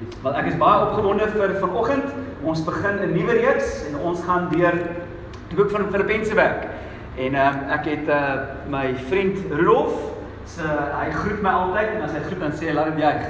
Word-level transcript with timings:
Wel 0.00 0.36
ek 0.40 0.46
is 0.48 0.56
baie 0.56 0.84
opgewonde 0.86 1.26
vir 1.34 1.50
vanoggend. 1.60 2.12
Ons 2.40 2.62
begin 2.64 3.02
'n 3.04 3.12
nuwe 3.12 3.34
reeks 3.36 3.84
en 3.88 3.98
ons 4.00 4.22
gaan 4.24 4.48
deur 4.48 4.76
die 5.48 5.56
boek 5.56 5.70
van 5.70 5.90
Filippense 5.92 6.34
werk. 6.34 6.62
En 7.16 7.34
ehm 7.34 7.58
uh, 7.68 7.74
ek 7.74 7.84
het 7.84 8.08
uh 8.08 8.48
my 8.72 8.94
vriend 9.10 9.36
Rolf, 9.60 9.92
se 10.44 10.62
uh, 10.62 11.02
hy 11.02 11.10
groet 11.12 11.42
my 11.42 11.50
altyd 11.50 11.88
en 11.96 12.02
as 12.06 12.12
hy 12.16 12.22
groet 12.28 12.40
dan 12.40 12.52
sê 12.52 12.70
hy 12.70 12.72
laat 12.78 12.94
dit 12.94 13.02
juig. 13.04 13.26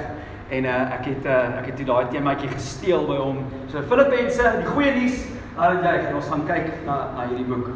En 0.49 0.65
uh 0.65 0.77
ek 0.95 1.05
het 1.11 1.25
uh 1.25 1.59
ek 1.59 1.65
het 1.65 1.75
toe 1.75 1.85
daai 1.91 2.07
temaatjie 2.13 2.53
gesteel 2.53 3.03
by 3.07 3.19
hom. 3.19 3.43
So 3.67 3.83
Filippense, 3.91 4.55
die 4.61 4.71
goeie 4.71 4.95
nuus, 4.95 5.27
laat 5.57 5.75
dit 5.75 5.83
juig 5.83 6.15
ons 6.15 6.31
gaan 6.31 6.47
kyk 6.47 6.71
na 6.85 6.97
na 7.17 7.27
hierdie 7.27 7.49
boek. 7.51 7.67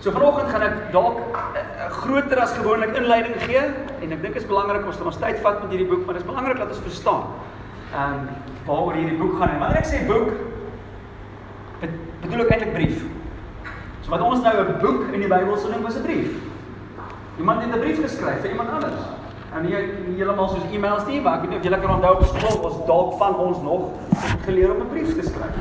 So 0.00 0.10
vanoggend 0.10 0.50
gaan 0.50 0.66
ek 0.66 0.90
dalk 0.90 1.22
'n 1.30 1.62
uh, 1.78 1.90
groter 2.02 2.42
as 2.42 2.58
gewoonlik 2.58 2.96
inleiding 2.96 3.38
gee 3.46 3.62
en 4.02 4.12
ek 4.12 4.22
dink 4.22 4.34
dit 4.34 4.42
is 4.42 4.50
belangrik 4.50 4.86
ons 4.86 4.98
moet 4.98 5.14
ons 5.14 5.22
tyd 5.22 5.38
vat 5.46 5.62
met 5.62 5.70
hierdie 5.70 5.90
boek, 5.94 6.06
maar 6.06 6.18
dit 6.18 6.26
is 6.26 6.30
belangrik 6.30 6.58
dat 6.58 6.74
ons 6.74 6.86
verstaan 6.90 7.22
ehm 7.92 8.12
um, 8.12 8.28
waaroor 8.66 8.94
hierdie 8.94 9.18
boek 9.18 9.38
gaan. 9.38 9.50
En 9.50 9.58
wanneer 9.58 9.78
ek 9.78 9.90
sê 9.90 10.06
boek, 10.06 10.28
bedoel 12.22 12.44
ek 12.44 12.54
eintlik 12.54 12.72
brief. 12.76 13.02
So 14.02 14.10
wat 14.10 14.20
ons 14.20 14.42
nou 14.42 14.54
'n 14.60 14.78
boek 14.80 15.12
in 15.12 15.20
die 15.20 15.28
Bybel 15.28 15.56
sou 15.56 15.70
noem 15.70 15.82
was 15.82 15.96
'n 15.96 16.02
brief. 16.02 16.30
Iemand 17.38 17.62
het 17.62 17.74
'n 17.74 17.80
brief 17.80 18.02
geskryf 18.02 18.40
vir 18.40 18.50
iemand 18.50 18.70
anders. 18.70 19.02
En 19.54 19.62
nie 19.62 19.74
heeltemal 20.16 20.48
soos 20.48 20.70
e-mails 20.72 21.06
nie, 21.06 21.20
maar 21.20 21.34
ek 21.34 21.40
weet 21.40 21.50
nie 21.50 21.58
of 21.58 21.64
julle 21.64 21.80
kan 21.80 21.94
onthou 21.94 22.14
op 22.14 22.24
skool 22.24 22.62
ons 22.68 22.86
dalk 22.86 23.18
van 23.18 23.36
ons 23.36 23.58
nog 23.62 23.82
geleer 24.44 24.70
om 24.74 24.80
'n 24.80 24.88
brief 24.88 25.14
te 25.14 25.22
skryf. 25.22 25.56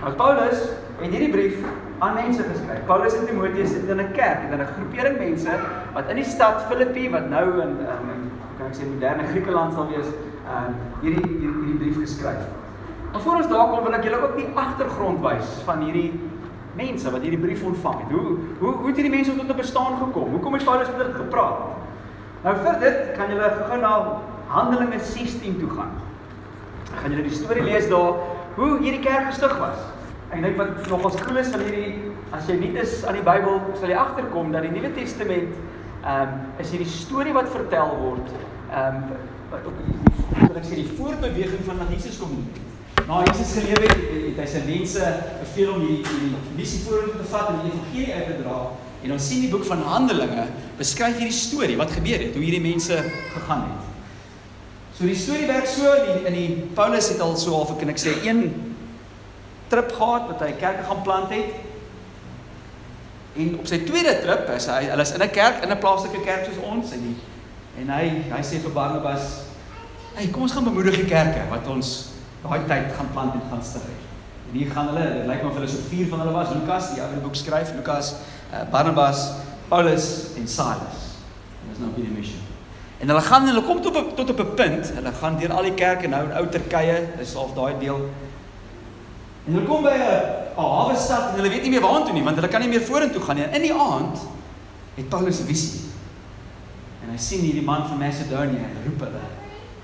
Nou 0.00 0.12
Paulus 0.14 0.58
het 1.00 1.10
hierdie 1.10 1.30
brief 1.30 1.56
aan 1.98 2.14
mense 2.14 2.42
geskryf. 2.42 2.84
Paulus 2.86 3.14
en 3.18 3.26
Timoteus 3.26 3.70
sit 3.70 3.88
in 3.88 4.00
'n 4.00 4.12
kerk, 4.12 4.38
in 4.52 4.60
'n 4.60 4.66
groepering 4.76 5.18
mense 5.18 5.50
wat 5.92 6.08
in 6.08 6.16
die 6.16 6.24
stad 6.24 6.62
Filippi 6.68 7.10
wat 7.10 7.28
nou 7.28 7.60
in 7.60 7.68
um, 7.68 8.30
kan 8.58 8.66
ek 8.66 8.74
sê 8.74 8.86
moderne 8.86 9.26
Griekeland 9.30 9.72
sal 9.72 9.86
wees, 9.88 10.06
um, 10.54 10.74
hierdie, 11.02 11.24
hierdie 11.26 11.52
hierdie 11.64 11.78
brief 11.82 12.00
geskryf. 12.00 12.46
Maar 13.12 13.20
voor 13.20 13.36
ons 13.40 13.48
daar 13.48 13.68
kom 13.72 13.84
wil 13.84 13.96
ek 13.96 14.04
julle 14.04 14.22
ook 14.22 14.36
die 14.36 14.48
agtergrond 14.54 15.22
wys 15.24 15.52
van 15.68 15.84
hierdie 15.86 16.10
mense 16.78 17.10
wat 17.10 17.24
hierdie 17.24 17.40
brief 17.40 17.64
ontvang 17.64 18.02
het. 18.04 18.10
Hoe 18.12 18.36
hoe 18.60 18.72
hoe 18.72 18.90
het 18.90 19.00
hierdie 19.00 19.14
mense 19.14 19.36
tot 19.36 19.50
'n 19.50 19.60
bestaan 19.60 19.98
gekom? 20.02 20.30
Hoekom 20.36 20.52
het 20.54 20.64
Paulus 20.64 20.90
met 20.90 21.00
hulle 21.02 21.14
gepraat? 21.14 21.58
Nou 22.44 22.56
vir 22.64 22.80
dit 22.80 22.98
kan 23.16 23.30
julle 23.30 23.48
gou 23.68 23.78
na 23.80 23.92
Handelinge 24.48 25.00
16 25.00 25.58
toe 25.60 25.70
gaan. 25.70 25.92
Ek 26.92 27.00
gaan 27.00 27.10
julle 27.10 27.28
die 27.28 27.38
storie 27.38 27.62
lees 27.62 27.88
daar 27.88 28.12
hoe 28.56 28.78
hierdie 28.78 29.02
kerk 29.02 29.26
gestig 29.26 29.58
was. 29.58 29.78
Ek 30.30 30.42
dink 30.42 30.56
wat 30.56 30.88
nog 30.88 31.04
ons 31.04 31.22
cool 31.22 31.36
is 31.36 31.48
van 31.48 31.60
hierdie 31.60 32.12
as 32.36 32.46
jy 32.48 32.58
nie 32.60 32.74
is 32.76 33.04
aan 33.08 33.16
die 33.16 33.24
Bybel 33.24 33.60
sal 33.80 33.88
jy 33.88 33.96
agterkom 33.96 34.52
dat 34.52 34.62
die 34.62 34.70
Nuwe 34.70 34.92
Testament 34.94 35.54
ehm 36.04 36.22
um, 36.22 36.40
is 36.58 36.70
hierdie 36.70 36.88
storie 36.88 37.32
wat 37.32 37.48
vertel 37.48 37.96
word 38.00 38.28
ehm 38.68 38.96
um, 38.96 39.02
wat 39.50 39.64
wat 40.38 40.56
ek 40.60 40.66
sê 40.68 40.80
die 40.82 40.96
voorbeweging 40.96 41.62
van 41.64 41.78
dat 41.80 41.92
Jesus 41.94 42.18
kom. 42.20 42.34
Na 43.08 43.22
Jesus 43.24 43.54
gelewe 43.56 43.88
het, 43.88 44.02
het 44.12 44.40
hy 44.42 44.48
sy 44.50 44.62
mense 44.66 45.12
beveel 45.40 45.70
om 45.72 45.84
hierdie 45.86 46.04
hierdie 46.04 46.56
missie 46.58 46.82
vorentoe 46.84 47.22
te 47.22 47.28
vat 47.30 47.52
en 47.54 47.62
die 47.62 47.72
evangelie 47.72 48.14
uit 48.14 48.26
te 48.28 48.38
dra. 48.42 48.58
En 49.06 49.14
ons 49.14 49.28
sien 49.30 49.44
die 49.44 49.50
boek 49.52 49.64
van 49.68 49.84
Handelinge 49.86 50.48
beskryf 50.76 51.16
hierdie 51.16 51.36
storie 51.36 51.78
wat 51.80 51.94
gebeur 51.94 52.20
het, 52.26 52.34
hoe 52.36 52.44
hierdie 52.44 52.64
mense 52.64 52.98
gegaan 53.32 53.64
het. 53.70 53.86
So 54.98 55.06
die 55.06 55.16
storie 55.16 55.46
werk 55.46 55.70
so 55.70 55.94
in 55.94 56.08
die, 56.10 56.26
in 56.26 56.36
die 56.36 56.68
Paulus 56.74 57.08
het 57.12 57.22
al 57.22 57.36
so 57.38 57.54
half 57.54 57.72
kan 57.78 57.92
ek 57.92 58.02
sê 58.02 58.16
een 58.26 58.44
trip 59.70 59.92
gehad 59.94 60.28
wat 60.32 60.42
hy 60.42 60.52
kerke 60.58 60.84
gaan 60.90 61.02
plant 61.06 61.32
het. 61.32 61.56
En 63.38 63.52
op 63.60 63.68
sy 63.70 63.78
tweede 63.86 64.16
trip, 64.24 64.48
is 64.56 64.66
hy 64.66 64.88
hulle 64.90 65.04
is 65.06 65.14
in 65.14 65.22
'n 65.22 65.30
kerk, 65.30 65.62
in 65.62 65.70
'n 65.70 65.78
plaaslike 65.78 66.20
kerk 66.26 66.48
soos 66.48 66.58
ons 66.66 66.92
en 66.92 67.04
die, 67.06 67.16
en 67.80 67.92
hy 67.94 68.04
hy 68.30 68.42
sê 68.42 68.60
vir 68.62 68.74
Barnabas, 68.74 69.44
"Hey, 70.14 70.28
kom 70.28 70.42
ons 70.42 70.52
gaan 70.52 70.64
bemoedig 70.64 70.96
die 70.96 71.06
kerke 71.06 71.48
wat 71.50 71.66
ons 71.68 72.10
daai 72.42 72.60
tyd 72.66 72.94
gaan 72.96 73.10
plant 73.12 73.34
en 73.34 73.42
gaan 73.50 73.62
stig." 73.62 73.82
En 74.50 74.58
hier 74.58 74.70
gaan 74.70 74.88
hulle, 74.88 75.04
dit 75.12 75.26
lyk 75.26 75.42
my 75.42 75.48
of 75.48 75.54
hulle 75.54 75.68
so 75.68 75.88
vier 75.88 76.06
van 76.08 76.20
hulle 76.20 76.32
was, 76.32 76.48
Lukas, 76.54 76.94
die 76.94 77.02
ouer 77.02 77.20
boek 77.22 77.34
skryf, 77.34 77.74
Lukas, 77.76 78.14
uh, 78.52 78.64
Barnabas, 78.70 79.32
Paulus 79.68 80.36
en 80.36 80.48
Silas. 80.48 81.18
Dit 81.66 81.76
is 81.76 81.78
nou 81.78 81.90
hierdie 81.96 82.14
missie. 82.14 82.40
En 83.00 83.08
hulle 83.08 83.20
gaan 83.20 83.46
hulle 83.46 83.62
kom 83.62 83.82
tot 83.82 83.96
op 83.96 84.16
tot 84.16 84.30
op 84.30 84.40
'n 84.40 84.54
punt, 84.54 84.92
hulle 84.94 85.12
gaan 85.12 85.38
deur 85.38 85.52
al 85.52 85.62
die 85.62 85.74
kerke 85.74 86.08
nou 86.08 86.24
in 86.24 86.32
ou 86.36 86.46
Turkye, 86.48 87.08
dis 87.18 87.34
half 87.34 87.54
daai 87.54 87.78
deel 87.78 88.08
En 89.48 89.54
hulle 89.56 89.64
kom 89.66 89.82
by 89.82 89.96
'n 89.96 90.60
hawe 90.60 90.96
stad 90.96 91.30
en 91.30 91.40
hulle 91.40 91.48
weet 91.48 91.62
nie 91.62 91.70
meer 91.70 91.80
waartoe 91.80 92.12
nie 92.12 92.22
want 92.22 92.36
hulle 92.36 92.48
kan 92.52 92.60
nie 92.60 92.68
meer 92.68 92.84
vorentoe 92.84 93.22
gaan 93.22 93.36
nie. 93.36 93.44
En 93.44 93.54
in 93.54 93.62
die 93.62 93.72
aand 93.72 94.18
het 94.94 95.08
Paulus 95.08 95.40
'n 95.40 95.46
visie. 95.46 95.87
En 97.08 97.14
hy 97.14 97.20
sien 97.24 97.40
hierdie 97.40 97.64
man 97.64 97.86
van 97.88 98.02
Macedonië 98.02 98.60
en 98.66 98.74
roep 98.84 99.06
hulle. 99.06 99.22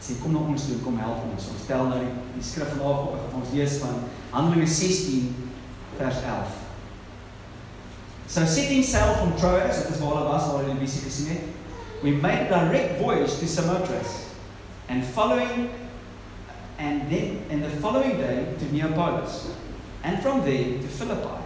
Sê 0.04 0.18
kom 0.20 0.34
na 0.36 0.42
ons 0.44 0.66
toe, 0.68 0.76
kom 0.84 0.98
help 1.00 1.22
ons. 1.30 1.46
Ons 1.54 1.62
tel 1.64 1.86
nou 1.88 2.02
die, 2.02 2.10
die 2.34 2.44
skrif 2.44 2.74
op 2.84 3.32
ons 3.32 3.54
lees 3.56 3.78
van 3.80 4.02
Handelinge 4.34 4.68
16 4.68 5.30
vers 5.96 6.20
11. 6.20 6.58
So 8.28 8.44
setting 8.44 8.84
sail 8.84 9.14
from 9.14 9.32
Troas, 9.40 9.86
dit 9.86 9.94
is 9.94 10.02
waar 10.02 10.18
hulle 10.18 10.28
was, 10.28 10.50
waar 10.50 10.66
hulle 10.66 10.76
die 10.76 10.90
visie. 10.90 11.38
We 12.02 12.12
made 12.20 12.52
a 12.52 12.68
direct 12.68 13.00
voyage 13.00 13.38
to 13.40 13.48
Samothrace 13.48 14.28
and 14.92 15.02
following 15.16 15.70
and 16.76 17.08
then 17.08 17.40
and 17.48 17.64
the 17.64 17.70
following 17.80 18.18
day 18.18 18.44
to 18.58 18.64
Neapolis, 18.74 19.48
and 20.02 20.20
from 20.20 20.44
there 20.44 20.76
to 20.76 20.88
Philippi, 20.88 21.40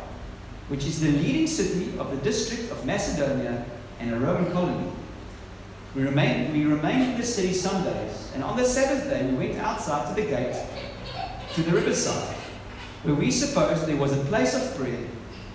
which 0.66 0.86
is 0.86 0.98
the 0.98 1.12
leading 1.12 1.46
city 1.46 1.92
of 2.00 2.10
the 2.10 2.16
district 2.16 2.72
of 2.72 2.84
Macedonia 2.84 3.64
and 4.00 4.14
a 4.14 4.18
Roman 4.18 4.50
colony. 4.50 4.90
We 5.98 6.04
remained, 6.04 6.52
we 6.52 6.64
remained 6.64 7.10
in 7.10 7.16
the 7.16 7.26
city 7.26 7.52
some 7.52 7.82
days, 7.82 8.30
and 8.32 8.44
on 8.44 8.56
the 8.56 8.64
Sabbath 8.64 9.10
day 9.10 9.28
we 9.28 9.48
went 9.48 9.58
outside 9.58 10.14
to 10.14 10.22
the 10.22 10.28
gate 10.28 10.54
to 11.54 11.62
the 11.64 11.72
riverside, 11.72 12.36
where 13.02 13.16
we 13.16 13.32
supposed 13.32 13.84
there 13.84 13.96
was 13.96 14.16
a 14.16 14.24
place 14.26 14.54
of 14.54 14.76
prayer, 14.76 15.08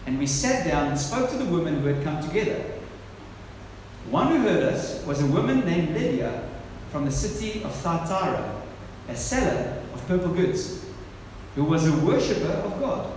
and 0.05 0.19
we 0.19 0.27
sat 0.27 0.67
down 0.67 0.89
and 0.89 0.99
spoke 0.99 1.29
to 1.29 1.37
the 1.37 1.45
women 1.45 1.79
who 1.79 1.87
had 1.87 2.03
come 2.03 2.21
together. 2.21 2.61
One 4.09 4.35
who 4.35 4.39
heard 4.39 4.63
us 4.63 5.01
was 5.05 5.21
a 5.21 5.27
woman 5.27 5.61
named 5.61 5.91
Lydia 5.91 6.43
from 6.91 7.05
the 7.05 7.11
city 7.11 7.63
of 7.63 7.73
Thyatira 7.75 8.61
a 9.07 9.15
seller 9.15 9.81
of 9.93 10.05
purple 10.09 10.33
goods, 10.33 10.83
who 11.55 11.63
was 11.63 11.87
a 11.87 11.95
worshipper 12.05 12.51
of 12.51 12.81
God. 12.81 13.15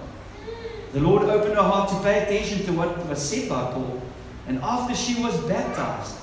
The 0.92 1.00
Lord 1.00 1.24
opened 1.24 1.56
her 1.56 1.62
heart 1.62 1.88
to 1.88 1.98
pay 2.04 2.22
attention 2.22 2.64
to 2.66 2.72
what 2.72 3.04
was 3.08 3.20
said 3.20 3.48
by 3.48 3.72
Paul, 3.72 4.00
and 4.46 4.60
after 4.60 4.94
she 4.94 5.20
was 5.20 5.36
baptized, 5.48 6.18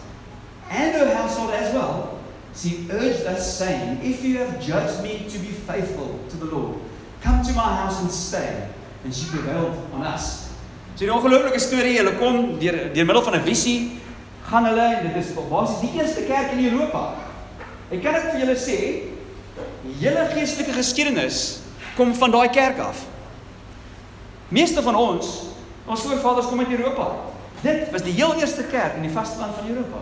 and 0.74 0.96
her 0.96 1.14
household 1.14 1.52
as 1.52 1.74
well, 1.74 2.20
she 2.56 2.88
urged 2.92 3.26
us, 3.26 3.58
saying, 3.58 4.00
If 4.02 4.24
you 4.24 4.38
have 4.40 4.60
judged 4.60 5.04
me 5.04 5.26
to 5.30 5.38
be 5.40 5.52
faithful 5.70 6.20
to 6.30 6.38
the 6.38 6.46
Lord, 6.46 6.80
come 7.22 7.44
to 7.44 7.54
my 7.54 7.76
house 7.76 8.02
and 8.02 8.12
stay. 8.12 8.70
And 9.04 9.14
she 9.14 9.30
prevailed 9.30 9.78
on 9.94 10.02
us. 10.04 10.52
So 10.96 11.06
'n 11.06 11.10
ongelooflike 11.10 11.60
storie, 11.60 11.98
hulle 11.98 12.18
kom 12.20 12.60
deur 12.60 12.94
deur 12.94 13.06
middel 13.06 13.24
van 13.24 13.36
'n 13.36 13.44
visie, 13.44 14.00
gaan 14.46 14.66
hulle 14.66 14.88
en 14.96 15.08
dit 15.08 15.26
is 15.26 15.34
basies 15.50 15.80
die 15.82 16.00
eerste 16.00 16.22
kerk 16.22 16.52
in 16.52 16.66
Europa. 16.70 17.16
Ek 17.92 18.02
kan 18.04 18.14
dit 18.14 18.32
vir 18.32 18.40
julle 18.40 18.56
sê, 18.56 18.78
hele 20.00 20.26
geestelike 20.34 20.74
geskiedenis 20.74 21.60
kom 21.96 22.14
van 22.14 22.32
daai 22.32 22.50
kerk 22.50 22.80
af. 22.80 23.06
Meeste 24.50 24.82
van 24.82 24.96
ons, 24.96 25.26
ons 25.86 26.02
voorvaders 26.02 26.48
kom 26.48 26.60
uit 26.60 26.78
Europa. 26.78 27.08
Dit 27.62 27.92
was 27.92 28.02
die 28.02 28.14
heel 28.14 28.34
eerste 28.36 28.64
kerk 28.64 28.96
in 28.96 29.02
die 29.02 29.12
vasteland 29.12 29.56
van 29.56 29.68
Europa. 29.68 29.98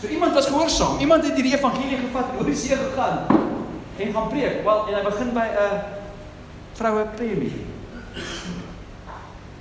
So 0.00 0.06
iemand 0.06 0.34
was 0.34 0.46
gehoorsaam. 0.46 0.98
Iemand 0.98 1.24
het 1.24 1.34
hierdie 1.34 1.56
evangelie 1.56 1.98
gevat 1.98 2.24
oor 2.38 2.44
die 2.46 2.56
see 2.56 2.76
gegaan 2.76 3.26
en 3.98 4.12
gaan 4.12 4.28
preek. 4.28 4.62
Wel, 4.64 4.84
en 4.86 4.94
hy 4.94 5.02
begin 5.02 5.32
by 5.34 5.46
'n 5.50 5.80
vroue 6.78 7.06
premie. 7.16 7.64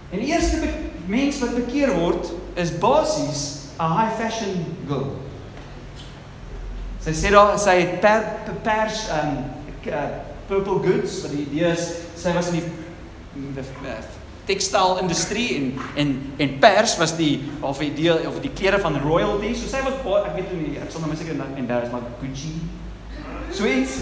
En 0.09 0.19
die 0.19 0.27
eerste 0.27 0.57
mens 1.05 1.39
wat 1.39 1.55
bekeer 1.55 1.93
word 1.99 2.31
is 2.53 2.77
basies 2.77 3.71
'n 3.79 3.97
high 3.97 4.13
fashion 4.21 4.65
girl. 4.87 5.15
Sy 7.01 7.13
sê 7.13 7.31
daar 7.31 7.59
sy 7.59 7.79
het 7.79 7.99
per, 7.99 8.23
pers 8.61 9.07
um 9.09 9.43
purple 10.47 10.79
goods, 10.83 11.21
wat 11.21 11.31
die 11.31 11.45
idee 11.49 11.71
is 11.71 11.91
sy 12.15 12.33
was 12.33 12.47
in 12.47 12.53
die 12.53 12.63
die 14.47 14.53
tekstiel 14.53 14.97
industrie 15.01 15.55
en 15.55 15.73
en 15.95 16.33
en 16.37 16.59
pers 16.59 16.95
was 16.97 17.15
die 17.17 17.43
of 17.59 17.77
die 17.83 17.93
deel 17.93 18.23
of 18.27 18.39
die 18.39 18.51
klere 18.51 18.79
van 18.79 18.99
royalty. 19.01 19.53
So 19.53 19.67
sy 19.67 19.83
was 19.83 19.99
ek 20.23 20.35
weet 20.35 20.53
nie 20.55 20.77
ek 20.79 20.91
sal 20.91 21.03
nou 21.03 21.15
seker 21.15 21.35
en 21.35 21.67
daar 21.67 21.83
is 21.83 21.91
maar 21.91 22.07
Gucci. 22.21 22.55
Sweet. 23.51 23.89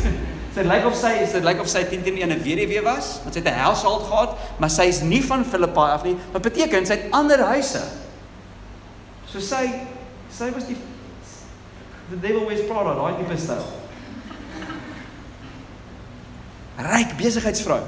Sy 0.56 0.64
lyk 0.64 0.86
of 0.88 0.94
sy 0.96 1.10
is 1.20 1.34
dit 1.36 1.44
lyk 1.44 1.60
of 1.60 1.68
sy 1.68 1.82
teen 1.84 2.00
teen 2.04 2.16
'n 2.16 2.40
weduwee 2.40 2.80
was, 2.82 3.20
want 3.24 3.36
sy 3.36 3.42
het 3.42 3.50
'n 3.52 3.60
household 3.60 4.06
gehad, 4.08 4.38
maar 4.58 4.70
sy 4.70 4.86
is 4.88 5.02
nie 5.02 5.20
van 5.20 5.44
Filippi 5.44 5.84
af 5.92 6.04
nie. 6.04 6.16
Wat 6.32 6.42
beteken 6.42 6.86
sy 6.86 6.96
het 6.96 7.12
ander 7.12 7.44
huise. 7.44 7.82
So 9.28 9.40
sy 9.40 9.68
sy 10.32 10.52
was 10.56 10.64
die 10.68 10.78
the 12.10 12.16
devil 12.16 12.46
wears 12.48 12.64
Prada, 12.70 12.96
daai 12.96 13.18
tipe 13.20 13.38
styl. 13.38 13.66
Ryk 16.78 17.18
besigheidsvrou. 17.18 17.82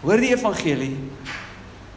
Hoor 0.00 0.20
die 0.22 0.30
evangelie 0.34 0.96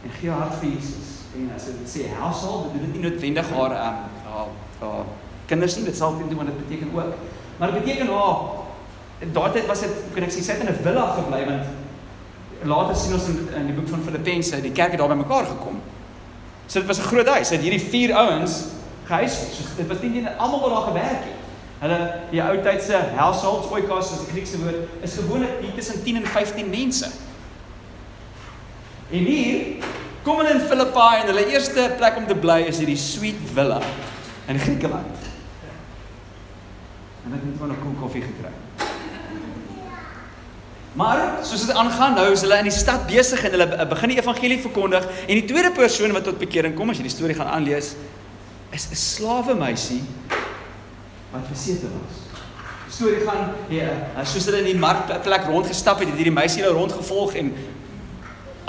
en 0.02 0.14
gee 0.18 0.30
hart 0.30 0.56
vir 0.58 0.72
Jesus. 0.72 1.10
En 1.38 1.52
as 1.54 1.68
dit 1.70 1.90
sê 1.90 2.08
household, 2.18 2.72
bedoel 2.72 2.88
dit 2.88 2.96
nie 2.96 3.04
noodwendig 3.04 3.52
haar 3.54 3.76
um 3.76 4.00
haar 4.26 4.48
haar 4.80 5.04
kinders 5.46 5.76
nie, 5.76 5.84
dit 5.84 5.96
sal 5.96 6.16
teen 6.18 6.34
wat 6.36 6.50
dit 6.50 6.58
beteken 6.64 6.90
ook. 6.96 7.14
Maar 7.58 7.72
dit 7.72 7.84
beteken 7.84 8.10
haar 8.10 9.30
daardie 9.32 9.60
tyd 9.60 9.70
was 9.70 9.84
dit, 9.84 10.02
kan 10.14 10.26
ek 10.26 10.34
sê, 10.34 10.42
sy 10.42 10.56
het 10.56 10.64
in 10.66 10.72
'n 10.72 10.82
villa 10.82 11.06
gebly 11.14 11.44
want 11.46 11.64
later 12.64 12.96
sien 12.96 13.14
ons 13.14 13.28
in, 13.28 13.48
in 13.54 13.66
die 13.66 13.74
boek 13.74 13.88
van 13.88 14.02
Filippense, 14.02 14.60
die 14.60 14.72
kerk 14.72 14.90
het 14.90 14.98
daar 14.98 15.08
bymekaar 15.08 15.46
gekom. 15.46 15.80
So 16.66 16.80
dit 16.80 16.88
was 16.88 16.98
'n 16.98 17.10
groot 17.10 17.26
huis. 17.26 17.50
Het 17.50 17.60
hierdie 17.60 17.80
vier 17.80 18.14
ouens 18.14 18.64
gehuisves. 19.06 19.56
So 19.56 19.76
dit 19.76 19.86
was 19.86 20.00
nie 20.00 20.22
net 20.22 20.38
almal 20.38 20.60
wat 20.60 20.70
daar 20.70 20.88
gewerk 20.90 21.22
het. 21.28 21.38
Hulle 21.78 22.14
die 22.30 22.42
ou 22.42 22.62
tydse 22.62 22.98
households, 23.14 23.70
oikos 23.70 24.12
is 24.12 24.18
die 24.18 24.32
Griekse 24.32 24.58
woord, 24.58 24.86
is 25.02 25.14
gewoonlik 25.14 25.50
hier 25.60 25.74
tussen 25.74 26.02
10 26.02 26.16
en 26.16 26.26
15 26.26 26.70
mense. 26.70 27.10
En 29.12 29.24
hier 29.28 29.84
kom 30.24 30.38
hulle 30.40 30.54
in 30.56 30.62
Filippi 30.64 31.08
en 31.20 31.26
hulle 31.28 31.44
eerste 31.52 31.90
plek 31.98 32.16
om 32.16 32.26
te 32.26 32.36
bly 32.38 32.62
is 32.70 32.78
hierdie 32.80 32.96
sweet 32.96 33.40
villa 33.52 33.80
in 34.48 34.60
Griekeland. 34.62 35.28
En 37.26 37.34
ek 37.36 37.42
het 37.42 37.60
net 37.60 37.76
'n 37.76 37.82
koel 37.82 37.98
koffie 38.00 38.22
gekry. 38.22 38.52
Maar 40.92 41.44
soos 41.44 41.66
dit 41.66 41.76
aangaan 41.76 42.14
nou 42.14 42.32
is 42.32 42.40
hulle 42.40 42.56
in 42.56 42.68
die 42.68 42.78
stad 42.78 43.06
besig 43.06 43.44
en 43.44 43.50
hulle 43.50 43.86
begin 43.86 44.08
die 44.08 44.18
evangelie 44.18 44.58
verkondig 44.60 45.04
en 45.04 45.34
die 45.34 45.44
tweede 45.44 45.70
persoon 45.70 46.12
wat 46.12 46.24
tot 46.24 46.38
bekering 46.38 46.74
kom 46.74 46.90
as 46.90 46.96
jy 46.96 47.02
die 47.02 47.16
storie 47.16 47.34
gaan 47.34 47.48
aanlees 47.48 47.94
is 48.70 48.88
'n 48.90 48.94
slawe 48.96 49.54
meisie 49.54 50.02
wat 51.32 51.48
besete 51.48 51.88
was. 51.88 52.16
Die 52.86 52.94
storie 52.94 53.24
gaan 53.26 53.52
ja, 53.68 54.24
soos 54.24 54.44
hulle 54.44 54.58
in 54.58 54.64
die 54.64 54.78
markplek 54.78 55.44
rondgestap 55.48 55.98
het, 55.98 56.08
het 56.08 56.16
hierdie 56.16 56.32
meisie 56.32 56.62
hulle 56.62 56.74
rondgevolg 56.74 57.34
en 57.34 57.54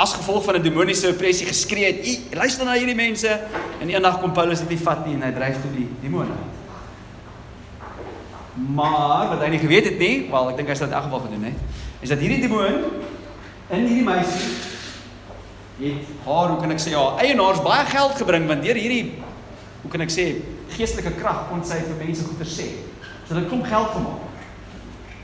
as 0.03 0.15
gevolg 0.19 0.43
van 0.43 0.59
'n 0.59 0.63
demoniese 0.63 1.09
opressie 1.09 1.47
geskree 1.47 1.85
het, 1.85 2.33
"Luister 2.35 2.65
na 2.65 2.73
hierdie 2.73 2.95
mense." 2.95 3.39
En 3.81 3.89
eendag 3.89 4.19
kom 4.19 4.31
Paulus 4.31 4.59
dit 4.59 4.69
nie 4.69 4.79
vat 4.79 5.05
nie 5.05 5.15
en 5.15 5.21
hy 5.21 5.31
dryf 5.31 5.61
toe 5.61 5.71
die 5.71 5.87
demone 6.01 6.29
uit. 6.29 6.53
Maar 8.75 9.29
wat 9.29 9.41
hy 9.41 9.49
nie 9.49 9.59
geweet 9.59 9.85
het 9.85 9.99
nie, 9.99 10.27
wel 10.29 10.49
ek 10.49 10.57
dink 10.57 10.67
hy 10.67 10.73
het 10.73 10.79
dit 10.79 10.89
in 10.89 10.93
elk 10.93 11.03
geval 11.03 11.19
gedoen 11.19 11.43
het 11.43 11.59
is 12.03 12.09
dat 12.09 12.19
hierdie 12.19 12.41
demoon 12.41 12.83
in 13.69 13.85
hierdie 13.85 14.03
meisie 14.03 14.51
het 15.79 16.09
haar, 16.25 16.51
hoe 16.51 16.59
kan 16.59 16.71
ek 16.71 16.81
sê, 16.83 16.91
haar 16.93 17.17
eienaars 17.23 17.61
baie 17.63 17.85
geld 17.85 18.15
gebring 18.19 18.47
want 18.47 18.63
deur 18.63 18.75
hierdie 18.75 19.13
hoe 19.81 19.91
kan 19.91 20.01
ek 20.01 20.11
sê, 20.11 20.25
geestelike 20.75 21.15
krag 21.19 21.47
kon 21.49 21.63
sy 21.67 21.79
vir 21.83 22.05
mense 22.05 22.23
goeie 22.23 22.47
sê. 22.47 22.67
So 23.27 23.35
hulle 23.35 23.47
klomp 23.49 23.67
geld 23.67 23.89
gemaak. 23.95 24.21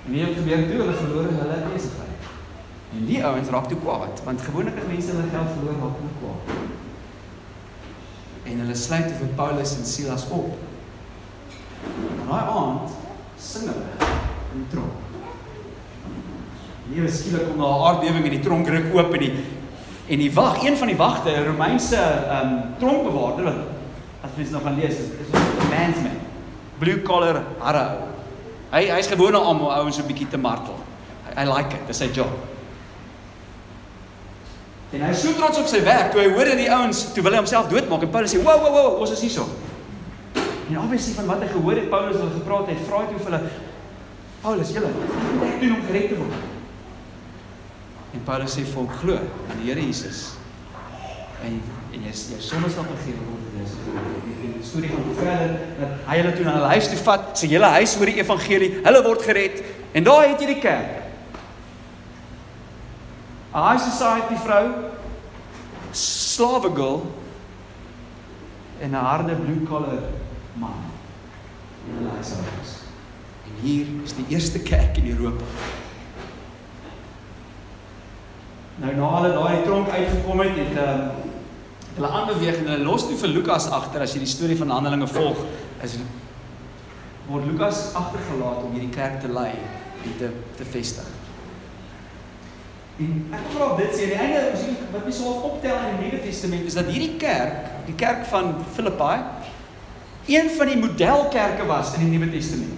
En 0.05 0.11
wie 0.11 0.23
het 0.23 0.35
gebeur 0.35 0.65
toe 0.67 0.81
hulle 0.81 0.95
verloor 0.99 1.29
hulle 1.31 1.59
besigheid. 1.69 2.08
En 2.97 3.05
die 3.05 3.19
ouens 3.25 3.49
raak 3.53 3.67
toe 3.69 3.77
kwaad 3.77 4.23
want 4.25 4.41
as 4.41 4.87
mense 4.87 5.11
hulle 5.11 5.29
geld 5.31 5.51
verloor 5.55 5.77
raak 5.83 5.99
hulle 5.99 6.15
kwaad. 6.21 6.41
En 8.49 8.63
hulle 8.63 8.75
sluit 8.75 9.11
vir 9.19 9.35
Paulus 9.35 9.75
en 9.77 9.85
Silas 9.85 10.25
op. 10.33 10.55
En 11.85 12.25
daai 12.29 12.49
aand 12.55 12.97
sing 13.37 13.69
hulle 13.69 14.09
in 14.55 14.65
tronk. 14.73 15.07
Ewe 16.89 17.09
skielik 17.13 17.45
kom 17.47 17.61
daar 17.61 17.77
'n 17.77 17.85
aardbewing 17.87 18.25
en 18.25 18.37
die 18.37 18.45
tronk 18.45 18.67
ruk 18.67 18.93
oop 18.95 19.13
en 19.13 19.19
die 19.19 19.33
en 20.09 20.17
die 20.17 20.33
wag, 20.33 20.63
een 20.63 20.77
van 20.77 20.87
die 20.87 20.97
wagte, 20.97 21.29
'n 21.29 21.45
Romeinse 21.45 21.95
ehm 21.95 22.47
um, 22.47 22.61
tronkbewaarder 22.79 23.43
wat 23.43 23.55
as 24.21 24.29
mens 24.35 24.49
nog 24.49 24.61
gaan 24.61 24.79
lees 24.79 24.97
is 24.97 25.09
is 25.21 25.29
'n 25.31 25.69
mansman. 25.69 26.17
Blue 26.77 27.01
collar 27.01 27.43
harre. 27.59 27.97
Hy 28.71 28.89
hy's 28.89 29.07
gewoond 29.07 29.35
om 29.35 29.61
ouens 29.61 29.95
so 29.95 30.01
'n 30.01 30.07
bietjie 30.07 30.27
te 30.27 30.37
martel. 30.37 30.75
I, 31.37 31.43
I 31.43 31.45
like 31.45 31.75
it. 31.75 31.87
Dis 31.87 31.97
sy 31.97 32.09
job. 32.11 32.48
En 34.89 35.01
hy 35.05 35.09
is 35.13 35.21
so 35.21 35.33
trots 35.37 35.59
op 35.61 35.67
sy 35.69 35.83
werk 35.85 36.11
toe 36.13 36.21
hy 36.23 36.29
hoor 36.33 36.49
dat 36.49 36.57
die 36.57 36.69
ouens 36.73 37.03
toe 37.13 37.23
wil 37.25 37.35
hy 37.35 37.41
homself 37.43 37.67
doodmaak 37.69 38.05
en 38.07 38.13
Paulus 38.13 38.33
sê, 38.33 38.41
"Wow, 38.41 38.61
wow, 38.63 38.73
wow, 38.73 39.01
ons 39.01 39.11
is 39.11 39.21
hierso." 39.21 39.45
En 40.69 40.79
obviously 40.79 41.13
van 41.13 41.25
wat 41.25 41.41
hy 41.41 41.47
gehoor 41.47 41.75
het 41.75 41.89
Paulus 41.89 42.15
het 42.17 42.33
gepraat, 42.33 42.67
hy 42.67 42.77
vra 42.87 43.05
toe 43.05 43.19
vir 43.19 43.31
hulle 43.31 43.49
Paulus, 44.41 44.71
julle, 44.71 44.87
wat 44.87 45.33
moet 45.35 45.53
ek 45.53 45.61
doen 45.61 45.75
om 45.75 45.81
gered 45.87 46.07
te 46.09 46.15
word? 46.15 46.33
En 48.13 48.21
Paulus 48.23 48.53
sê 48.55 48.63
vir 48.63 48.79
hom 48.79 48.87
glo 49.01 49.13
in 49.15 49.57
die 49.61 49.67
Here 49.67 49.81
Jesus. 49.81 50.33
En 51.43 51.61
en 51.89 52.05
jy 52.05 52.13
jou 52.13 52.39
sonde 52.43 52.69
sal 52.69 52.85
vergewe 52.85 53.23
word. 53.25 53.45
Dis 53.57 53.75
die, 53.81 54.51
die 54.53 54.65
storie 54.65 54.91
gaan 54.93 55.07
verder 55.17 55.55
dat 55.79 56.07
hy 56.07 56.17
hulle 56.21 56.33
toe 56.37 56.45
na 56.45 56.55
hulle 56.59 56.71
huis 56.75 56.89
toe 56.91 56.99
vat, 57.07 57.29
sy 57.41 57.49
hele 57.49 57.71
huis 57.79 57.95
hoor 57.97 58.11
die 58.11 58.21
evangelie, 58.21 58.71
hulle 58.85 59.01
word 59.07 59.25
gered 59.25 59.61
en 59.97 60.05
daar 60.05 60.27
het 60.27 60.43
jy 60.43 60.51
die 60.53 60.59
kerk. 60.61 61.08
'n 63.59 63.67
High 63.67 63.81
society 63.83 64.35
vrou, 64.35 64.67
slawe 65.91 66.69
girl 66.75 67.01
en 68.79 68.89
'n 68.89 68.93
harde 68.93 69.35
blue 69.35 69.67
collar 69.67 70.03
man. 70.53 70.79
En 71.87 71.95
hulle 71.97 72.19
is 72.19 72.31
ouers. 72.31 72.71
En 73.45 73.61
hier 73.61 73.85
is 74.03 74.15
die 74.15 74.25
eerste 74.27 74.59
kerk 74.59 74.97
in 74.97 75.09
Europa. 75.09 75.43
Nou 78.75 78.95
na 78.95 79.09
hulle 79.15 79.33
daai 79.33 79.63
tronk 79.63 79.89
uitgekom 79.89 80.39
het, 80.39 80.55
het 80.55 80.77
ehm 80.77 80.99
um, 80.99 81.11
hulle 81.95 82.07
aanbeweeg 82.07 82.57
en 82.57 82.67
hulle 82.67 82.83
los 82.83 83.07
toe 83.07 83.17
vir 83.17 83.27
Lukas 83.27 83.67
agter 83.67 84.01
as 84.01 84.13
jy 84.13 84.19
die 84.19 84.27
storie 84.27 84.57
van 84.57 84.69
Handelinge 84.69 85.07
volg, 85.07 85.37
is 85.83 85.97
word 87.27 87.45
Lukas 87.45 87.93
agtergelaat 87.93 88.63
om 88.63 88.71
hierdie 88.71 88.93
kerk 88.93 89.19
te 89.19 89.27
lei 89.27 89.51
en 90.03 90.17
te 90.17 90.29
te 90.55 90.65
vestig. 90.65 91.18
En 92.99 93.11
ek 93.31 93.45
wil 93.53 93.63
op 93.63 93.77
dit 93.79 93.93
sê, 93.95 94.09
die 94.11 94.19
einde 94.19 94.39
wat 94.91 95.05
ons 95.07 95.19
sou 95.21 95.33
optel 95.47 95.75
in 95.87 95.99
die 96.01 96.09
Nuwe 96.09 96.19
Testament 96.25 96.67
is 96.67 96.75
dat 96.75 96.89
hierdie 96.91 97.15
kerk, 97.21 97.69
die 97.87 97.95
kerk 97.95 98.25
van 98.27 98.57
Filippi, 98.75 99.13
een 100.29 100.49
van 100.57 100.67
die 100.67 100.79
modelkerke 100.81 101.67
was 101.69 101.93
in 101.95 102.03
die 102.03 102.11
Nuwe 102.11 102.27
Testament. 102.33 102.75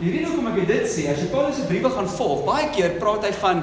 Die 0.00 0.12
rede 0.12 0.30
hoekom 0.30 0.48
ek 0.52 0.64
dit 0.68 0.88
sê, 0.88 1.10
as 1.12 1.20
jy 1.20 1.28
Paulus 1.32 1.58
se 1.60 1.66
briewe 1.68 1.90
gaan 1.92 2.08
volg, 2.08 2.44
baie 2.48 2.70
keer 2.72 2.96
praat 3.00 3.24
hy 3.28 3.32
van 3.40 3.62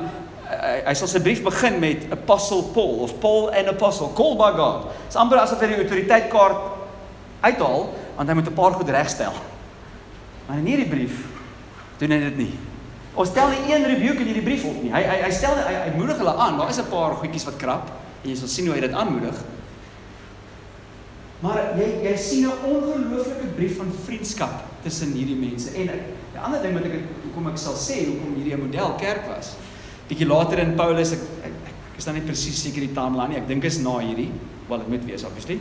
hy, 0.50 0.75
hy 0.88 0.94
sal 0.97 1.09
sy 1.09 1.21
brief 1.24 1.41
begin 1.45 1.79
met 1.81 2.06
apostle 2.13 2.68
Paul 2.75 3.01
of 3.06 3.15
Paul 3.24 3.50
an 3.57 3.71
apostle 3.71 4.12
called 4.18 4.38
by 4.41 4.51
God. 4.57 4.91
Dit's 5.07 5.18
amper 5.19 5.41
asof 5.41 5.62
hy 5.63 5.71
die 5.71 5.81
autoriteitkaart 5.81 6.69
uithaal 7.44 7.89
want 8.18 8.29
hy 8.29 8.36
moet 8.38 8.50
'n 8.50 8.57
paar 8.57 8.77
goed 8.77 8.89
regstel. 8.89 9.33
Maar 10.47 10.62
in 10.62 10.69
hierdie 10.69 10.89
brief 10.89 11.25
doen 11.97 12.12
hy 12.12 12.19
dit 12.29 12.38
nie. 12.38 12.53
Ons 13.15 13.30
stel 13.30 13.50
nie 13.50 13.74
een 13.74 13.86
rebuke 13.86 14.24
in 14.24 14.30
hierdie 14.31 14.45
brief 14.45 14.63
op 14.65 14.80
nie. 14.81 14.92
Hy 14.94 15.01
hy 15.06 15.18
hy 15.25 15.31
stel 15.31 15.56
hy, 15.56 15.74
hy 15.74 15.92
moedig 15.98 16.18
hulle 16.18 16.33
aan. 16.33 16.57
Daar 16.57 16.69
is 16.69 16.80
'n 16.80 16.89
paar 16.89 17.15
goedjies 17.15 17.45
wat 17.45 17.57
krap 17.57 17.92
en 18.24 18.30
jy 18.30 18.36
sal 18.36 18.48
sien 18.48 18.65
hoe 18.65 18.75
hy 18.75 18.81
dit 18.81 18.94
aanmoedig. 18.94 19.44
Maar 21.42 21.77
jy 21.77 22.10
jy 22.10 22.15
sien 22.18 22.45
'n 22.45 22.57
ongelooflike 22.63 23.54
brief 23.56 23.77
van 23.77 23.92
vriendskap 24.06 24.63
tussen 24.83 25.13
hierdie 25.13 25.36
mense. 25.36 25.69
En 25.75 25.89
'n 25.89 26.44
ander 26.44 26.62
ding 26.62 26.74
wat 26.74 26.86
ek 26.86 27.00
hoekom 27.24 27.48
ek 27.48 27.57
sal 27.57 27.74
sê 27.74 28.06
hoekom 28.06 28.36
hierdie 28.36 28.54
'n 28.54 28.65
model 28.65 28.95
kerk 28.98 29.27
was 29.27 29.55
bietjie 30.13 30.27
later 30.27 30.62
in 30.63 30.75
Paulus 30.77 31.13
ek, 31.15 31.24
ek, 31.48 31.55
ek 31.72 32.01
is 32.01 32.08
dan 32.08 32.17
nie 32.17 32.25
presies 32.25 32.60
seker 32.63 32.86
die 32.86 32.93
timeline 32.96 33.34
nie. 33.34 33.39
Ek 33.41 33.48
dink 33.50 33.65
is 33.67 33.79
na 33.84 33.98
hierdie, 34.01 34.29
wel 34.70 34.84
dit 34.84 34.91
moet 34.96 35.08
wees 35.08 35.25
obviously. 35.27 35.60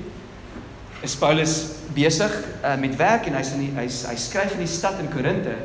Is 1.02 1.14
Paulus 1.18 1.54
besig 1.94 2.34
uh, 2.62 2.76
met 2.80 2.94
werk 2.98 3.28
en 3.30 3.38
hy's 3.38 3.52
in 3.56 3.64
die 3.64 3.70
hy's 3.76 4.02
hy 4.06 4.16
skryf 4.20 4.56
in 4.56 4.64
die 4.64 4.70
stad 4.70 5.00
in 5.02 5.10
Korinte 5.12 5.56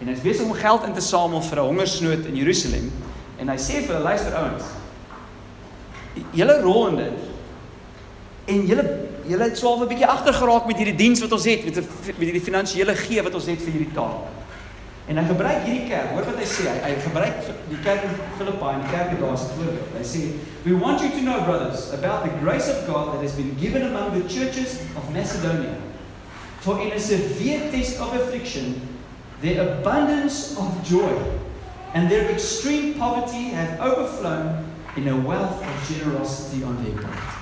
en 0.00 0.08
hy's 0.08 0.20
besig 0.20 0.44
om 0.44 0.52
geld 0.52 0.84
in 0.84 0.92
te 0.92 1.00
samel 1.00 1.42
vir 1.42 1.58
'n 1.58 1.66
hongersnood 1.66 2.26
in 2.26 2.36
Jerusalem 2.36 2.92
en 3.38 3.48
hy 3.48 3.56
sê 3.56 3.82
vir 3.84 3.94
hulle 3.94 4.04
luister 4.04 4.34
ouens. 4.34 4.64
Julle 6.32 6.60
rol 6.62 6.88
in 6.88 6.96
dit 6.96 7.18
en 8.46 8.66
julle 8.66 8.84
julle 9.26 9.42
het 9.42 9.58
swaar 9.58 9.82
'n 9.82 9.88
bietjie 9.88 10.06
agter 10.06 10.34
geraak 10.34 10.66
met 10.66 10.76
hierdie 10.76 10.96
diens 10.96 11.20
wat 11.20 11.32
ons 11.32 11.44
het 11.44 11.64
met 11.64 11.76
met 12.06 12.26
hierdie 12.28 12.48
finansiële 12.48 12.94
gee 12.94 13.22
wat 13.22 13.34
ons 13.34 13.46
het 13.46 13.62
vir 13.62 13.72
hierdie 13.72 13.94
taak. 13.94 14.36
En 15.06 15.16
hy 15.16 15.24
gebruik 15.28 15.62
hierdie 15.62 15.86
kerk. 15.86 16.10
Hoor 16.10 16.24
wat 16.26 16.38
hy 16.40 16.46
sê. 16.50 16.64
Hy, 16.66 16.78
hy 16.82 16.94
gebruik 17.00 17.34
die 17.70 17.78
kerk 17.84 18.02
in 18.02 18.14
Filippi 18.38 18.72
en 18.74 18.80
die 18.82 18.90
kerk 18.90 19.20
daar 19.20 19.32
as 19.32 19.44
'n 19.46 19.54
voorbeeld. 19.54 19.90
Hy 19.98 20.04
sê, 20.04 20.22
"We 20.64 20.78
want 20.78 21.00
you 21.00 21.10
to 21.10 21.22
know, 21.22 21.44
brothers, 21.44 21.92
about 21.92 22.24
the 22.24 22.32
grace 22.42 22.68
of 22.68 22.86
God 22.86 23.12
that 23.12 23.22
has 23.22 23.32
been 23.32 23.56
given 23.60 23.82
among 23.82 24.12
the 24.18 24.26
churches 24.26 24.80
of 24.96 25.02
Macedonia. 25.12 25.78
For 26.60 26.80
in 26.80 26.90
a 26.92 26.98
severe 26.98 27.70
test 27.70 28.00
of 28.00 28.12
affliction, 28.14 28.95
their 29.40 29.78
abundance 29.78 30.56
of 30.56 30.82
joy 30.84 31.14
and 31.94 32.10
their 32.10 32.30
extreme 32.30 32.94
poverty 32.94 33.48
have 33.50 33.80
overflown 33.80 34.64
in 34.96 35.08
a 35.08 35.16
wealth 35.16 35.62
of 35.62 35.88
generosity 35.88 36.64
on 36.64 36.82
their 36.84 37.02
part. 37.02 37.34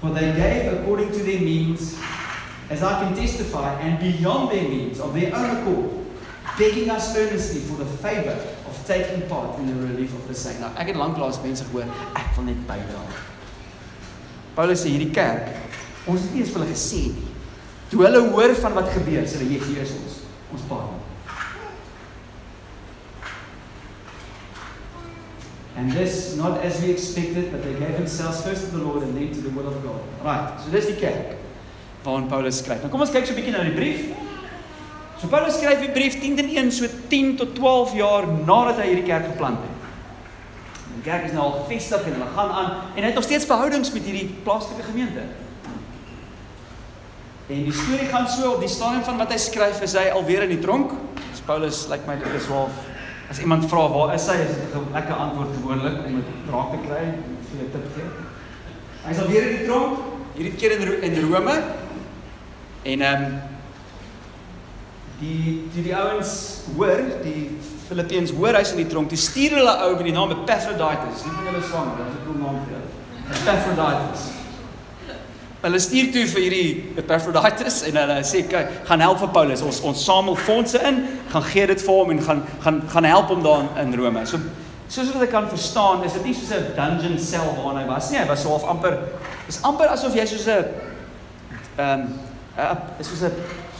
For 0.00 0.10
they 0.10 0.32
gave 0.32 0.72
according 0.72 1.12
to 1.12 1.18
their 1.18 1.40
means." 1.40 1.98
as 2.70 2.82
I 2.82 3.02
can 3.02 3.16
testify, 3.16 3.80
and 3.80 3.98
beyond 3.98 4.50
their 4.50 4.68
means 4.68 5.00
of 5.00 5.14
their 5.14 5.34
own 5.34 5.56
accord, 5.56 5.90
begging 6.58 6.90
us 6.90 7.16
earnestly 7.16 7.60
for 7.60 7.76
the 7.82 7.86
favor 7.86 8.36
of 8.66 8.84
taking 8.86 9.26
part 9.28 9.58
in 9.58 9.66
the 9.66 9.86
relief 9.86 10.12
of 10.14 10.26
the 10.28 10.34
saints. 10.34 10.60
Nou, 10.60 10.68
ek 10.76 10.92
het 10.92 11.00
lanklaas 11.00 11.40
mense 11.44 11.64
gehoor, 11.64 11.88
ek 12.12 12.36
wil 12.36 12.48
net 12.50 12.60
bydra. 12.68 13.04
Paulus 14.58 14.84
sê 14.84 14.92
hierdie 14.92 15.14
kerk, 15.16 15.48
ons 16.04 16.26
het 16.26 16.34
nie 16.34 16.44
eens 16.44 16.52
vir 16.52 16.60
hulle 16.60 16.74
gesê 16.74 17.02
nie. 17.14 17.27
Toe 17.88 18.04
hulle 18.04 18.20
hoor 18.30 18.54
van 18.54 18.74
wat 18.76 18.90
gebeur, 18.92 19.24
sê 19.24 19.40
hulle 19.40 19.60
hier 19.64 19.82
is 19.82 19.94
ons, 19.96 20.16
ons 20.52 20.64
paar. 20.68 20.88
And 25.78 25.92
this 25.92 26.34
not 26.36 26.58
as 26.64 26.80
we 26.82 26.90
expected, 26.90 27.52
but 27.52 27.62
they 27.62 27.72
gave 27.74 27.96
themselves 27.96 28.42
first 28.42 28.66
to 28.66 28.76
the 28.76 28.82
Lord 28.82 29.04
and 29.04 29.16
then 29.16 29.32
to 29.32 29.40
the 29.40 29.50
will 29.50 29.68
of 29.68 29.78
God. 29.84 30.02
Right. 30.24 30.58
So 30.60 30.72
dis 30.74 30.90
die 30.90 30.98
kerk 30.98 31.36
waarin 32.02 32.28
Paulus 32.28 32.58
skryf. 32.62 32.82
Nou 32.82 32.90
kom 32.92 33.04
ons 33.04 33.12
kyk 33.12 33.26
so 33.26 33.32
'n 33.32 33.38
bietjie 33.38 33.52
na 33.52 33.64
die 33.64 33.76
brief. 33.76 34.00
So 35.20 35.28
Paulus 35.28 35.58
skryf 35.58 35.80
die 35.80 35.92
brief 35.92 36.20
10 36.20 36.38
en 36.38 36.48
1 36.66 36.72
so 36.72 36.86
10 37.08 37.36
tot 37.36 37.54
12 37.54 37.94
jaar 37.94 38.26
nadat 38.26 38.78
hy 38.82 38.86
hierdie 38.92 39.08
kerk 39.08 39.26
geplant 39.32 39.58
het. 39.58 39.76
Die 40.94 41.02
kerk 41.02 41.26
is 41.26 41.32
nou 41.32 41.42
al 41.42 41.64
gevestig 41.64 42.06
en 42.06 42.12
hulle 42.12 42.30
gaan 42.34 42.50
aan 42.50 42.70
en 42.94 43.02
hy 43.02 43.06
het 43.10 43.14
nog 43.14 43.24
steeds 43.24 43.46
verhoudings 43.46 43.92
met 43.92 44.02
hierdie 44.02 44.30
plaaslike 44.42 44.82
gemeente. 44.82 45.26
En 47.48 47.64
die 47.64 47.72
storie 47.72 48.08
gaan 48.12 48.28
so 48.28 48.50
op 48.52 48.60
die 48.60 48.68
stadium 48.68 49.02
van 49.06 49.16
wat 49.16 49.30
hy 49.32 49.38
skryf 49.40 49.80
is 49.80 49.94
hy 49.96 50.10
alweer 50.12 50.44
in 50.44 50.50
die 50.52 50.60
tronk. 50.60 50.92
Dis 51.30 51.40
Paulus 51.46 51.86
lyk 51.88 52.04
like 52.04 52.10
my 52.10 52.16
dit 52.20 52.34
is 52.36 52.48
half 52.52 52.76
as 53.32 53.40
iemand 53.40 53.64
vra 53.68 53.86
waar 53.92 54.12
is 54.14 54.26
hy 54.28 54.36
is 54.44 54.52
dit 54.52 54.74
'n 54.76 54.92
lekker 54.92 55.16
antwoord 55.16 55.54
gewoonlik 55.56 55.96
om 56.04 56.18
dit 56.20 56.52
raak 56.52 56.70
te 56.72 56.80
kry 56.84 57.04
vir 57.48 57.64
'n 57.64 57.70
tip 57.72 57.86
gee. 57.96 58.08
Hy's 59.06 59.20
alweer 59.24 59.48
in 59.48 59.56
die 59.56 59.64
tronk 59.64 59.98
hierdie 60.36 60.56
keer 60.60 60.76
in 60.76 61.02
in 61.02 61.32
Rome. 61.32 61.56
En 62.82 63.00
ehm 63.00 63.24
um, 63.24 63.40
die 65.20 65.64
die 65.72 65.82
die 65.82 65.96
ouens 65.96 66.62
hoor, 66.76 67.00
die 67.22 67.58
Filippeëns 67.88 68.30
hoor 68.36 68.54
hy's 68.54 68.70
in 68.76 68.84
die 68.84 68.90
tronk. 68.92 69.08
Toe 69.08 69.18
stuur 69.18 69.56
hulle 69.56 69.74
ou 69.86 69.94
met 69.96 70.04
die 70.04 70.12
naam 70.12 70.30
Epaphroditus. 70.30 71.24
Nie 71.24 71.32
van 71.32 71.44
julle 71.48 71.62
sang, 71.64 71.96
dit 71.96 72.06
is 72.06 72.12
'n 72.12 72.24
cool 72.26 72.38
naam 72.44 72.60
vir 72.64 72.76
hulle. 72.76 72.90
Epaphroditus. 73.40 74.37
Hulle 75.58 75.78
stuur 75.82 76.12
toe 76.14 76.22
vir 76.30 76.44
hierdie 76.44 76.68
Epaphroditus 77.00 77.80
en 77.88 77.96
hulle 77.98 78.16
sê 78.22 78.44
kyk, 78.46 78.68
gaan 78.86 79.02
help 79.02 79.18
vir 79.24 79.30
Paulus. 79.34 79.62
Ons 79.66 79.80
ons 79.82 80.04
samel 80.06 80.36
fondse 80.38 80.78
in, 80.86 81.00
gaan 81.32 81.46
gee 81.48 81.64
dit 81.66 81.82
vir 81.82 81.96
hom 81.98 82.12
en 82.14 82.20
gaan 82.22 82.42
gaan 82.62 82.78
gaan 82.92 83.08
help 83.10 83.32
hom 83.34 83.42
daar 83.42 83.64
in 83.82 83.90
Rome. 83.98 84.22
So 84.30 84.38
soos 84.88 85.10
wat 85.16 85.24
ek 85.26 85.32
kan 85.34 85.48
verstaan, 85.50 86.04
is 86.06 86.14
dit 86.14 86.28
nie 86.30 86.34
soos 86.34 86.52
'n 86.54 86.70
dungeon 86.76 87.18
cell 87.18 87.50
waarin 87.56 87.82
hy 87.82 87.86
was 87.90 88.10
nie. 88.10 88.20
Hy 88.20 88.28
was 88.28 88.42
so 88.42 88.54
half 88.54 88.68
amper 88.70 88.98
is 89.48 89.58
amper 89.62 89.90
asof 89.90 90.14
jy 90.14 90.26
soos 90.26 90.46
'n 90.46 90.64
ehm 91.78 92.06
um, 92.62 92.78
is 93.00 93.08
soos 93.08 93.26
'n 93.26 93.34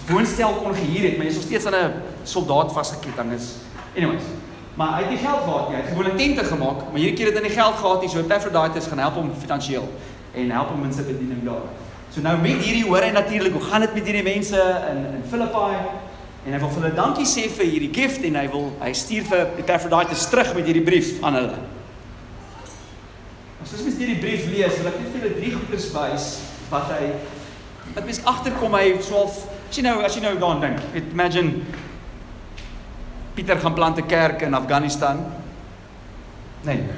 woonstel 0.08 0.52
kon 0.58 0.74
gehuur 0.74 1.10
het, 1.10 1.16
maar 1.16 1.26
jy 1.26 1.30
is 1.30 1.38
nog 1.38 1.46
steeds 1.46 1.66
aan 1.66 1.74
'n 1.74 2.02
soldaat 2.24 2.72
vasgeketting 2.72 3.32
is. 3.32 3.54
Anyways, 3.96 4.26
maar 4.74 4.98
hy 4.98 5.04
het 5.04 5.20
geld 5.20 5.42
gehad, 5.46 5.68
hy 5.68 5.74
het 5.74 5.88
gewone 5.94 6.14
tente 6.14 6.44
gemaak, 6.44 6.90
maar 6.90 7.00
hierdie 7.00 7.14
keer 7.14 7.26
het 7.26 7.36
hy 7.36 7.42
nie 7.42 7.54
geld 7.54 7.74
gehad 7.74 8.00
nie, 8.00 8.10
so 8.10 8.18
Epaphroditus 8.18 8.86
gaan 8.86 8.98
help 8.98 9.14
hom 9.14 9.30
finansiëel 9.30 9.86
en 10.34 10.50
help 10.50 10.68
hom 10.74 10.84
in 10.84 10.92
sy 10.92 11.04
bediening 11.06 11.44
daar. 11.46 11.68
So 12.10 12.24
nou 12.24 12.36
met 12.40 12.62
hierdie 12.64 12.84
hoor 12.88 13.04
hy 13.04 13.10
natuurlik 13.12 13.52
hoe 13.52 13.64
gaan 13.68 13.84
dit 13.84 13.94
met 13.94 14.06
hierdie 14.08 14.26
mense 14.26 14.60
in 14.90 15.02
in 15.18 15.24
Filippi 15.28 15.72
en 16.46 16.54
hy 16.54 16.60
wil 16.62 16.70
vir 16.72 16.82
hulle 16.82 16.94
dankie 16.96 17.26
sê 17.28 17.48
vir 17.52 17.68
hierdie 17.68 17.90
gift 17.92 18.24
en 18.24 18.38
hy 18.40 18.46
wil 18.52 18.70
hy 18.80 18.92
stuur 18.96 19.26
vir 19.28 19.58
Epaphroditus 19.64 20.28
terug 20.32 20.54
met 20.56 20.68
hierdie 20.70 20.84
brief 20.86 21.18
aan 21.22 21.36
hulle. 21.36 21.58
As 23.62 23.74
jy 23.74 23.92
hierdie 23.98 24.20
brief 24.22 24.46
lees, 24.48 24.78
wil 24.80 24.88
ek 24.88 24.96
net 25.02 25.10
vir 25.12 25.20
julle 25.20 25.34
drie 25.36 25.52
goeders 25.56 25.90
wys 25.92 26.28
wat 26.70 26.88
hy 26.94 27.10
wat 27.94 28.04
mens 28.06 28.22
agterkom 28.32 28.76
hy 28.78 28.86
swaalf 29.04 29.42
as 29.68 29.76
jy 29.76 29.84
nou 29.84 29.98
as 30.06 30.16
jy 30.16 30.24
nou 30.24 30.34
daaraan 30.40 30.64
dink. 30.64 31.04
Imagine 31.12 31.84
Pieter 33.36 33.60
gaan 33.62 33.74
plant 33.74 33.98
'n 33.98 34.06
kerk 34.06 34.42
in 34.42 34.54
Afghanistan. 34.54 35.20
Nee. 36.64 36.82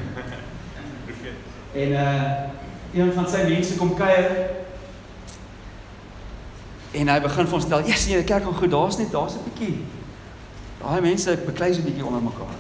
En 1.71 1.93
uh 1.93 2.60
een 2.95 3.13
van 3.13 3.29
sy 3.29 3.45
mense 3.49 3.77
kom 3.77 3.95
kuier. 3.95 4.31
En 6.91 7.09
hy 7.09 7.21
begin 7.21 7.47
vir 7.47 7.55
ons 7.55 7.65
stel, 7.65 7.87
"Ja, 7.87 7.95
sien 7.95 8.13
jy, 8.13 8.23
die 8.23 8.27
kerk 8.27 8.45
gaan 8.45 8.55
goed. 8.55 8.71
Daar's 8.71 8.99
net 8.99 9.13
daar's 9.13 9.35
'n 9.35 9.45
bietjie. 9.45 9.85
Daai 10.83 11.01
mense 11.01 11.37
beklei 11.47 11.75
so 11.75 11.81
'n 11.81 11.85
bietjie 11.85 12.05
onder 12.05 12.23
mekaar." 12.23 12.57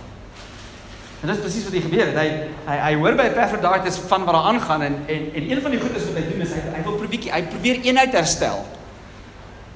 En 1.20 1.28
dit 1.28 1.36
is 1.36 1.42
presies 1.42 1.64
wat 1.64 1.72
hier 1.72 1.82
gebeur 1.82 2.06
het. 2.06 2.16
Hy 2.16 2.48
hy 2.66 2.76
hy 2.76 2.94
hoor 2.94 3.14
by 3.14 3.22
Epaphroditus 3.22 3.98
van 3.98 4.24
wat 4.24 4.34
daar 4.34 4.42
aangaan 4.42 4.82
en 4.82 4.94
en 5.06 5.34
en 5.34 5.50
een 5.50 5.60
van 5.62 5.70
die 5.70 5.80
goedes 5.80 6.04
wat 6.04 6.14
hy 6.14 6.30
doen 6.30 6.40
is 6.40 6.52
hy 6.52 6.60
hy 6.76 6.82
wil 6.82 6.92
probeer 6.92 7.08
bietjie 7.08 7.32
hy 7.32 7.42
probeer 7.42 7.80
eenheid 7.80 8.12
herstel. 8.12 8.66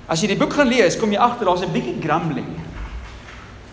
As 0.07 0.21
jy 0.21 0.27
die 0.27 0.37
boek 0.37 0.53
gaan 0.53 0.67
lees, 0.67 0.97
kom 0.97 1.13
jy 1.13 1.19
agter 1.19 1.45
daar's 1.47 1.61
'n 1.61 1.73
bietjie 1.73 2.01
grumbling 2.01 2.57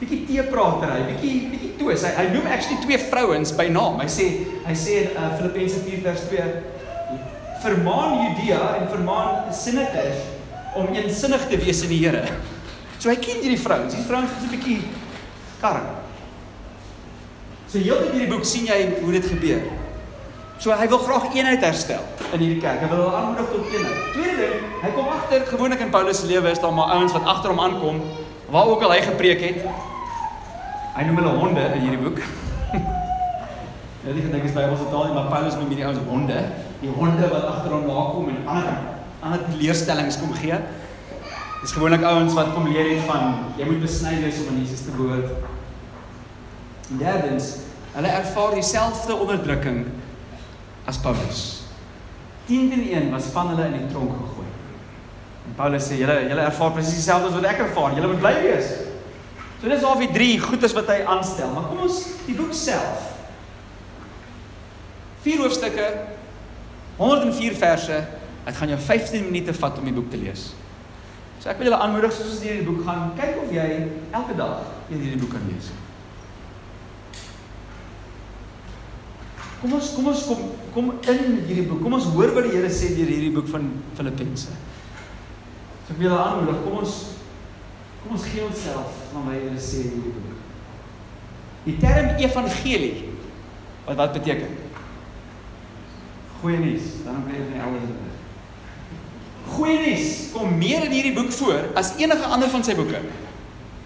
bietjie 0.02 0.22
teepratery, 0.26 1.06
bietjie 1.12 1.34
bietjie 1.52 1.72
twis. 1.78 2.04
Hy 2.08 2.12
hy 2.18 2.28
noem 2.34 2.50
actually 2.50 2.82
twee 2.84 3.00
vrouens 3.12 3.54
by 3.58 3.68
naam. 3.74 4.00
Hy 4.02 4.10
sê 4.10 4.28
hy 4.66 4.76
sê 4.78 4.98
in 5.04 5.18
uh, 5.18 5.32
Filippense 5.38 5.82
4 5.86 6.06
vers 6.06 6.24
2 6.32 6.48
vermaan 7.62 8.16
Judea 8.24 8.62
en 8.80 8.88
vermaan 8.90 9.52
Sinete 9.54 10.08
om 10.78 10.90
eensinnig 10.96 11.46
te 11.52 11.60
wees 11.62 11.84
in 11.86 11.94
die 11.94 12.00
Here. 12.02 12.24
So 12.98 13.12
hy 13.12 13.18
ken 13.22 13.42
hierdie 13.44 13.60
vrouens. 13.62 13.94
Hierdie 13.94 14.08
vrouens 14.10 14.34
is 14.38 14.48
'n 14.48 14.54
bietjie 14.56 14.80
karm. 15.62 15.86
So 17.70 17.78
heeltyd 17.78 18.18
hierdie 18.18 18.32
boek 18.32 18.46
sien 18.46 18.66
jy 18.66 18.80
hoe 19.04 19.14
dit 19.14 19.26
gebeur. 19.26 19.62
So 20.62 20.74
hy 20.78 20.88
wil 20.90 21.02
graag 21.02 21.30
eenheid 21.34 21.64
herstel 21.66 22.02
in 22.34 22.40
hierdie 22.40 22.62
kerk. 22.62 22.82
Hy 22.82 22.90
wil 22.90 23.06
hulle 23.06 23.16
aanmoedig 23.18 23.48
tot 23.54 23.70
eenheid. 23.74 24.02
Tweede 24.14 24.36
ding, 24.42 24.66
hy 24.82 24.92
kom 24.98 25.08
agter 25.10 25.46
gewoonlik 25.50 25.82
in 25.82 25.94
Paulus 25.94 26.22
se 26.22 26.28
lewe 26.30 26.52
is 26.52 26.60
daar 26.62 26.74
maar 26.74 26.94
ouens 26.98 27.14
wat 27.14 27.26
agter 27.26 27.54
hom 27.54 27.62
aankom 27.62 28.02
waar 28.52 28.68
ook 28.68 28.84
al 28.84 28.94
hy 28.94 29.02
gepreek 29.02 29.42
het. 29.42 29.90
Hy 30.92 31.06
noem 31.08 31.22
hulle 31.22 31.36
honde 31.40 31.68
in 31.76 31.86
hierdie 31.86 32.02
boek. 32.02 32.24
Ja, 34.02 34.16
ek 34.18 34.32
dink 34.34 34.46
is 34.48 34.54
by 34.56 34.64
ons 34.66 34.80
taal 34.90 35.12
maar 35.14 35.28
Paulus 35.30 35.54
noem 35.60 35.68
hierdie 35.70 35.86
ouens 35.86 36.00
honde, 36.08 36.38
die 36.82 36.90
honde 36.96 37.28
wat 37.30 37.44
agter 37.46 37.76
hom 37.76 37.84
nakom 37.86 38.32
en 38.32 38.40
ander 38.50 38.80
ander 39.22 39.44
leerstellings 39.60 40.18
kom 40.18 40.32
gee. 40.34 40.58
Dis 41.62 41.76
gewoonlik 41.76 42.02
ouens 42.10 42.34
wat 42.34 42.50
kom 42.56 42.66
leer 42.66 42.96
het 42.96 43.04
van 43.06 43.52
jy 43.60 43.68
moet 43.70 43.84
besny 43.84 44.16
wees 44.24 44.42
om 44.42 44.50
aan 44.56 44.64
Jesus 44.64 44.82
te 44.88 44.96
behoort. 44.96 45.46
Derdens, 46.98 47.52
hulle 47.94 48.16
ervaar 48.18 48.58
dieselfde 48.58 49.22
onderdrukking 49.22 49.84
as 50.90 50.98
Paulus. 51.06 51.44
10-1 52.50 53.14
was 53.14 53.30
van 53.36 53.54
hulle 53.54 53.70
in 53.70 53.84
die 53.84 53.92
tronk 53.94 54.18
gegooi. 54.18 54.50
En 55.46 55.60
Paulus 55.62 55.92
sê 55.92 56.02
julle 56.02 56.24
julle 56.26 56.50
ervaar 56.50 56.74
presies 56.74 57.04
dieselfde 57.04 57.30
as 57.30 57.38
wat 57.38 57.52
ek 57.54 57.68
ervaar. 57.68 57.94
Julle 57.94 58.16
moet 58.16 58.26
bly 58.26 58.40
wees. 58.50 58.74
So 59.62 59.70
dis 59.70 59.84
al 59.86 60.00
die 60.02 60.10
drie 60.10 60.40
goedes 60.42 60.74
wat 60.74 60.90
hy 60.90 61.04
aanstel. 61.06 61.52
Maar 61.54 61.68
kom 61.70 61.84
ons 61.86 62.00
die 62.26 62.34
boek 62.34 62.54
self. 62.58 63.12
Vier 65.22 65.44
hoofstukke 65.44 65.86
104 66.98 67.60
verse. 67.62 68.00
Dit 68.42 68.58
gaan 68.58 68.74
jou 68.74 68.80
15 68.88 69.28
minute 69.30 69.54
vat 69.54 69.78
om 69.78 69.86
die 69.86 69.94
boek 69.94 70.10
te 70.10 70.18
lees. 70.18 70.48
So 71.42 71.50
ek 71.50 71.62
wil 71.62 71.70
julle 71.70 71.78
aanmoedig 71.82 72.14
soos 72.14 72.34
ons 72.34 72.42
deur 72.42 72.58
die 72.58 72.66
boek 72.66 72.82
gaan, 72.86 73.14
kyk 73.18 73.38
of 73.42 73.54
jy 73.54 73.68
elke 74.14 74.36
dag 74.38 74.66
hierdie 74.90 75.22
boek 75.22 75.32
kan 75.34 75.46
lees. 75.50 75.70
Kom 79.62 79.78
ons 79.78 79.94
kom 79.94 80.10
ons 80.10 80.26
kom 80.26 80.44
kom 80.74 80.92
in 81.06 81.24
hierdie 81.46 81.68
boek. 81.70 81.84
Kom 81.86 81.98
ons 81.98 82.10
hoor 82.16 82.34
wat 82.34 82.50
die 82.50 82.58
Here 82.58 82.70
sê 82.74 82.96
deur 82.98 83.10
hierdie 83.10 83.34
boek 83.34 83.50
van 83.54 83.70
Filippense. 83.98 84.54
So 85.86 85.94
ek 85.94 86.00
wil 86.00 86.10
julle 86.10 86.22
aanmoedig, 86.22 86.62
kom 86.66 86.82
ons 86.82 87.00
Kom 88.02 88.16
ons 88.18 88.26
gee 88.26 88.42
onsself 88.46 89.14
aan 89.14 89.28
my 89.28 89.38
Here 89.38 89.62
sê 89.62 89.84
in 89.86 89.94
hierdie 89.94 90.14
boek. 90.16 90.40
Die 91.68 91.78
term 91.78 92.16
evangelie 92.18 93.10
wat 93.86 93.98
wat 94.00 94.16
beteken? 94.18 94.58
Goeie 96.42 96.58
nuus, 96.58 96.88
dan 97.06 97.22
bly 97.28 97.38
dit 97.38 97.52
nie 97.54 97.62
elders 97.62 97.90
nie. 97.92 98.16
Goeie 99.52 99.78
nuus 99.84 100.12
kom 100.34 100.58
meer 100.58 100.88
in 100.88 100.96
hierdie 100.96 101.14
boek 101.14 101.30
voor 101.38 101.70
as 101.78 101.94
enige 102.02 102.34
ander 102.34 102.50
van 102.50 102.66
sy 102.66 102.76
boeke. 102.78 103.04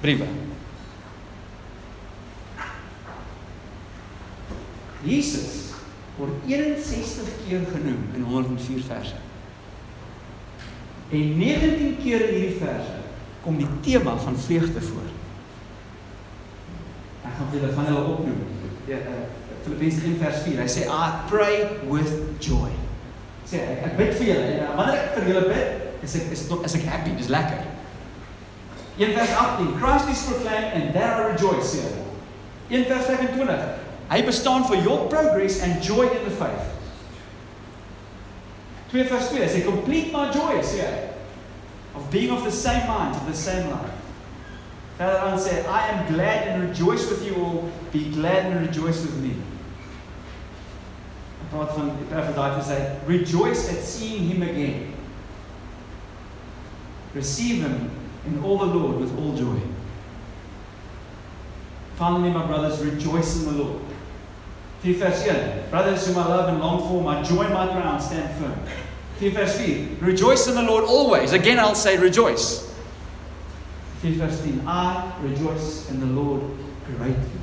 Briewe. 0.04 0.28
Jesus 5.06 5.74
word 6.16 6.48
61 6.48 7.42
keer 7.44 7.66
genoem 7.74 8.06
in 8.16 8.24
104 8.24 8.86
verse. 8.88 9.20
En 11.12 11.36
19 11.38 11.98
keer 12.00 12.30
in 12.30 12.38
hierdie 12.40 12.62
verse 12.64 13.04
kom 13.46 13.58
die 13.62 13.70
tema 13.86 14.18
van 14.18 14.38
vreugde 14.38 14.82
voor. 14.82 15.10
Ek 17.22 17.38
gaan 17.38 17.52
julle 17.54 17.72
van 17.74 17.86
hulle 17.86 18.04
opnoem. 18.04 18.42
Ja, 18.90 18.98
uh, 18.98 19.28
Filippense 19.64 20.02
1 20.02 20.18
vers 20.22 20.42
4. 20.46 20.60
Hy 20.64 20.68
sê 20.70 20.88
I 20.90 21.06
pray 21.30 21.62
with 21.90 22.12
joy. 22.42 22.74
Sê 23.46 23.62
ek, 23.62 23.86
ek 23.92 23.96
bid 24.02 24.18
vir 24.18 24.32
julle 24.32 24.50
en 24.50 24.66
uh, 24.66 24.74
wanneer 24.80 25.04
ek 25.04 25.16
vir 25.20 25.30
julle 25.30 25.46
bid, 25.54 25.88
is 26.06 26.18
ek 26.18 26.34
is 26.34 26.46
is 26.50 26.78
ek 26.82 26.90
happy, 26.90 27.14
dis 27.22 27.30
lekker. 27.34 27.62
1 28.98 29.14
vers 29.14 29.38
18. 29.46 29.74
Christ 29.78 30.10
is 30.10 30.26
proclaimed 30.26 30.74
and 30.80 30.94
there 30.98 31.14
I 31.14 31.30
rejoice. 31.30 31.78
Ja. 31.78 31.90
1 32.74 32.90
vers 32.90 33.10
25. 33.14 33.66
Hy 34.10 34.22
bestaan 34.26 34.66
for 34.66 34.78
your 34.78 35.06
progress 35.10 35.62
and 35.62 35.86
joy 35.86 36.10
in 36.10 36.26
the 36.26 36.34
faith. 36.34 36.74
2 38.90 39.06
vers 39.06 39.30
2. 39.30 39.44
Hy 39.46 39.50
sê 39.54 39.66
complete 39.70 40.10
my 40.16 40.32
joy, 40.34 40.66
sê 40.66 40.82
hy 40.82 41.05
of 41.96 42.12
being 42.12 42.32
of 42.32 42.44
the 42.44 42.52
same 42.52 42.88
mind, 42.88 43.16
of 43.16 43.26
the 43.26 43.34
same 43.34 43.70
life. 43.70 43.92
Verder 44.98 45.20
aan 45.20 45.38
sê, 45.38 45.66
I 45.68 45.90
am 45.90 46.14
glad 46.14 46.48
and 46.48 46.70
rejoice 46.70 47.10
with 47.10 47.26
you 47.26 47.36
all, 47.36 47.72
be 47.92 48.12
glad 48.12 48.46
and 48.46 48.68
rejoice 48.68 49.02
with 49.02 49.16
me. 49.18 49.36
Apart 51.50 51.74
from 51.74 51.90
Epaphroditus 52.12 52.68
sê, 52.68 53.08
rejoice 53.08 53.70
at 53.70 53.84
seeing 53.84 54.24
him 54.30 54.42
again. 54.42 54.94
Receive 57.14 57.62
him 57.62 57.90
in 58.26 58.44
all 58.44 58.58
the 58.58 58.66
Lord 58.66 59.00
with 59.00 59.18
all 59.20 59.36
joy. 59.36 59.60
Finally, 61.96 62.30
my 62.30 62.46
brothers, 62.46 62.84
rejoice 62.84 63.38
in 63.38 63.46
the 63.46 63.64
Lord. 63.64 63.82
4 64.84 64.94
vers 64.94 65.26
1. 65.26 65.70
Brothers 65.70 66.08
whom 66.08 66.18
I 66.18 66.28
love 66.28 66.50
and 66.50 66.60
long 66.60 66.80
for, 66.88 67.02
my 67.02 67.24
joy 67.24 67.48
my 67.50 67.68
crown 67.68 68.00
stand 68.00 68.30
firm. 68.38 68.60
4 69.20 69.32
vers 69.32 69.56
4. 69.56 70.02
Rejoice 70.02 70.48
in 70.48 70.56
the 70.56 70.62
Lord 70.62 70.84
always. 70.84 71.34
Again 71.34 71.60
I'll 71.60 71.76
say 71.76 71.98
rejoice. 71.98 72.66
vers 74.02 74.42
10. 74.42 74.62
I 74.68 75.14
rejoice 75.24 75.90
in 75.90 76.00
the 76.00 76.06
Lord 76.06 76.42
greatly. 76.86 77.42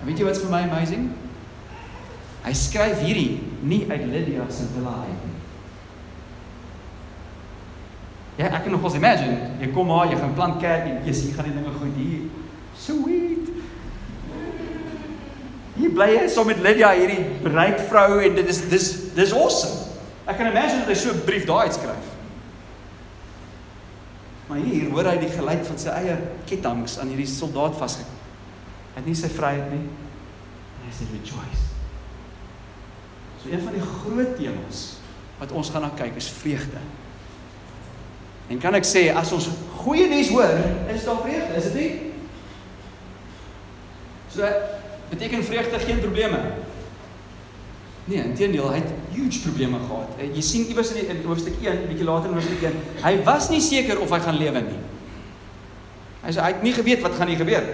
En 0.00 0.06
weet 0.08 0.18
jy 0.18 0.24
wat's 0.24 0.40
vir 0.40 0.50
my 0.50 0.62
amazing? 0.64 1.10
Hy 2.40 2.52
skryf 2.56 3.02
hierdie 3.04 3.40
nie 3.62 3.84
uit 3.90 4.06
Lydia 4.08 4.46
se 4.48 4.64
villa 4.72 4.94
uit 5.04 5.26
nie. 5.26 5.36
Ja, 8.40 8.48
ek 8.48 8.64
kan 8.64 8.72
nog 8.72 8.86
ons 8.88 8.96
imagine, 8.96 9.50
jy 9.60 9.68
kom 9.74 9.90
maar, 9.92 10.08
jy 10.08 10.16
gaan 10.16 10.32
plant 10.38 10.56
kerk 10.62 10.86
en 10.88 11.02
jy 11.04 11.12
sien 11.12 11.28
jy 11.28 11.36
gaan 11.36 11.50
die 11.50 11.56
dinge 11.58 11.74
goed 11.76 11.98
hier. 12.00 12.22
Sweet. 12.80 13.50
Hier 15.76 15.92
bly 15.92 16.08
hy 16.16 16.24
saam 16.32 16.48
met 16.48 16.64
Lydia 16.64 16.94
hierdie 16.96 17.20
bruid 17.44 17.84
vrou 17.92 18.22
en 18.24 18.40
dit 18.40 18.50
is 18.54 18.64
dis 18.72 18.88
dis 19.18 19.36
awesome. 19.36 19.89
Ek 20.26 20.36
kan 20.36 20.50
imagine 20.50 20.84
dat 20.84 20.92
hy 20.92 20.94
so 20.94 21.12
'n 21.12 21.24
brief 21.24 21.44
daai 21.44 21.66
uitskryf. 21.68 22.06
Maar 24.50 24.58
hier 24.58 24.90
hoor 24.90 25.06
hy 25.06 25.16
die 25.18 25.30
geluid 25.30 25.66
van 25.66 25.78
sy 25.78 25.88
eie 25.88 26.16
ketTINGS 26.46 26.98
aan 26.98 27.08
hierdie 27.08 27.26
soldaat 27.26 27.76
vasge. 27.78 28.02
Hy 28.94 28.98
het 28.98 29.06
nie 29.06 29.14
sy 29.14 29.28
vryheid 29.28 29.70
nie. 29.70 29.86
En 30.80 30.88
hy 30.88 30.94
sê 30.94 31.06
rejoice. 31.10 31.66
So 33.42 33.48
een 33.48 33.62
van 33.62 33.72
die 33.72 33.84
groot 33.84 34.36
temas 34.36 34.98
wat 35.38 35.52
ons 35.52 35.70
gaan 35.70 35.86
na 35.86 35.92
kyk 35.96 36.16
is 36.16 36.28
vreugde. 36.28 36.82
En 38.50 38.58
kan 38.58 38.74
ek 38.74 38.84
sê 38.84 39.06
as 39.14 39.30
ons 39.32 39.46
goeie 39.84 40.08
nuus 40.10 40.28
hoor, 40.34 40.58
is 40.90 41.04
daar 41.06 41.22
vreugde, 41.22 41.54
is 41.56 41.70
dit 41.70 41.74
nie? 41.74 42.12
So 44.34 44.50
beteken 45.10 45.44
vreugde 45.46 45.78
geen 45.78 46.02
probleme. 46.02 46.40
Nee, 48.10 48.22
inteendeel, 48.26 48.66
hy 48.72 48.80
het 48.80 48.94
huge 49.14 49.38
probleme 49.44 49.78
gehad. 49.84 50.16
Eh, 50.18 50.32
jy 50.34 50.42
sien 50.42 50.64
iewers 50.66 50.90
in, 50.98 51.12
in 51.12 51.20
hoofstuk 51.28 51.60
1, 51.62 51.84
bietjie 51.86 52.06
later 52.08 52.32
in 52.32 52.40
hoofstuk 52.40 52.64
1, 52.66 52.80
hy 53.04 53.12
was 53.28 53.46
nie 53.52 53.60
seker 53.62 54.00
of 54.02 54.10
hy 54.10 54.18
gaan 54.24 54.40
lewe 54.40 54.64
nie. 54.66 54.80
Hy 56.24 56.32
sê 56.34 56.42
hy 56.42 56.48
het 56.56 56.64
nie 56.66 56.74
geweet 56.74 57.04
wat 57.04 57.14
gaan 57.14 57.30
hier 57.30 57.38
gebeur. 57.38 57.68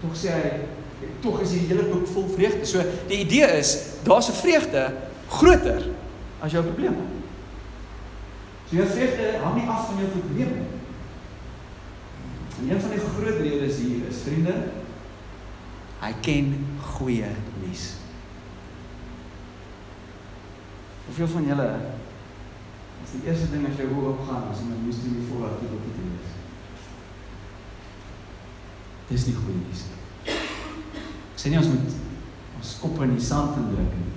Tog 0.00 0.16
sê 0.18 0.32
hy 0.38 0.54
tog 1.22 1.40
is 1.44 1.52
die 1.52 1.66
hele 1.68 1.84
boek 1.90 2.08
vol 2.14 2.26
vreugde. 2.32 2.64
So 2.66 2.82
die 3.10 3.20
idee 3.26 3.46
is 3.58 3.74
daar's 4.06 4.30
'n 4.30 4.40
vreugde 4.40 4.82
groter 5.28 5.84
as 6.40 6.52
jou 6.52 6.64
probleme. 6.64 7.04
So 8.70 8.76
jou 8.76 8.88
vreugde 8.88 9.38
hang 9.42 9.56
nie 9.60 9.68
af 9.68 9.86
van 9.86 10.00
jou 10.00 10.08
probleme 10.16 10.54
nie. 10.64 10.70
En 12.62 12.70
een 12.70 12.80
van 12.80 12.90
die 12.90 13.04
groot 13.04 13.40
redes 13.40 13.76
hier 13.76 14.08
is 14.08 14.24
vriende, 14.24 14.54
hy 16.00 16.14
ken 16.20 16.54
goeie 16.96 17.30
nuus. 17.72 17.94
Hoeveel 21.06 21.28
van 21.28 21.46
julle 21.46 21.68
is 23.04 23.10
die 23.16 23.24
eerste 23.28 23.50
ding 23.50 23.66
as 23.68 23.80
jy 23.80 23.88
hoe 23.90 24.12
opgaan 24.12 24.50
as 24.50 24.60
jy 24.60 24.68
met 24.68 24.84
nuus 24.84 25.00
doen 25.02 25.24
voor 25.28 25.48
artikel 25.48 25.80
te 25.80 25.96
doen 25.96 26.12
is? 26.20 26.36
Dis 29.08 29.26
nie 29.28 29.36
goeie 29.36 29.58
nuus 29.58 29.84
nie. 29.88 30.36
Ek 31.32 31.40
sê 31.40 31.50
nie 31.50 31.60
ons 31.60 31.72
moet 31.72 31.98
ons 32.60 32.76
kop 32.84 33.02
in 33.02 33.16
die 33.16 33.24
sand 33.24 33.58
indruk 33.58 33.96
nie. 33.98 34.12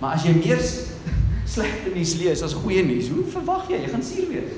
Maar 0.00 0.16
as 0.16 0.24
jy 0.28 0.36
meer 0.38 0.62
slegte 1.56 1.92
nuus 1.92 2.14
lees 2.20 2.44
as 2.46 2.56
goeie 2.62 2.84
nuus, 2.86 3.10
hoe 3.10 3.26
verwag 3.34 3.68
jy 3.72 3.82
jy 3.82 3.92
gaan 3.92 4.06
suur 4.06 4.30
wees? 4.30 4.56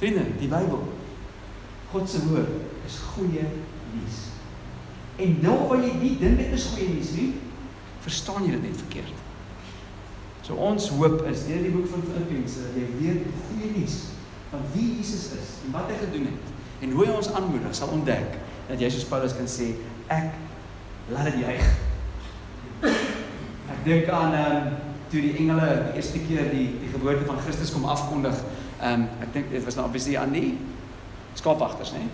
Vriende, 0.00 0.26
die 0.40 0.50
Bybel 0.50 0.88
God 1.94 2.08
se 2.10 2.18
woord 2.26 2.88
is 2.88 2.96
goeie 3.14 3.44
nuus. 3.94 4.33
En 5.22 5.36
nou 5.42 5.58
waar 5.68 5.82
jy 5.84 5.92
nie 6.00 6.16
dink 6.18 6.40
dit 6.40 6.54
is 6.56 6.70
goeie 6.72 6.88
nuus 6.90 7.12
nie, 7.14 7.28
verstaan 8.04 8.46
jy 8.46 8.56
dit 8.56 8.66
net 8.66 8.80
verkeerd. 8.82 9.20
So 10.44 10.58
ons 10.60 10.90
hoop 10.92 11.22
is 11.30 11.46
deur 11.48 11.62
die 11.64 11.72
boek 11.72 11.86
van 11.92 12.02
Filippense 12.04 12.66
dat 12.66 12.74
jy 12.76 12.88
weet 12.98 13.28
goeie 13.46 13.70
nuus 13.76 14.00
van 14.50 14.64
wie 14.74 14.88
Jesus 14.98 15.30
is 15.38 15.54
en 15.64 15.72
wat 15.76 15.88
hy 15.88 16.00
gedoen 16.02 16.26
het 16.28 16.50
en 16.84 16.92
hoe 16.92 17.06
hy 17.06 17.14
ons 17.16 17.30
aanmoedig 17.32 17.76
sal 17.76 17.94
ontdek 17.94 18.36
dat 18.68 18.82
jy 18.82 18.90
soos 18.92 19.06
Paulus 19.08 19.36
kan 19.36 19.48
sê 19.48 19.70
ek 20.12 20.34
laat 21.14 21.30
dit 21.30 21.40
juig. 21.44 21.64
Ek 23.72 23.80
dink 23.86 24.10
aan 24.12 24.36
ehm 24.36 24.58
um, 24.58 24.74
toe 25.12 25.20
die 25.22 25.34
engele 25.38 25.66
die 25.86 26.00
eerste 26.00 26.20
keer 26.26 26.48
die 26.50 26.66
die 26.82 26.90
geboorte 26.92 27.24
van 27.28 27.40
Christus 27.44 27.72
kom 27.72 27.86
afkondig. 27.88 28.36
Ehm 28.82 29.06
um, 29.06 29.08
ek 29.24 29.32
dink 29.36 29.50
dit 29.54 29.64
was 29.64 29.78
nou 29.78 29.86
obviously 29.88 30.18
aan 30.20 30.34
die 30.36 30.56
skaapwagters, 31.38 31.94
né? 31.96 32.04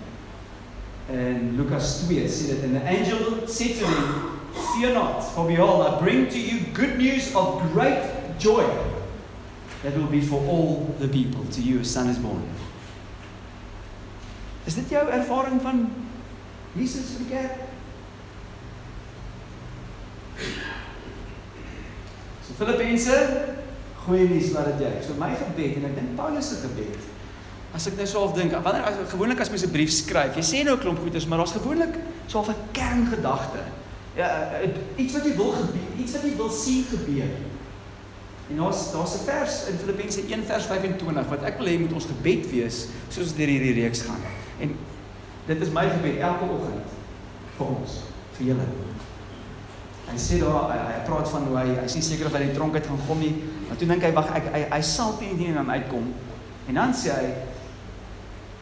En 1.11 1.57
Lukas 1.57 2.05
2 2.07 2.29
sê 2.29 2.55
dit 2.55 2.63
en 2.65 2.77
the 2.79 2.85
angel 2.87 3.49
said 3.49 3.79
to 3.79 3.87
him, 3.87 4.05
"Fear 4.75 4.95
not, 4.95 5.25
for 5.35 5.47
behold, 5.47 5.87
I 5.87 5.99
bring 5.99 6.29
to 6.29 6.39
you 6.39 6.61
good 6.73 6.99
news 6.99 7.35
of 7.35 7.63
great 7.73 8.03
joy 8.39 8.65
that 9.83 9.97
will 9.97 10.11
be 10.11 10.21
for 10.21 10.39
all 10.47 10.95
the 11.01 11.09
people. 11.09 11.45
To 11.51 11.61
you 11.61 11.81
a 11.81 11.85
son 11.85 12.09
is 12.09 12.19
born." 12.19 12.43
Is 14.65 14.75
dit 14.75 14.91
jou 14.91 15.09
ervaring 15.11 15.61
van 15.63 15.91
Jesus 16.73 17.17
die 17.19 17.27
kerk? 17.27 17.59
So 22.47 22.55
Filippense, 22.55 23.17
goeie 24.05 24.29
nuus 24.29 24.53
laat 24.53 24.71
dit 24.73 24.87
jy. 24.87 24.93
So 25.07 25.15
my 25.19 25.35
gebed 25.35 25.81
en 25.81 25.89
ek 25.91 25.97
dink 25.99 26.15
Paulus 26.17 26.53
se 26.53 26.61
gebed. 26.63 27.09
As 27.75 27.87
ek 27.87 27.97
nou 27.97 28.07
so 28.07 28.25
half 28.25 28.35
dink, 28.35 28.55
wanneer 28.65 28.87
as 28.89 28.97
gewoonlik 29.13 29.41
as 29.41 29.51
mens 29.51 29.65
'n 29.65 29.71
brief 29.71 29.93
skryf, 29.93 30.35
jy 30.35 30.43
sê 30.43 30.65
nou 30.65 30.75
'n 30.75 30.81
klomp 30.81 30.99
goeders, 30.99 31.27
maar 31.27 31.39
daar's 31.39 31.55
gewoonlik 31.55 31.95
so 32.27 32.43
'n 32.43 32.55
kerngedagte. 32.73 33.63
Ja, 34.17 34.59
iets 34.97 35.13
wat 35.13 35.25
jy 35.25 35.37
wil 35.37 35.53
gebeur, 35.53 35.91
iets 35.99 36.13
wat 36.13 36.23
jy 36.23 36.37
wil 36.37 36.51
sien 36.51 36.85
gebeur. 36.85 37.31
En 38.51 38.57
daar's 38.57 38.93
daar's 38.93 39.15
'n 39.15 39.25
vers 39.25 39.67
in 39.69 39.79
Filippense 39.79 40.21
1 40.29 40.45
vers 40.45 40.67
25 40.67 41.29
wat 41.29 41.43
ek 41.43 41.59
wil 41.59 41.67
hê 41.67 41.79
moet 41.79 41.93
ons 41.93 42.07
gebed 42.07 42.51
wees 42.51 42.87
soos 43.09 43.25
ons 43.25 43.37
deur 43.37 43.47
hierdie 43.47 43.83
reeks 43.83 44.01
gaan. 44.01 44.21
En 44.59 44.77
dit 45.47 45.61
is 45.61 45.71
my 45.71 45.89
gebed 45.89 46.19
elke 46.19 46.45
oggend 46.45 46.89
vir 47.57 47.67
ons, 47.67 47.91
vir 48.33 48.47
julle. 48.47 48.67
Hy 50.11 50.19
sê 50.19 50.41
daar 50.43 50.71
hy, 50.73 50.79
hy 50.79 51.05
praat 51.07 51.29
van 51.29 51.47
hoe 51.47 51.57
hy 51.57 51.69
hy 51.81 51.87
sien 51.87 52.03
seker 52.03 52.27
of 52.27 52.33
hy 52.33 52.43
die 52.49 52.55
tronk 52.55 52.75
uit 52.75 52.87
gaan 52.87 53.07
kom 53.07 53.19
nie, 53.19 53.35
maar 53.69 53.77
toe 53.77 53.89
dink 53.89 54.03
hy 54.03 54.13
wag 54.13 54.35
ek 54.35 54.53
hy, 54.53 54.67
hy 54.71 54.81
sal 54.83 55.15
teen 55.19 55.37
nie 55.39 55.47
en 55.47 55.55
dan 55.55 55.71
uitkom. 55.71 56.11
En 56.67 56.75
dan 56.75 56.95
sê 56.95 57.15
hy 57.15 57.31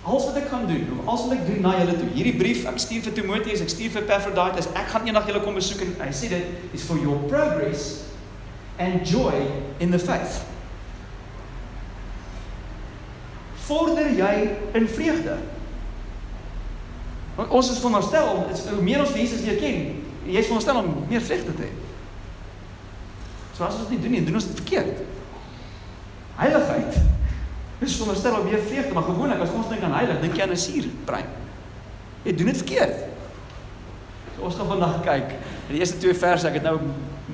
Alles 0.08 0.24
wat 0.24 0.36
ek 0.40 0.46
gaan 0.48 0.64
doen, 0.66 0.86
of 0.94 1.06
alles 1.06 1.24
wat 1.26 1.32
ek 1.36 1.46
doen 1.46 1.60
na 1.60 1.74
julle 1.76 1.94
toe. 1.98 2.06
Hierdie 2.14 2.36
brief, 2.40 2.62
ek 2.70 2.78
stuur 2.80 3.02
vir 3.04 3.16
Timoteus, 3.18 3.60
ek 3.60 3.72
stuur 3.72 3.90
vir 3.92 4.06
Epaphroditus. 4.06 4.70
Ek 4.72 4.88
gaan 4.94 5.04
eendag 5.04 5.26
julle 5.28 5.42
kom 5.44 5.58
besoek 5.58 5.82
en 5.84 5.90
hy 6.00 6.12
sê 6.16 6.30
dit 6.32 6.76
is 6.78 6.86
for 6.88 6.96
your 7.02 7.26
progress 7.28 7.90
and 8.80 9.04
joy 9.04 9.36
in 9.84 9.92
the 9.92 10.00
faith. 10.00 10.40
Vorder 13.66 14.08
jy 14.16 14.32
in 14.80 14.88
vreugde? 14.88 15.36
Want 17.36 17.52
ons 17.60 17.68
is 17.74 17.82
veronderstel 17.82 18.32
om 18.32 18.48
hoe 18.48 18.86
meer 18.86 19.04
ons 19.04 19.12
Jesus 19.12 19.44
leer 19.44 19.60
ken, 19.60 19.92
jy 20.24 20.40
is 20.40 20.48
veronderstel 20.48 20.80
om 20.80 21.04
meer 21.10 21.20
vreugde 21.22 21.52
te 21.58 21.68
hê. 21.68 21.74
So 23.58 23.66
as 23.66 23.76
ons 23.76 23.90
dit 23.90 23.98
nie 23.98 24.02
doen 24.06 24.16
nie, 24.16 24.24
doen 24.24 24.40
ons 24.40 24.48
dit 24.48 24.60
verkeerd. 24.62 25.04
Heiligheid. 26.38 26.87
Dis 27.78 27.94
veronderstel 27.94 28.40
om 28.40 28.46
meer 28.48 28.58
vreugde, 28.58 28.94
maar 28.94 29.06
gewoonlik 29.06 29.42
as 29.44 29.54
ons 29.54 29.68
dink 29.70 29.84
aan 29.86 29.94
heilig, 29.94 30.18
dink 30.20 30.34
jy 30.34 30.42
aan 30.42 30.54
'n 30.54 30.56
suurbrein. 30.56 31.28
Jy 32.24 32.34
doen 32.34 32.46
dit 32.46 32.56
verkeerd. 32.56 32.96
So 34.36 34.42
ons 34.42 34.54
gaan 34.54 34.66
vandag 34.66 35.02
kyk 35.04 35.30
in 35.68 35.74
die 35.76 35.78
eerste 35.78 35.98
twee 35.98 36.14
verse, 36.14 36.46
ek 36.46 36.54
het 36.54 36.62
nou 36.62 36.80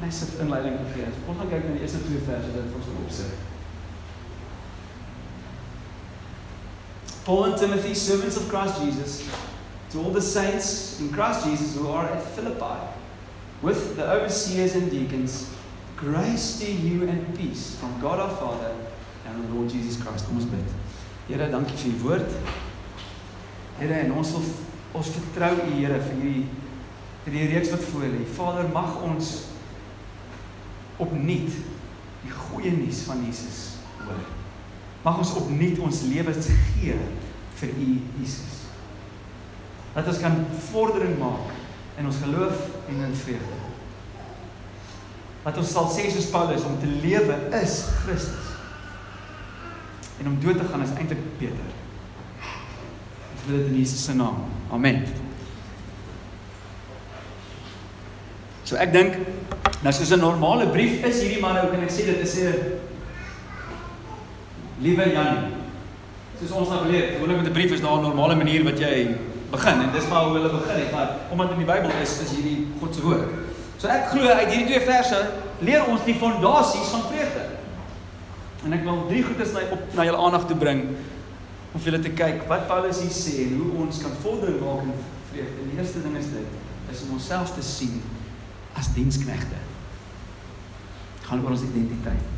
massive 0.01 0.43
inleiding 0.43 0.77
gegee. 0.85 1.09
So 1.17 1.33
ons 1.33 1.39
gaan 1.39 1.49
kyk 1.49 1.65
na 1.65 1.73
die 1.73 1.81
eerste 1.81 2.05
twee 2.05 2.21
verse 2.27 2.53
wat 2.53 2.77
ons 2.77 2.87
wil 2.87 3.01
opsit. 3.05 3.33
Paul 7.25 7.45
and 7.45 7.57
Timothy, 7.57 7.95
servants 7.95 8.37
of 8.37 8.49
Christ 8.49 8.83
Jesus, 8.83 9.23
to 9.91 9.99
all 10.01 10.13
the 10.13 10.21
saints 10.21 11.01
in 11.01 11.11
Christ 11.11 11.47
Jesus 11.47 11.75
who 11.75 11.89
are 11.89 12.05
at 12.05 12.23
Philippi, 12.35 12.77
with 13.63 13.97
the 13.97 14.05
overseers 14.05 14.75
and 14.75 14.91
deacons, 14.91 15.49
grace 15.97 16.59
to 16.61 16.71
you 16.71 17.09
and 17.09 17.35
peace 17.35 17.77
from 17.81 17.99
God 18.01 18.21
our 18.21 18.37
Father 18.37 18.84
and 19.35 19.49
the 19.49 19.55
Lord 19.55 19.71
Jesus 19.71 20.01
Christ. 20.03 20.27
Kom 20.27 20.39
ons 20.39 20.49
bid. 20.51 20.75
Here, 21.29 21.49
dankie 21.51 21.77
vir 21.81 21.91
u 21.91 22.03
woord. 22.05 22.37
Here, 23.81 24.05
en 24.05 24.15
ons 24.21 24.35
wil 24.37 24.47
ons 24.95 25.11
vertrou 25.17 25.55
u 25.59 25.73
Here 25.75 25.99
vir 26.07 26.21
hierdie 26.21 26.47
vir 27.25 27.33
die 27.33 27.47
reeks 27.55 27.73
wat 27.73 27.85
voor 27.89 28.05
lê. 28.13 28.23
Vader, 28.37 28.69
mag 28.73 28.99
ons 29.03 29.31
opnuut 31.01 31.55
die 32.25 32.33
goeie 32.33 32.73
nuus 32.77 33.01
van 33.09 33.23
Jesus 33.25 33.63
hoor. 34.03 34.21
Mag 35.05 35.21
ons 35.23 35.33
opnuut 35.41 35.81
ons 35.85 36.03
lewens 36.09 36.51
gee 36.75 36.99
vir 37.61 37.73
U 37.81 37.89
Jesus. 38.19 38.61
Dat 39.95 40.09
ons 40.11 40.21
kan 40.21 40.37
vordering 40.71 41.17
maak 41.21 41.53
in 42.01 42.09
ons 42.11 42.21
geloof 42.25 42.67
en 42.93 43.03
in 43.09 43.17
vrede. 43.25 43.61
Dat 45.45 45.61
ons 45.61 45.73
sal 45.77 45.89
sê 45.93 46.09
soos 46.13 46.33
Paulus 46.33 46.65
om 46.69 46.77
te 46.81 46.93
lewe 47.05 47.41
is 47.61 47.85
Christus. 48.03 48.54
En 50.21 50.27
om 50.27 50.39
dood 50.41 50.59
te 50.59 50.65
gaan 50.71 50.83
is 50.83 50.95
eintlik 50.97 51.23
beter. 51.39 51.71
Ons 53.33 53.47
wil 53.47 53.57
dit 53.59 53.67
in 53.67 53.79
Jesus 53.79 54.05
se 54.05 54.15
naam. 54.15 54.45
Amen. 54.73 55.05
So 58.65 58.77
ek 58.81 58.93
dink 58.93 59.19
nou 59.85 59.93
soos 59.93 60.11
'n 60.11 60.21
normale 60.21 60.67
brief 60.73 61.05
is 61.05 61.21
hierdie 61.21 61.41
maar 61.41 61.55
nou 61.55 61.69
kan 61.71 61.83
ek 61.83 61.93
sê 61.93 62.07
dit 62.07 62.21
is 62.25 62.35
'n 62.41 62.81
Liewe 64.81 65.13
Janie. 65.13 65.53
Soos 66.41 66.51
ons 66.51 66.69
nou 66.69 66.81
geleer, 66.85 67.15
gewoonlik 67.15 67.37
met 67.37 67.47
'n 67.47 67.53
brief 67.53 67.73
is 67.73 67.81
daar 67.81 67.99
'n 67.99 68.03
normale 68.03 68.35
manier 68.35 68.65
wat 68.65 68.79
jy 68.79 69.17
begin 69.51 69.81
en 69.81 69.93
dis 69.93 70.09
maar 70.09 70.25
hoe 70.25 70.37
hulle 70.37 70.51
begin 70.51 70.79
het, 70.83 70.93
maar 70.93 71.09
omdat 71.31 71.51
in 71.51 71.57
die 71.57 71.67
Bybel 71.67 71.91
is, 72.03 72.21
is 72.21 72.31
hierdie 72.31 72.67
God 72.81 72.95
se 72.95 73.03
woord. 73.03 73.29
So 73.77 73.89
ek 73.89 74.09
glo 74.11 74.27
uit 74.27 74.49
hierdie 74.49 74.67
twee 74.67 74.81
verse 74.81 75.19
leer 75.61 75.87
ons 75.87 76.05
die 76.05 76.15
fondasies 76.15 76.89
van 76.89 77.03
vreugde. 77.11 77.44
En 78.65 78.73
ek 78.73 78.85
wil 78.87 79.07
drie 79.11 79.23
goedes 79.25 79.53
na 79.53 79.65
op 79.75 79.97
na 79.97 80.07
julle 80.09 80.21
aandag 80.25 80.47
toe 80.49 80.57
bring 80.57 80.87
om 81.75 81.81
vir 81.81 81.91
julle 81.91 82.05
te 82.05 82.13
kyk 82.17 82.45
wat 82.49 82.69
Paulus 82.71 83.03
hier 83.03 83.13
sê 83.13 83.49
en 83.49 83.59
hoe 83.59 83.83
ons 83.85 83.99
kan 84.01 84.15
vordering 84.23 84.61
maak 84.63 84.87
in 84.87 84.95
vreugde. 85.33 85.67
Die 85.71 85.79
eerste 85.79 86.03
ding 86.05 86.17
is 86.17 86.31
dit, 86.33 86.55
is 86.93 87.03
om 87.05 87.17
onsself 87.19 87.53
te 87.57 87.65
sien 87.67 87.99
as 88.79 88.93
diensknegte. 88.95 89.59
Dit 91.19 91.29
gaan 91.29 91.43
oor 91.45 91.57
ons 91.57 91.67
identiteit. 91.67 92.33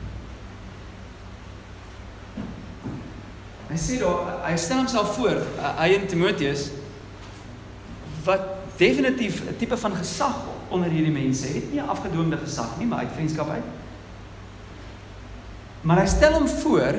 Hy 3.66 3.78
sê 3.82 4.00
daar 4.00 4.36
hy 4.46 4.56
stel 4.58 4.82
homself 4.82 5.14
voor, 5.18 5.40
hy 5.82 5.88
en 5.98 6.10
Timoteus 6.10 6.70
wat 8.26 8.54
definitief 8.78 9.42
'n 9.46 9.56
tipe 9.58 9.76
van 9.76 9.94
gesag 9.94 10.36
onder 10.70 10.90
hierdie 10.90 11.12
mense 11.12 11.46
het, 11.46 11.70
nie 11.70 11.80
'n 11.80 11.88
afgedwingde 11.88 12.36
gesag 12.36 12.78
nie, 12.78 12.86
maar 12.86 12.98
uit 12.98 13.14
vriendskap 13.14 13.50
uit. 13.50 13.85
Maar 15.86 16.02
hy 16.02 16.08
stel 16.10 16.34
hom 16.34 16.48
voor 16.50 16.98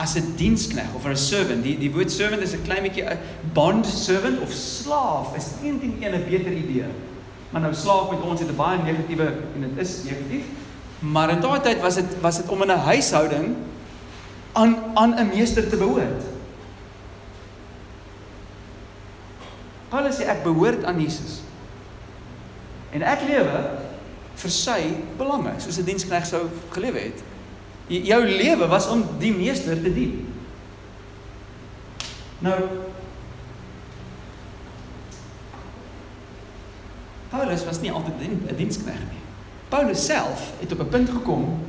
as 0.00 0.16
'n 0.16 0.34
dienskneg 0.36 0.94
of 0.94 1.04
'n 1.04 1.16
servant. 1.16 1.62
Die 1.62 1.78
die 1.78 1.92
woord 1.92 2.10
servant 2.10 2.42
is 2.42 2.54
'n 2.54 2.62
klein 2.64 2.82
bietjie 2.82 3.04
'n 3.04 3.18
bond 3.52 3.86
servant 3.86 4.40
of 4.40 4.50
slaaf 4.52 5.36
is 5.36 5.46
teen 5.60 5.80
een 6.00 6.14
'n 6.14 6.24
beter 6.24 6.52
idee. 6.52 6.88
Maar 7.50 7.60
nou 7.60 7.74
slaaf 7.74 8.10
met 8.10 8.20
ons 8.20 8.40
het 8.40 8.48
'n 8.48 8.56
baie 8.56 8.82
negatiewe 8.82 9.26
en 9.54 9.60
dit 9.60 9.86
is 9.86 10.02
negatief. 10.02 10.44
Maar 10.98 11.30
in 11.30 11.40
daardie 11.40 11.72
tyd 11.72 11.80
was 11.80 11.94
dit 11.94 12.20
was 12.20 12.36
dit 12.36 12.48
om 12.48 12.62
in 12.62 12.70
'n 12.70 12.78
huishouding 12.78 13.56
aan 14.52 14.76
aan 14.94 15.14
'n 15.18 15.28
meester 15.28 15.68
te 15.68 15.76
behoort. 15.76 16.22
Paulus 19.88 20.16
sê 20.16 20.26
ek 20.26 20.42
behoort 20.42 20.84
aan 20.84 21.00
Jesus. 21.00 21.42
En 22.90 23.02
ek 23.02 23.20
lewe 23.28 23.70
vir 24.34 24.50
sy 24.50 24.96
belange, 25.16 25.52
soos 25.58 25.78
'n 25.78 25.84
diensknegt 25.84 26.26
sou 26.26 26.48
gelewe 26.70 26.98
het. 26.98 27.22
Jou 27.86 28.24
lewe 28.24 28.66
was 28.66 28.88
om 28.88 29.04
die 29.18 29.32
meester 29.32 29.82
te 29.82 29.92
dien. 29.92 30.34
Nou 32.38 32.60
Paulus 37.28 37.64
was 37.64 37.80
nie 37.80 37.92
altyd 37.92 38.14
'n 38.20 38.56
diensknegt 38.56 39.10
nie. 39.10 39.22
Paulus 39.68 40.04
self 40.04 40.52
het 40.60 40.72
op 40.72 40.80
'n 40.80 40.88
punt 40.88 41.10
gekom 41.10 41.60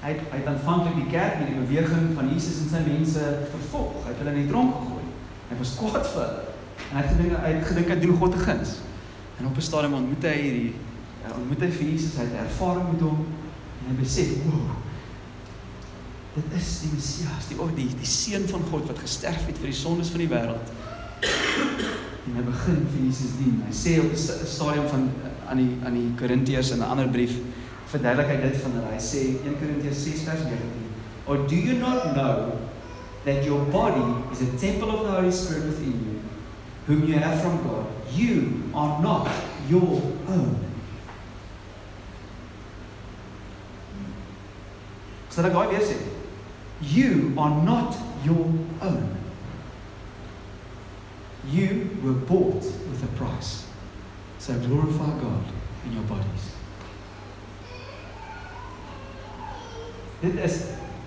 hy 0.00 0.08
het, 0.08 0.20
hy 0.30 0.36
het 0.36 0.46
aanvanklik 0.46 0.94
die 0.94 1.10
kerk 1.10 1.38
met 1.38 1.46
die 1.46 1.60
beweging 1.60 2.14
van 2.14 2.28
Jesus 2.32 2.60
en 2.62 2.68
sy 2.68 2.82
mense 2.86 3.22
vervolg. 3.50 4.04
Hy 4.04 4.08
het 4.08 4.18
hulle 4.18 4.30
in 4.30 4.42
die 4.42 4.50
tronk 4.50 4.74
gegooi. 4.74 5.06
Hy 5.48 5.56
was 5.58 5.74
kwaad 5.76 6.06
vir 6.06 6.22
hulle. 6.22 6.42
En 6.90 6.96
hy 6.96 7.02
het 7.02 7.10
gedink 7.16 7.32
hy 7.42 7.52
het 7.52 7.66
gedink 7.66 7.88
hy 7.88 7.98
doen 8.00 8.16
God 8.16 8.34
'n 8.34 8.44
guns. 8.46 8.70
En 9.38 9.46
op 9.46 9.56
'n 9.56 9.60
stadium 9.60 9.94
ontmoet 9.94 10.22
hy 10.22 10.36
hierdie 10.40 10.74
ontmoet 11.28 11.60
hy 11.60 11.70
vir 11.70 11.86
Jesus, 11.92 12.16
hy 12.16 12.24
het 12.24 12.40
ervaring 12.46 12.92
met 12.92 13.00
hom 13.00 13.26
en 13.88 13.96
hy 13.96 14.02
besef, 14.02 14.44
"Wow. 14.44 14.76
Dit 16.34 16.44
is 16.56 16.80
die 16.80 16.90
Messias, 16.92 17.48
die 17.48 17.58
of 17.58 17.74
die 17.74 17.88
die 17.88 18.06
seun 18.06 18.46
van 18.48 18.62
God 18.70 18.86
wat 18.86 18.98
gesterf 18.98 19.46
het 19.46 19.58
vir 19.58 19.72
die 19.72 19.78
sondes 19.78 20.08
van 20.08 20.18
die 20.18 20.28
wêreld." 20.28 20.68
En 22.28 22.36
hy 22.36 22.42
begin 22.44 22.86
vir 22.92 23.04
Jesus 23.06 23.38
dien. 23.38 23.62
Hy 23.66 23.72
sê 23.72 23.98
op 24.00 24.12
'n 24.12 24.46
stadium 24.46 24.88
van 24.88 25.10
aan 25.48 25.56
die 25.56 25.76
aan 25.84 25.94
die 25.94 26.12
Korintiërs 26.20 26.70
in 26.70 26.78
'n 26.78 26.90
ander 26.90 27.08
brief 27.08 27.32
verduidelik 27.88 28.28
hy 28.28 28.36
dit 28.42 28.56
van 28.62 28.72
hulle. 28.72 28.92
Hy 28.92 29.00
sê 29.00 29.20
1 29.44 29.58
Korintiërs 29.58 30.04
6 30.04 30.22
vers 30.28 30.44
19, 30.44 30.88
"Or 31.26 31.36
do 31.48 31.54
you 31.54 31.78
not 31.78 32.14
know 32.14 32.52
that 33.24 33.44
your 33.44 33.64
body 33.72 34.08
is 34.32 34.40
a 34.42 34.50
temple 34.60 34.90
of 34.90 35.06
the 35.06 35.12
Holy 35.12 35.32
Spirit 35.32 35.64
within 35.64 35.96
you, 36.04 36.20
whom 36.86 37.08
you 37.08 37.18
have 37.18 37.40
from 37.40 37.58
God? 37.62 37.86
You 38.14 38.62
are 38.74 39.02
not 39.02 39.28
your 39.68 40.02
own." 40.28 40.67
Sal 45.38 45.46
ek 45.46 45.54
daai 45.54 45.68
weer 45.70 45.84
sê? 45.86 45.94
You 46.82 47.30
are 47.38 47.62
not 47.62 47.94
your 48.26 48.48
own. 48.82 49.04
You 51.46 51.94
were 52.02 52.18
bought 52.26 52.66
with 52.66 53.04
a 53.06 53.10
price. 53.14 53.68
So 54.42 54.58
glorify 54.58 55.12
God 55.22 55.46
in 55.86 55.94
your 55.94 56.02
bodies. 56.10 56.48
Dit 60.24 60.42
is 60.42 60.58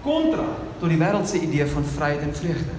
kontra 0.05 0.47
tot 0.79 0.87
die 0.87 1.01
wêreld 1.01 1.27
se 1.27 1.43
idee 1.43 1.67
van 1.67 1.83
vryheid 1.97 2.23
en 2.23 2.31
vreugde. 2.35 2.77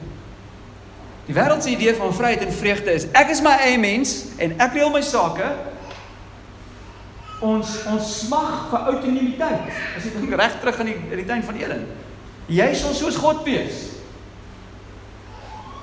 Die 1.29 1.37
wêreld 1.37 1.69
se 1.69 1.77
idee 1.77 1.93
van 2.01 2.17
vryheid 2.17 2.49
en 2.49 2.57
vreugde 2.63 2.97
is 2.97 3.11
ek 3.13 3.37
is 3.37 3.45
my 3.45 3.59
eie 3.69 3.77
mens 3.77 4.33
en 4.41 4.57
ek 4.57 4.81
reël 4.81 4.97
my 4.97 5.05
sake. 5.05 5.53
Ons 7.43 7.75
ons 7.91 8.11
smag 8.23 8.69
vir 8.71 8.89
autonomiteit. 8.93 9.71
As 9.99 10.07
dink 10.15 10.35
reg 10.39 10.59
terug 10.61 10.79
in 10.85 10.93
die 10.93 10.99
in 11.11 11.23
die 11.23 11.27
tuin 11.27 11.43
van 11.43 11.59
Eden. 11.59 11.87
Jy 12.53 12.69
sal 12.79 12.95
soos 12.95 13.19
God 13.19 13.43
wees. 13.47 13.89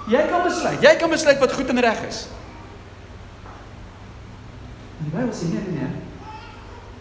Jy 0.10 0.22
kan 0.30 0.44
besluit. 0.46 0.82
Jy 0.82 0.94
kan 1.00 1.12
besluit 1.12 1.42
wat 1.42 1.54
goed 1.54 1.70
en 1.70 1.82
reg 1.84 2.04
is. 2.08 2.24
Die 5.00 5.12
Bybel 5.12 5.34
sê 5.36 5.52
nee 5.52 5.76
nee. 5.76 5.92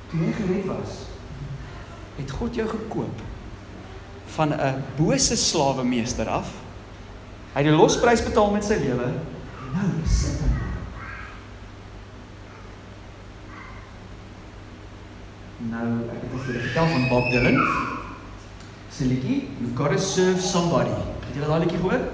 Toe 0.09 0.21
jy 0.23 0.35
gered 0.37 0.69
was, 0.71 1.03
het 2.17 2.31
God 2.33 2.55
jou 2.57 2.69
gekoop 2.69 3.25
van 4.37 4.55
'n 4.55 4.85
bose 4.97 5.37
slawemeester 5.37 6.29
af. 6.29 6.49
Hy 7.55 7.63
het 7.63 7.71
die 7.71 7.77
losprys 7.77 8.23
betaal 8.25 8.51
met 8.51 8.65
sy 8.65 8.77
lewe. 8.79 9.13
Nou 9.73 9.91
sit 10.07 10.41
hy. 10.41 10.68
Nou, 15.59 15.87
ek 16.07 16.21
het 16.23 16.35
vir 16.47 16.61
vertel 16.63 16.87
van 16.93 17.07
Bob 17.11 17.25
Dylan. 17.33 17.57
Sy 18.95 19.09
liedjie, 19.11 19.39
You've 19.59 19.75
got 19.75 19.91
to 19.91 19.99
serve 19.99 20.39
somebody. 20.41 20.95
Het 21.25 21.35
julle 21.35 21.49
daai 21.51 21.65
liedjie 21.65 21.81
gehoor? 21.83 22.05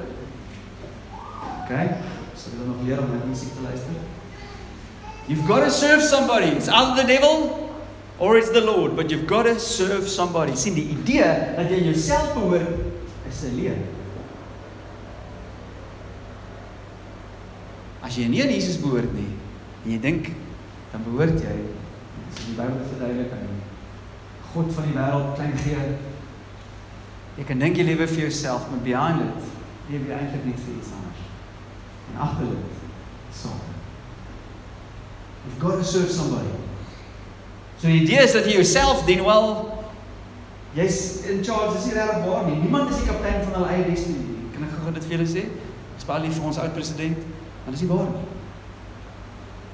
OK. 1.59 1.75
Sal 2.41 2.55
julle 2.57 2.69
nog 2.71 2.81
leer 2.87 3.03
om 3.03 3.13
na 3.13 3.21
musiek 3.29 3.53
te 3.53 3.67
luister? 3.67 4.01
You've 5.29 5.45
got 5.49 5.61
to 5.65 5.71
serve 5.71 6.01
somebody. 6.03 6.57
It's 6.57 6.69
either 6.69 7.03
the 7.03 7.07
devil 7.07 7.69
or 8.19 8.39
it's 8.39 8.51
the 8.51 8.65
Lord, 8.65 8.97
but 8.97 9.11
you've 9.11 9.27
got 9.27 9.45
to 9.45 9.59
serve 9.61 10.09
somebody. 10.09 10.57
Sien 10.57 10.75
die 10.81 10.89
idee 10.97 11.29
dat 11.59 11.69
jy 11.69 11.85
jouself 11.91 12.33
behoort 12.33 13.29
is 13.29 13.45
'n 13.45 13.57
leer. 13.61 13.77
As 18.01 18.17
jy 18.17 18.29
nie 18.29 18.43
aan 18.43 18.53
Jesus 18.53 18.81
behoort 18.81 19.13
nie 19.13 19.33
en 19.85 19.91
jy 19.93 20.01
dink 20.01 20.33
dan 20.93 21.05
behoort 21.05 21.41
jy 21.41 21.57
die 22.42 22.57
Bybel 22.59 22.83
verduidelik 22.90 23.33
aan 23.33 23.62
God 24.55 24.73
van 24.75 24.87
die 24.87 24.94
wêreld 24.94 25.35
klein 25.35 25.57
gee. 25.59 25.85
Jy 27.35 27.44
kan 27.49 27.59
dink 27.59 27.77
jy 27.77 27.87
lewe 27.88 28.07
vir 28.07 28.27
jouself, 28.29 28.68
maar 28.70 28.83
behind 28.85 29.25
it 29.27 29.53
jy 29.90 30.01
eintlik 30.01 30.44
net 30.49 30.61
vir 30.64 30.77
iets 30.79 30.92
anders. 30.97 31.25
En 32.12 32.20
agter 32.27 32.53
dit 32.55 32.85
so. 33.35 33.49
You've 35.44 35.61
got 35.61 35.79
to 35.81 35.85
serve 35.85 36.12
somebody. 36.12 36.55
So 37.81 37.87
die 37.87 38.01
idee 38.03 38.23
is 38.25 38.33
dat 38.33 38.47
jy 38.49 38.55
jouself 38.61 39.05
dien 39.05 39.25
wel 39.25 39.49
jy's 40.75 41.27
in 41.31 41.42
charge, 41.44 41.75
dis 41.77 41.90
nie 41.90 41.99
regtig 41.99 42.25
waar 42.25 42.47
nie. 42.49 42.57
Niemand 42.62 42.90
is 42.90 43.03
die 43.03 43.11
kaptein 43.11 43.42
van 43.44 43.59
hulle 43.59 43.68
eie 43.75 43.85
destiny 43.90 44.23
nie. 44.23 44.49
Kan 44.55 44.64
ek 44.66 44.73
gou 44.79 44.94
dit 44.94 45.05
vir 45.05 45.16
julle 45.18 45.29
sê? 45.31 45.44
Ek's 45.94 46.09
baie 46.09 46.25
lief 46.25 46.38
vir 46.38 46.49
ons 46.49 46.59
oud 46.62 46.75
president, 46.75 47.29
maar 47.64 47.77
dis 47.77 47.85
nie 47.85 47.90
waar 47.92 48.09
nie. 48.11 48.25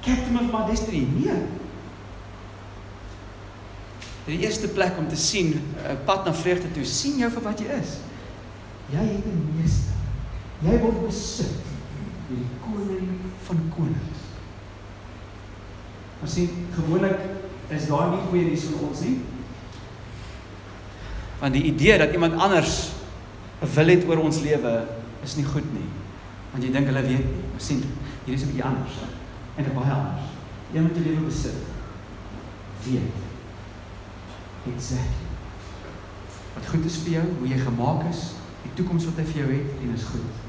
Captain 0.05 0.37
of 0.41 0.51
my 0.53 0.65
destiny. 0.69 1.05
Nee. 1.15 1.39
Die 4.25 4.39
eerste 4.39 4.67
plek 4.67 4.97
om 4.97 5.07
te 5.09 5.15
sien 5.15 5.47
'n 5.47 5.61
uh, 5.85 5.95
pad 6.05 6.25
na 6.25 6.33
vreugde 6.33 6.71
toe, 6.71 6.85
sien 6.85 7.17
jou 7.17 7.31
vir 7.31 7.41
wat 7.41 7.59
jy 7.59 7.65
is. 7.81 7.97
Jy 8.91 9.05
het 9.07 9.25
'n 9.25 9.55
meester. 9.57 9.93
Jy 10.61 10.79
word 10.79 11.05
besit 11.07 11.57
deur 12.29 12.37
die 12.37 12.59
koning 12.61 13.07
van 13.47 13.61
konings. 13.75 14.19
Ons 16.21 16.33
sien 16.33 16.49
gewoonlik 16.75 17.17
is 17.69 17.87
daar 17.87 18.11
nie 18.11 18.21
goeie 18.29 18.45
nuus 18.45 18.67
vir 18.69 18.87
ons 18.87 19.01
nie. 19.01 19.17
Want 21.39 21.53
die 21.53 21.63
idee 21.63 21.97
dat 21.97 22.13
iemand 22.13 22.37
anders 22.37 22.91
wil 23.59 23.87
het 23.87 24.05
oor 24.05 24.21
ons 24.21 24.41
lewe 24.41 24.75
is 25.23 25.35
nie 25.35 25.45
goed 25.45 25.73
nie. 25.73 25.87
Want 26.51 26.63
jy 26.63 26.71
dink 26.71 26.85
hulle 26.91 27.03
weet. 27.07 27.25
Ons 27.53 27.65
sien 27.65 27.83
hier 28.25 28.35
is 28.35 28.43
'n 28.43 28.53
bietjie 28.53 28.69
anders 28.69 29.01
en 29.57 29.65
'n 29.65 29.73
baie 29.73 29.91
anders. 29.91 30.29
Jy 30.73 30.79
moet 30.81 30.95
jou 30.95 31.05
lewe 31.05 31.25
besit. 31.25 31.57
Weet. 32.85 33.30
Exactly. 34.69 35.29
Wat 36.53 36.67
goed 36.67 36.85
is 36.85 36.99
vir 37.01 37.11
jou, 37.11 37.25
hoe 37.39 37.47
jy 37.49 37.57
gemaak 37.63 38.05
is, 38.11 38.21
die 38.61 38.73
toekoms 38.77 39.07
wat 39.09 39.21
hy 39.21 39.25
vir 39.31 39.41
jou 39.41 39.49
het 39.55 39.81
en 39.81 39.93
is 39.95 40.05
goed. 40.11 40.41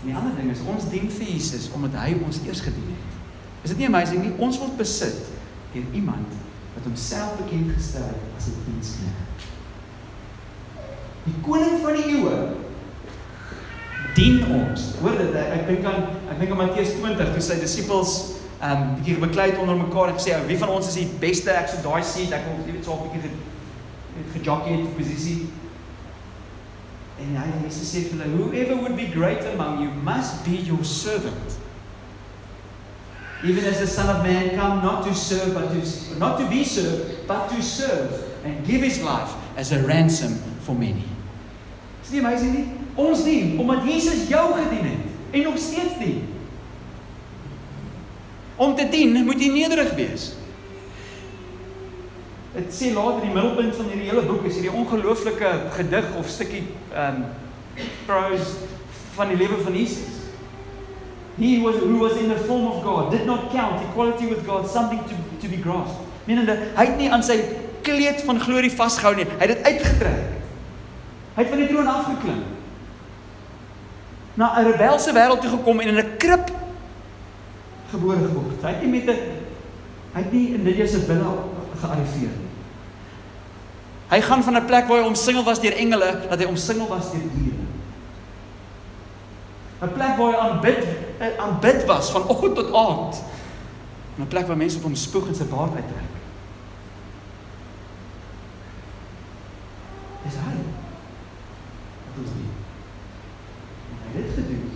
En 0.00 0.08
die 0.10 0.16
ander 0.16 0.36
ding 0.36 0.50
is 0.52 0.62
ons 0.68 0.88
dien 0.92 1.08
vir 1.12 1.32
Jesus 1.32 1.68
omdat 1.76 1.96
hy 2.02 2.14
ons 2.26 2.40
eers 2.46 2.62
gedien 2.64 2.92
het. 2.92 3.18
Is 3.64 3.72
dit 3.72 3.82
nie 3.82 3.88
amazing 3.88 4.24
nie? 4.24 4.32
Ons 4.40 4.58
word 4.60 4.76
besit 4.80 5.28
deur 5.74 5.96
iemand 5.96 6.32
wat 6.74 6.86
homself 6.86 7.36
bekend 7.40 7.72
gestel 7.76 8.08
het 8.08 8.36
as 8.38 8.48
'n 8.48 8.64
diensknegt. 8.66 9.48
Die 11.24 11.36
koning 11.44 11.80
van 11.82 11.94
die 11.94 12.06
eeue 12.16 12.56
dien 14.14 14.46
ons. 14.46 14.94
Hoor 15.00 15.16
dit, 15.16 15.34
ek 15.34 15.66
dink 15.66 15.84
aan 15.84 16.02
ek 16.30 16.38
dink 16.38 16.50
aan 16.50 16.56
Matteus 16.56 16.94
20 16.96 17.32
toe 17.32 17.42
sy 17.42 17.60
disippels 17.60 18.39
um 18.62 18.94
bietjie 18.98 19.16
beklei 19.18 19.56
onder 19.60 19.76
mekaar 19.76 20.08
en 20.08 20.18
gesê, 20.18 20.46
"Wie 20.46 20.58
van 20.58 20.68
ons 20.68 20.88
is 20.88 20.94
die 20.94 21.08
beste? 21.18 21.50
Ek 21.50 21.68
sou 21.68 21.82
daai 21.82 22.02
seat, 22.02 22.32
ek 22.32 22.44
wil 22.44 22.66
jy 22.66 22.72
weet 22.72 22.84
so 22.84 22.92
'n 22.92 23.08
bietjie 23.08 23.30
het 23.30 24.32
gejockey 24.32 24.72
het 24.72 24.96
posisie." 24.96 25.48
En 27.20 27.36
hy 27.36 27.66
Jesus 27.66 27.94
sê 27.94 28.08
vir 28.08 28.22
hulle, 28.22 28.36
"Whoever 28.36 28.76
would 28.76 28.96
be 28.96 29.06
great 29.06 29.44
among 29.54 29.80
you 29.80 29.90
must 30.04 30.44
be 30.44 30.56
your 30.64 30.84
servant." 30.84 31.58
Even 33.42 33.64
as 33.64 33.78
the 33.78 33.86
Son 33.86 34.08
of 34.16 34.22
Man 34.22 34.50
come 34.50 34.82
not 34.82 35.04
to 35.04 35.14
serve, 35.14 35.54
but 35.54 35.70
to 35.70 36.18
not 36.18 36.38
to 36.38 36.46
be 36.46 36.64
served, 36.64 37.26
but 37.26 37.48
to 37.48 37.62
serve 37.62 38.12
and 38.44 38.66
give 38.66 38.82
his 38.82 39.00
life 39.00 39.32
as 39.56 39.72
a 39.72 39.82
ransom 39.86 40.34
for 40.60 40.74
many. 40.74 41.04
Is 42.02 42.10
nie 42.10 42.20
amazing 42.20 42.54
nie? 42.54 42.66
Ons 42.94 43.24
dien 43.24 43.58
omdat 43.58 43.84
Jesus 43.84 44.28
jou 44.28 44.52
gedien 44.52 44.84
het 44.84 45.00
en 45.30 45.42
nog 45.42 45.58
steeds 45.58 45.98
dien. 45.98 46.39
Om 48.60 48.74
te 48.76 48.84
dien 48.92 49.14
moet 49.24 49.40
jy 49.40 49.48
nederig 49.54 49.94
wees. 49.96 50.32
Dit 52.52 52.74
sê 52.74 52.90
later 52.92 53.22
die 53.24 53.32
middelpunt 53.32 53.76
van 53.78 53.88
hierdie 53.88 54.08
hele 54.10 54.26
boek 54.28 54.44
is 54.50 54.58
hierdie 54.58 54.74
ongelooflike 54.74 55.52
gedig 55.78 56.10
of 56.18 56.28
stukkie 56.28 56.66
um 56.92 57.22
prose 58.04 58.66
van 59.16 59.32
die 59.32 59.38
lewe 59.40 59.62
van 59.64 59.78
Jesus. 59.78 60.18
He 61.38 61.56
was 61.62 61.78
who 61.80 62.02
was 62.02 62.18
in 62.20 62.28
the 62.28 62.36
form 62.44 62.66
of 62.66 62.82
God 62.84 63.10
did 63.14 63.24
not 63.24 63.48
count 63.54 63.80
equality 63.88 64.28
with 64.28 64.44
God 64.44 64.68
something 64.68 65.00
to 65.08 65.16
to 65.40 65.48
be 65.48 65.62
grasped. 65.62 66.04
Menende 66.28 66.58
hy 66.76 66.88
het 66.90 67.00
nie 67.00 67.08
aan 67.08 67.24
sy 67.24 67.38
kleed 67.86 68.20
van 68.28 68.44
glorie 68.44 68.72
vasgehou 68.76 69.14
nie. 69.16 69.28
Hy 69.38 69.46
het 69.46 69.56
dit 69.56 69.66
uitgetrek. 69.70 70.38
Hy 71.38 71.44
het 71.46 71.54
van 71.54 71.62
die 71.64 71.68
troon 71.70 71.92
afgeklim. 71.96 72.42
Na 74.34 74.52
'n 74.58 74.72
rebelse 74.74 75.16
wêreld 75.16 75.40
toe 75.40 75.56
gekom 75.56 75.80
en 75.80 75.88
in 75.96 76.04
'n 76.04 76.16
krib 76.18 76.50
gebore 77.90 78.16
geword. 78.16 78.62
Hy 78.62 78.72
het 78.74 78.82
nie 78.82 78.90
met 79.00 79.08
'n 79.08 79.20
hy 80.12 80.22
het 80.22 80.32
nie 80.32 80.54
in 80.54 80.62
Lydia 80.62 80.86
se 80.86 81.00
villa 81.00 81.34
gearriveer 81.80 82.34
nie. 82.34 82.50
Hy 84.10 84.20
gaan 84.20 84.42
van 84.42 84.56
'n 84.56 84.66
plek 84.66 84.86
waar 84.86 85.02
hy 85.02 85.06
omsingel 85.06 85.44
was 85.44 85.60
deur 85.60 85.76
engele 85.76 86.26
dat 86.28 86.38
hy 86.38 86.44
omsingel 86.44 86.88
was 86.88 87.12
deur 87.12 87.30
diere. 87.34 87.64
'n 89.80 89.92
Plek 89.92 90.16
waar 90.16 90.32
hy 90.32 90.38
aanbid 90.38 90.86
aanbid 91.38 91.84
was 91.84 92.10
van 92.10 92.28
oggend 92.28 92.54
tot 92.54 92.74
aand. 92.74 93.22
'n 94.18 94.28
Plek 94.28 94.46
waar 94.46 94.56
mense 94.56 94.76
op 94.76 94.82
hom 94.82 94.94
spoeg 94.94 95.26
en 95.28 95.34
sy 95.34 95.44
baard 95.44 95.74
uittrek. 95.74 96.12
Dis 100.24 100.34
hy. 100.34 100.56
Wat 102.06 102.18
ons 102.18 102.32
doen. 102.36 102.50
En 103.90 103.96
hy 104.04 104.20
het 104.20 104.26
dit 104.26 104.34
gedoen 104.34 104.70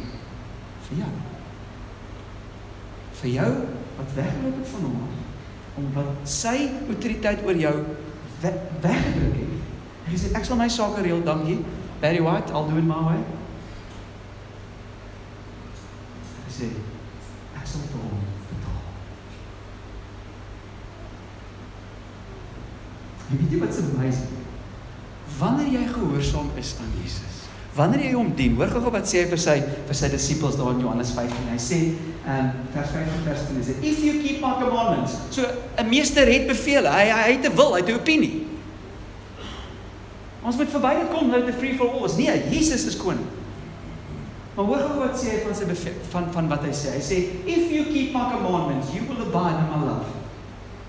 vir 0.88 0.96
jou. 0.96 1.12
Vir 3.24 3.38
jou 3.38 3.52
wat 3.96 4.16
weggeloop 4.18 4.58
het 4.60 4.72
van 4.76 4.88
hom 4.90 5.12
omdat 5.74 6.28
sy 6.30 6.68
autoriteit 6.86 7.40
oor 7.42 7.56
jou 7.58 7.74
we 8.44 8.50
weggedruk 8.80 9.38
het. 9.40 9.70
Hy 10.06 10.18
sê 10.20 10.30
ek 10.36 10.44
sal 10.46 10.60
my 10.60 10.68
sake 10.70 11.02
reël, 11.02 11.22
dankie. 11.26 11.62
Barry 12.02 12.20
White, 12.22 12.52
I'll 12.52 12.68
do 12.68 12.76
it 12.78 12.86
my 12.86 13.00
way. 13.08 13.22
Hy 16.44 16.52
sê 16.52 16.68
ek 17.56 17.66
sal 17.70 17.86
vir 17.88 18.02
hom 18.04 18.26
betaal. 18.50 18.82
En 23.30 23.40
weet 23.40 23.56
jy 23.56 23.62
wat 23.64 23.74
se 23.74 23.86
amazing? 23.88 24.42
Wanneer 25.38 25.72
jy 25.78 25.86
gehoorsaam 25.94 26.52
is 26.60 26.74
aan 26.84 26.92
Jesus, 27.00 27.43
wanneer 27.74 28.04
jy 28.06 28.14
hom 28.14 28.30
dien, 28.38 28.54
hoor 28.58 28.70
gou 28.70 28.90
wat 28.94 29.08
sê 29.10 29.24
hy 29.24 29.28
vir 29.32 29.40
sy 29.42 29.54
vir 29.88 29.98
sy 29.98 30.10
disippels 30.12 30.56
daar 30.58 30.74
in 30.76 30.82
Johannes 30.84 31.10
15. 31.16 31.50
Hy 31.50 31.58
sê, 31.58 31.78
ehm 32.24 32.48
um, 32.48 32.50
vers 32.74 32.90
15 32.94 33.22
vers 33.26 33.46
10 33.50 33.62
sê, 33.66 33.74
"If 33.82 34.02
you 34.04 34.22
keep 34.22 34.40
my 34.40 34.54
commandments." 34.62 35.18
So 35.30 35.42
'n 35.78 35.88
meester 35.88 36.26
het 36.26 36.46
beveel, 36.46 36.86
hy 36.86 37.06
hy 37.10 37.32
het 37.32 37.46
'n 37.46 37.56
wil, 37.56 37.74
hy 37.74 37.80
het 37.80 37.88
'n 37.88 38.00
opinie. 38.00 38.46
Ons 40.44 40.56
moet 40.56 40.68
verby 40.68 40.94
dit 41.00 41.10
kom 41.10 41.30
nou 41.30 41.44
te 41.44 41.52
free 41.52 41.74
for 41.76 41.88
all. 41.88 42.08
Nee, 42.16 42.42
Jesus 42.50 42.86
is 42.86 42.96
koning. 42.96 43.26
Maar 44.54 44.64
hoor 44.64 44.78
gou 44.78 44.98
wat 44.98 45.16
sê 45.18 45.30
hy 45.30 45.40
van 45.44 45.54
sy 45.54 45.64
beveel, 45.64 45.94
van 46.10 46.32
van 46.32 46.48
wat 46.48 46.62
hy 46.62 46.70
sê. 46.70 46.94
Hy 46.94 47.02
sê, 47.02 47.16
"If 47.46 47.72
you 47.72 47.84
keep 47.84 48.12
my 48.12 48.30
commandments, 48.30 48.92
you 48.94 49.02
will 49.08 49.26
abide 49.26 49.58
in 49.58 49.68
my 49.70 49.84
love." 49.86 50.06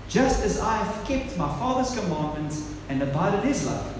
Just 0.08 0.44
as 0.44 0.58
I 0.58 0.76
have 0.78 1.04
kept 1.04 1.36
my 1.36 1.48
Father's 1.58 1.90
commandments 1.90 2.62
and 2.88 3.02
abided 3.02 3.42
his 3.42 3.64
love. 3.64 3.95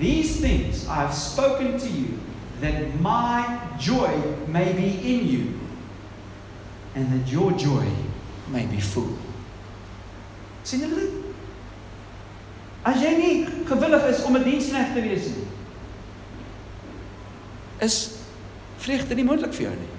These 0.00 0.40
things 0.40 0.88
I 0.88 0.94
have 1.04 1.14
spoken 1.14 1.78
to 1.78 1.88
you, 1.88 2.18
that 2.60 2.98
my 3.00 3.60
joy 3.78 4.16
may 4.48 4.72
be 4.72 4.96
in 5.14 5.26
you, 5.28 5.60
and 6.94 7.12
that 7.12 7.30
your 7.30 7.52
joy 7.52 7.86
may 8.50 8.64
be 8.64 8.80
full. 8.80 9.12
sien 10.62 10.80
julle 10.84 10.96
dit? 11.00 11.12
As 12.86 13.00
jy 13.02 13.12
nie 13.16 13.36
gewillig 13.68 14.04
is 14.08 14.24
om 14.24 14.36
'n 14.36 14.44
diensknegt 14.44 14.94
te 14.94 15.02
wees 15.02 15.26
nie, 15.34 15.46
is 17.80 17.96
vreugde 18.78 19.14
nie 19.14 19.24
moontlik 19.24 19.52
vir 19.52 19.68
jou 19.68 19.76
nie. 19.76 19.92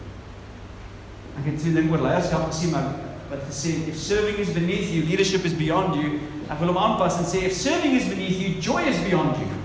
Ek 1.39 1.45
het 1.45 1.59
twee 1.59 1.73
ding 1.73 1.91
oor 1.91 2.01
leierskap 2.01 2.49
gesien, 2.51 2.71
maar 2.71 2.95
wat 3.29 3.45
gesê 3.49 3.87
if 3.87 3.97
serving 3.97 4.37
is 4.37 4.53
beneath 4.53 4.89
you, 4.89 5.03
leadership 5.05 5.45
is 5.45 5.53
beyond 5.53 5.95
you. 5.95 6.19
Ek 6.49 6.59
wil 6.59 6.73
hom 6.73 6.77
aanpas 6.77 7.17
en 7.17 7.25
sê 7.25 7.45
if 7.45 7.53
serving 7.53 7.95
is 7.95 8.09
beneath 8.09 8.39
you, 8.39 8.59
joy 8.61 8.81
is 8.81 8.97
beyond 9.05 9.37
you. 9.37 9.60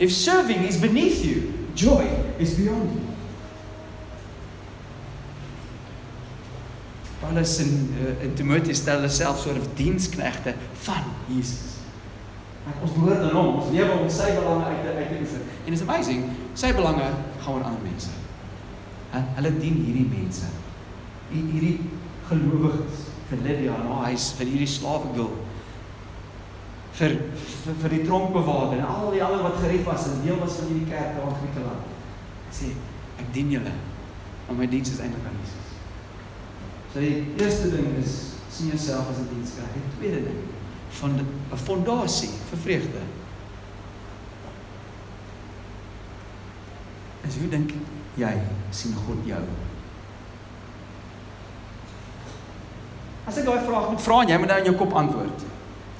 If 0.00 0.12
serving 0.12 0.64
is 0.64 0.80
beneath 0.80 1.22
you, 1.22 1.52
joy 1.74 2.08
is 2.38 2.54
beyond 2.54 2.90
you. 2.94 3.06
Paulus 7.20 7.60
in 7.60 7.94
uh, 8.00 8.24
in 8.24 8.34
Timoteus 8.34 8.80
stel 8.80 8.96
hulle 9.02 9.10
self 9.12 9.42
soort 9.42 9.60
van 9.60 9.74
diensknegte 9.76 10.54
van 10.86 11.04
Jesus. 11.28 11.76
Maar 12.64 12.80
ons 12.80 12.94
behoort 12.96 13.20
aan 13.26 13.36
hom, 13.36 13.60
ons 13.60 13.68
lewe 13.74 13.98
om 13.98 14.08
sy 14.08 14.30
belange 14.38 14.64
uit 14.64 14.80
te 14.86 14.94
uit 14.96 15.12
te 15.12 15.20
oefen. 15.20 15.44
En 15.66 15.76
it's 15.76 15.84
amazing, 15.84 16.24
sy 16.54 16.72
belange 16.72 17.10
gaan 17.44 17.54
oor 17.54 17.68
ander 17.68 17.84
mense. 17.84 18.16
Huh? 19.12 19.22
Hulle 19.36 19.52
dien 19.58 19.78
hierdie 19.84 20.08
mense. 20.08 20.48
Hierdie 21.28 21.76
gelowiges 22.30 23.06
vir 23.28 23.44
Lydia 23.44 23.76
en 23.76 23.92
haar 23.92 24.08
huis, 24.08 24.32
vir 24.40 24.48
hierdie 24.54 24.72
slawe 24.78 25.12
girl. 25.12 25.36
Vir, 26.98 27.14
vir 27.64 27.76
vir 27.82 27.94
die 27.94 28.02
tronkbewaarder 28.04 28.80
en 28.80 28.88
al 28.88 29.12
die 29.14 29.22
ander 29.24 29.44
wat 29.46 29.60
gered 29.62 29.86
was 29.86 30.08
en 30.10 30.22
deel 30.24 30.40
was 30.40 30.58
van 30.60 30.72
hierdie 30.72 30.90
kerk 30.90 31.14
daar 31.16 31.30
in 31.30 31.38
Griekeland. 31.38 31.94
Sê, 32.52 32.72
ek 33.22 33.30
dien 33.34 33.52
julle. 33.54 33.72
Maar 34.46 34.58
my 34.58 34.66
diens 34.66 34.90
is 34.90 34.98
eintlik 34.98 35.28
aan 35.30 35.38
Jesus. 35.40 35.70
So 36.92 36.98
die 37.04 37.22
eerste 37.38 37.70
ding 37.70 37.94
is 38.02 38.16
sien 38.50 38.72
jouself 38.74 39.08
as 39.10 39.22
'n 39.22 39.28
diensknegt. 39.30 39.74
Die 39.74 39.96
tweede 39.98 40.24
ding 40.26 40.40
van 41.00 41.10
'n 41.20 41.56
fondasie 41.56 42.30
vir 42.50 42.58
vreugde. 42.58 43.02
Is 47.28 47.36
hoe 47.36 47.48
dink 47.48 47.72
jy 48.14 48.34
sien 48.70 48.94
God 49.06 49.24
jou? 49.24 49.42
As 53.26 53.36
ek 53.36 53.44
daai 53.44 53.64
vraag 53.66 53.90
moet 53.90 54.02
vra 54.02 54.20
en 54.22 54.28
jy 54.28 54.38
moet 54.38 54.48
nou 54.48 54.58
in 54.58 54.64
jou 54.64 54.76
kop 54.76 54.92
antwoord. 54.92 55.49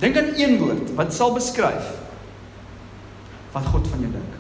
Dink 0.01 0.17
aan 0.17 0.33
een 0.37 0.59
woord 0.59 0.95
wat 0.97 1.15
sal 1.15 1.33
beskryf 1.37 1.97
wat 3.53 3.67
God 3.67 3.89
van 3.91 4.01
jou 4.01 4.13
dink. 4.13 4.37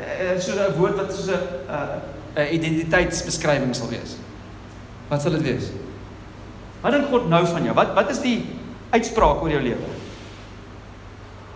Eh, 0.00 0.38
so 0.40 0.52
'n 0.52 0.78
woord 0.78 0.96
wat 0.96 1.12
soos 1.14 1.28
'n 1.28 1.42
'n 2.36 2.54
identiteitsbeskrywing 2.54 3.74
sal 3.74 3.88
wees. 3.88 4.16
Wat 5.08 5.22
sal 5.22 5.30
dit 5.30 5.42
wees? 5.42 5.70
Wat 6.80 6.92
dink 6.92 7.06
God 7.08 7.28
nou 7.28 7.46
van 7.46 7.62
jou? 7.62 7.74
Wat 7.74 7.94
wat 7.94 8.10
is 8.10 8.20
die 8.20 8.44
uitspraak 8.90 9.42
oor 9.42 9.50
jou 9.50 9.62
lewe? 9.62 9.88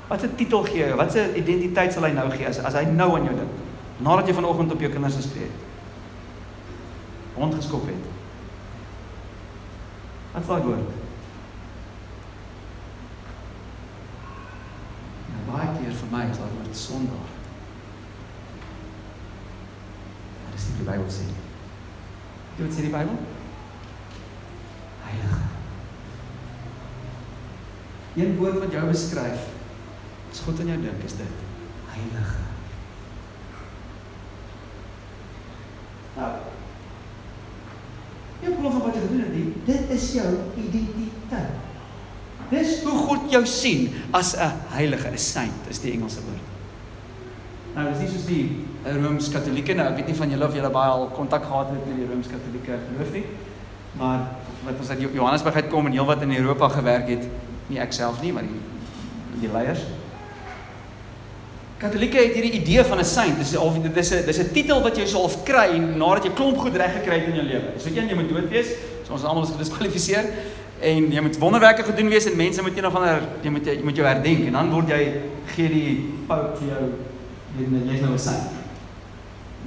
Wat 0.08 0.22
'n 0.22 0.34
titel 0.36 0.62
gee 0.62 0.86
jy? 0.86 0.94
Wat 0.94 1.14
'n 1.14 1.36
identiteit 1.36 1.92
sal 1.92 2.02
hy 2.02 2.12
nou 2.12 2.30
gee 2.30 2.46
as 2.46 2.58
as 2.58 2.74
hy 2.74 2.84
nou 2.84 3.16
aan 3.16 3.24
jou 3.24 3.34
dink? 3.36 3.52
Nadat 3.98 4.26
jy 4.26 4.34
vanoggend 4.34 4.72
op 4.72 4.80
jou 4.80 4.90
kinders 4.92 5.14
geskree 5.14 5.42
het. 5.42 5.58
Hond 7.34 7.54
geskop 7.54 7.86
het. 7.86 8.04
Wat 10.32 10.44
sal 10.46 10.56
hy 10.56 10.62
word? 10.62 10.90
Nou 15.30 15.39
baie 15.54 15.76
keer 15.76 15.94
vir 16.00 16.10
my 16.12 16.24
is 16.30 16.40
daai 16.40 16.54
woord 16.56 16.76
sondaar. 16.76 17.30
Maar 20.40 20.56
dis 20.56 20.66
nie 20.68 20.80
die 20.80 20.88
Bybel 20.88 21.12
sê 21.14 21.28
nie. 21.28 21.46
Jy 22.56 22.66
weet 22.66 22.76
sê 22.76 22.84
die 22.86 22.92
Bybel? 22.94 23.16
Heilige. 25.06 25.40
Een 28.20 28.36
woord 28.38 28.60
wat 28.64 28.74
jou 28.74 28.84
beskryf 28.90 29.48
as 30.30 30.44
God 30.46 30.60
aan 30.62 30.72
jou 30.72 30.78
dink 30.84 31.06
is 31.06 31.18
dit 31.18 31.42
heilige. 31.94 32.44
Nou. 36.18 36.30
Jy 38.40 38.54
glo 38.56 38.70
van 38.70 38.86
wat 38.86 38.96
jy 38.96 39.02
gedoen 39.04 39.26
het, 39.26 39.66
dit 39.66 39.96
is 39.96 40.06
jou 40.16 40.30
identiteit. 40.66 41.59
Dis 42.50 42.82
hoe 42.82 42.98
God 42.98 43.30
jou 43.30 43.44
sien 43.46 43.90
as 44.12 44.34
'n 44.36 44.52
heilige, 44.74 45.08
'n 45.08 45.18
saint, 45.18 45.52
is 45.70 45.78
die 45.80 45.92
Engelse 45.92 46.20
woord. 46.20 46.38
Nou, 47.74 47.88
dis 47.92 48.00
nie 48.00 48.08
soos 48.08 48.26
die 48.26 48.64
Rooms-Katolieke 48.84 49.74
nou. 49.74 49.86
Ek 49.88 49.96
weet 49.96 50.06
nie 50.06 50.14
van 50.16 50.30
julle 50.30 50.46
of 50.46 50.54
julle 50.54 50.70
baie 50.70 50.90
al 50.90 51.06
kontak 51.14 51.44
gehad 51.44 51.68
het 51.70 51.86
met 51.86 51.96
die 51.96 52.06
Rooms-Katolieke 52.06 52.78
geloof 52.94 53.12
nie. 53.12 53.24
Maar 53.98 54.18
wat 54.64 54.74
ons 54.78 54.88
uit 54.90 55.00
Jo- 55.00 55.10
Johannesburg 55.14 55.54
uitkom 55.54 55.86
en 55.86 55.92
heelwat 55.92 56.22
in 56.22 56.34
Europa 56.36 56.68
gewerk 56.68 57.08
het, 57.08 57.22
nie 57.68 57.78
ek 57.78 57.92
self 57.92 58.20
nie, 58.22 58.32
maar 58.32 58.42
die 58.42 58.60
die 59.40 59.48
leiers. 59.52 59.80
Katolieke 61.80 62.18
het 62.18 62.34
hierdie 62.36 62.52
idee 62.60 62.84
van 62.84 62.98
'n 62.98 63.04
saint. 63.04 63.38
Dis 63.38 63.56
al 63.56 63.72
dis 63.94 64.10
'n 64.12 64.26
dis 64.26 64.38
'n 64.38 64.52
titel 64.52 64.82
wat 64.82 64.96
jy 64.96 65.06
sou 65.06 65.20
half 65.22 65.42
kry 65.44 65.78
nadat 65.78 66.24
jy 66.24 66.30
klomp 66.34 66.58
goed 66.58 66.76
reg 66.76 66.92
gekry 66.92 67.18
het 67.20 67.28
in 67.28 67.34
jou 67.34 67.46
lewe. 67.46 67.72
Dis 67.74 67.84
weet 67.84 67.94
jy 67.94 68.08
jy 68.08 68.14
moet 68.14 68.28
dood 68.28 68.48
wees. 68.50 68.66
So 69.06 69.12
ons 69.12 69.24
almal 69.24 69.42
is 69.44 69.50
gediskwalifiseer 69.50 70.24
en 70.80 71.10
jy 71.12 71.20
moet 71.20 71.38
wonderwerke 71.38 71.84
gedoen 71.84 72.08
wees 72.08 72.26
en 72.26 72.36
mense 72.36 72.62
moet 72.62 72.76
een 72.76 72.86
of 72.86 72.94
ander 72.94 73.22
jy 73.42 73.50
moet 73.50 73.66
jy 73.66 73.80
moet 73.84 73.96
jou 73.96 74.06
herdenk 74.06 74.46
en 74.46 74.52
dan 74.58 74.70
word 74.72 74.88
jy 74.88 75.02
gee 75.54 75.68
die 75.68 75.92
pout 76.28 76.56
vir 76.58 76.68
jou 76.72 76.84
jy 77.58 77.92
jy's 77.92 78.00
nou 78.00 78.12
'n 78.14 78.18
saint. 78.18 78.58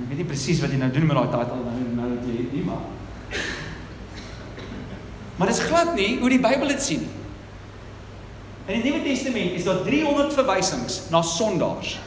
Ek 0.02 0.10
weet 0.10 0.18
nie 0.18 0.26
presies 0.26 0.62
wat 0.62 0.72
jy 0.72 0.78
nou 0.78 0.92
doen 0.92 1.06
met 1.08 1.16
daai 1.18 1.30
titel 1.30 1.62
nou 1.66 1.78
nou 1.96 2.10
dat 2.16 2.26
jy 2.28 2.38
het 2.38 2.54
nie 2.54 2.64
maar 2.66 2.84
Maar 5.38 5.48
dit 5.48 5.58
is 5.58 5.64
glad 5.64 5.96
nie 5.96 6.20
hoe 6.20 6.30
die 6.30 6.40
Bybel 6.40 6.68
dit 6.68 6.82
sien 6.82 7.00
nie. 7.00 7.22
In 8.66 8.82
die 8.82 8.92
Nuwe 8.92 9.04
Testament 9.04 9.58
is 9.58 9.66
daar 9.68 9.82
300 9.84 10.34
verwysings 10.34 11.02
na 11.12 11.22
sondaars. 11.22 11.98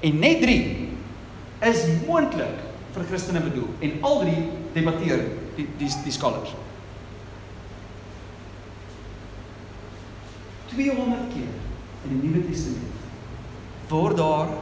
En 0.00 0.18
net 0.18 0.40
3 0.42 0.88
is 1.70 1.84
moontlik 2.06 2.64
vir 2.96 3.04
Christene 3.10 3.40
bedoel 3.44 3.68
en 3.84 3.98
al 4.00 4.18
drie 4.24 4.40
debatteer 4.74 5.22
die 5.56 5.68
die 5.78 5.90
die 6.04 6.12
scholars. 6.12 6.54
200 10.76 11.32
keer 11.32 11.56
in 12.06 12.20
die 12.20 12.28
Nuwe 12.28 12.44
Testament 12.46 12.94
word 13.88 14.18
daar 14.20 14.52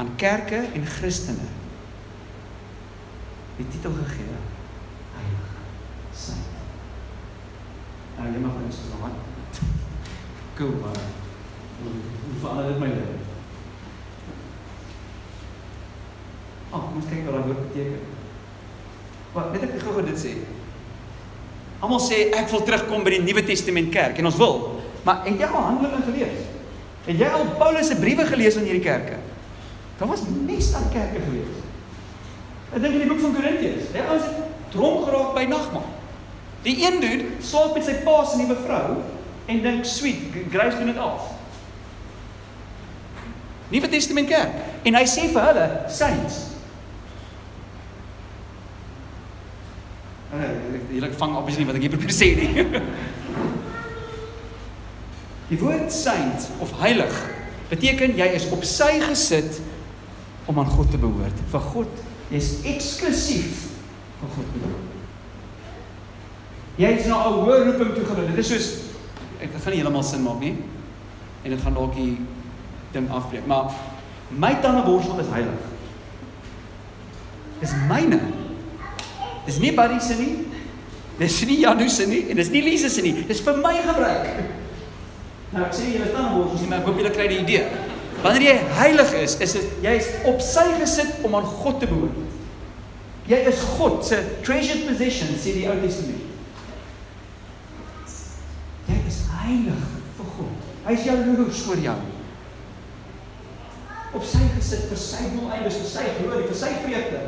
aan 0.00 0.14
kerke 0.20 0.62
en 0.74 0.86
Christene 0.96 1.50
die 3.58 3.66
titel 3.70 3.94
gegee 3.94 4.38
heilig 5.14 5.52
saint. 6.14 6.50
Nou 8.16 8.30
jy 8.30 8.40
mag 8.42 8.58
so 8.74 9.04
aan. 9.06 9.20
Cool 10.58 10.74
maar. 10.82 10.98
Hoe 11.82 11.92
verander 12.40 12.68
dit 12.68 12.78
my 12.78 12.90
lewe? 12.92 13.14
Ag, 16.70 16.78
oh, 16.78 16.84
kom 16.84 16.98
ons 16.98 17.08
kyk 17.10 17.26
wat 17.26 17.34
daai 17.34 17.48
woord 17.48 17.64
beteken. 17.68 18.12
Wat 19.34 19.50
net 19.54 19.66
ek 19.66 19.82
gou-gou 19.82 20.04
dit 20.06 20.18
sê. 20.18 20.34
Almal 21.84 22.00
sê 22.00 22.30
ek 22.32 22.48
wil 22.48 22.62
terugkom 22.64 23.02
by 23.04 23.18
die 23.18 23.24
Nuwe 23.26 23.42
Testament 23.44 23.90
kerk 23.92 24.16
en 24.20 24.30
ons 24.30 24.38
wil. 24.40 24.54
Maar 25.04 25.26
het 25.26 25.42
jy 25.42 25.48
al 25.50 25.66
Handelinge 25.66 26.06
gelees? 26.06 26.46
Het 27.04 27.18
jy 27.20 27.32
al 27.36 27.50
Paulus 27.60 27.90
se 27.90 27.98
briewe 28.00 28.24
gelees 28.24 28.56
aan 28.56 28.64
hierdie 28.64 28.86
kerke? 28.86 29.18
Daar 29.98 30.08
was 30.08 30.22
nes 30.32 30.70
aan 30.78 30.86
kerke 30.94 31.20
gewees. 31.26 31.58
Ek 32.72 32.80
dink 32.80 32.96
in 32.96 33.04
die 33.04 33.10
boek 33.10 33.20
van 33.20 33.34
Korintiërs, 33.36 33.92
hè, 33.92 34.06
ons 34.14 34.24
het 34.24 34.72
dronk 34.72 35.04
geraak 35.04 35.36
by 35.36 35.44
nagmaal. 35.50 35.90
Die 36.64 36.78
een 36.80 36.96
dude 37.02 37.28
slaap 37.44 37.76
met 37.76 37.84
sy 37.84 37.98
pa 38.06 38.16
se 38.24 38.40
nuwe 38.40 38.56
vrou 38.64 38.96
en 39.52 39.62
dink, 39.62 39.84
"Sweet, 39.84 40.40
Grace 40.50 40.78
doen 40.78 40.88
dit 40.88 40.98
al." 40.98 41.20
Nuwe 43.68 43.88
Testament 43.88 44.28
kerk. 44.28 44.56
En 44.82 44.94
hy 44.94 45.04
sê 45.04 45.28
vir 45.28 45.42
hulle, 45.42 45.68
"Saints, 45.88 46.54
Julle 50.90 51.03
vang 51.18 51.36
obviously 51.36 51.64
nie 51.64 51.70
wat 51.70 51.78
ek 51.78 51.86
hier 51.86 51.94
probeer 51.94 52.14
sê 52.14 52.30
nie. 52.38 52.64
Die 55.50 55.58
woord 55.60 55.92
saint 55.92 56.48
of 56.64 56.72
heilig 56.80 57.14
beteken 57.68 58.16
jy 58.16 58.28
is 58.36 58.46
op 58.54 58.64
sy 58.66 58.96
gesit 59.02 59.60
om 60.48 60.58
aan 60.60 60.70
God 60.72 60.90
te 60.90 61.00
behoort. 61.00 61.38
Vir 61.52 61.68
God, 61.72 62.02
jy's 62.32 62.50
eksklusief 62.68 63.66
vir 64.20 64.32
God 64.36 64.50
bedoel. 64.56 64.80
Jy 66.80 66.90
is 66.98 67.06
na 67.06 67.28
'n 67.28 67.36
hoër 67.38 67.66
roeping 67.68 67.92
toe 67.94 68.04
geroep. 68.04 68.34
Dit 68.34 68.38
is 68.38 68.48
soos 68.48 68.68
ek 69.40 69.50
gaan 69.52 69.72
nie 69.72 69.82
heeltemal 69.82 70.02
sin 70.02 70.22
maak 70.22 70.40
nie. 70.40 70.56
En 71.44 71.50
dit 71.50 71.60
gaan 71.60 71.74
dalk 71.74 71.94
die 71.94 72.18
ding 72.92 73.10
afbreek, 73.10 73.46
maar 73.46 73.70
my 74.30 74.54
tandeborsel 74.62 75.18
is 75.18 75.30
heilig. 75.30 75.60
Dis 77.60 77.72
myne. 77.88 78.20
Dis 79.46 79.58
nie 79.58 79.74
Buddy 79.74 80.00
se 80.00 80.14
nie. 80.14 80.53
Dis 81.18 81.38
nie 81.46 81.60
Janu 81.62 81.88
se 81.88 82.06
nie 82.10 82.24
en 82.30 82.38
dis 82.40 82.50
nie 82.50 82.62
Lise 82.64 82.90
se 82.90 83.02
nie. 83.02 83.14
Dis 83.28 83.42
vir 83.44 83.58
my 83.62 83.74
gebruik. 83.84 84.30
Nou 85.54 85.62
ek 85.62 85.74
sê 85.76 85.92
julle 85.92 86.08
staan 86.10 86.32
word, 86.34 86.54
maar 86.66 86.80
ek 86.80 86.88
hoop 86.88 86.96
julle 86.98 87.12
kry 87.14 87.28
die 87.30 87.42
idee. 87.44 87.66
Wanneer 88.24 88.46
jy 88.48 88.54
heilig 88.80 89.12
is, 89.20 89.36
is 89.44 89.54
dit 89.54 89.84
jy 89.84 89.92
is 90.00 90.08
op 90.30 90.40
sy 90.42 90.64
gesit 90.80 91.20
om 91.26 91.36
aan 91.38 91.46
God 91.60 91.78
te 91.82 91.88
behoort. 91.90 92.22
Jy 93.30 93.38
is 93.48 93.60
God 93.78 94.02
se 94.04 94.18
treasured 94.44 94.88
possession 94.88 95.30
sê 95.40 95.54
die 95.56 95.68
Ou 95.70 95.76
Testament. 95.80 96.32
Jy 98.88 98.98
is 99.08 99.20
heilig 99.38 99.86
vir 100.18 100.32
God. 100.34 100.66
Hy 100.88 100.96
is 100.98 101.06
jaloers 101.08 101.62
oor 101.70 101.84
jou. 101.86 101.96
Op 104.14 104.26
sy 104.30 104.42
gesit 104.56 104.88
vir 104.90 105.00
sy 105.00 105.28
doeleindes, 105.36 105.78
vir 105.82 105.90
sy 105.90 106.08
glorie, 106.18 106.48
vir 106.50 106.58
sy 106.58 106.72
vreugde. 106.82 107.22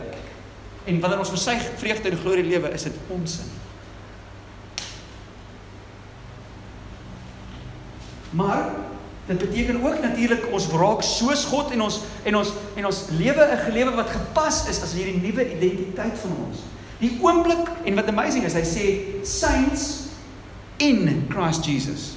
En 0.86 1.00
wanneer 1.02 1.22
ons 1.22 1.32
vir 1.34 1.42
sy 1.42 1.56
vreugde 1.80 2.12
en 2.12 2.20
glorie 2.24 2.46
lewe, 2.46 2.74
is 2.74 2.86
dit 2.90 3.00
onsin. 3.14 3.54
Maar 8.30 8.70
dit 9.26 9.38
beteken 9.38 9.82
ook 9.82 10.00
natuurlik 10.00 10.46
ons 10.52 10.68
raak 10.68 11.02
soos 11.02 11.44
God 11.44 11.70
en 11.70 11.82
ons 11.82 12.00
en 12.24 12.36
ons 12.36 12.52
en 12.76 12.86
ons 12.86 13.02
lewe 13.18 13.42
'n 13.42 13.64
gelewe 13.66 13.94
wat 13.94 14.10
gepas 14.10 14.68
is 14.68 14.82
as 14.82 14.92
hierdie 14.92 15.20
nuwe 15.20 15.56
identiteit 15.56 16.18
van 16.18 16.30
ons. 16.46 16.58
Die 16.98 17.18
oomblik 17.22 17.68
en 17.84 17.94
wat 17.94 18.08
amazing 18.08 18.44
is, 18.44 18.54
hy 18.54 18.64
sê 18.64 18.84
saints 19.26 20.06
in 20.76 21.26
Christ 21.28 21.64
Jesus. 21.64 22.16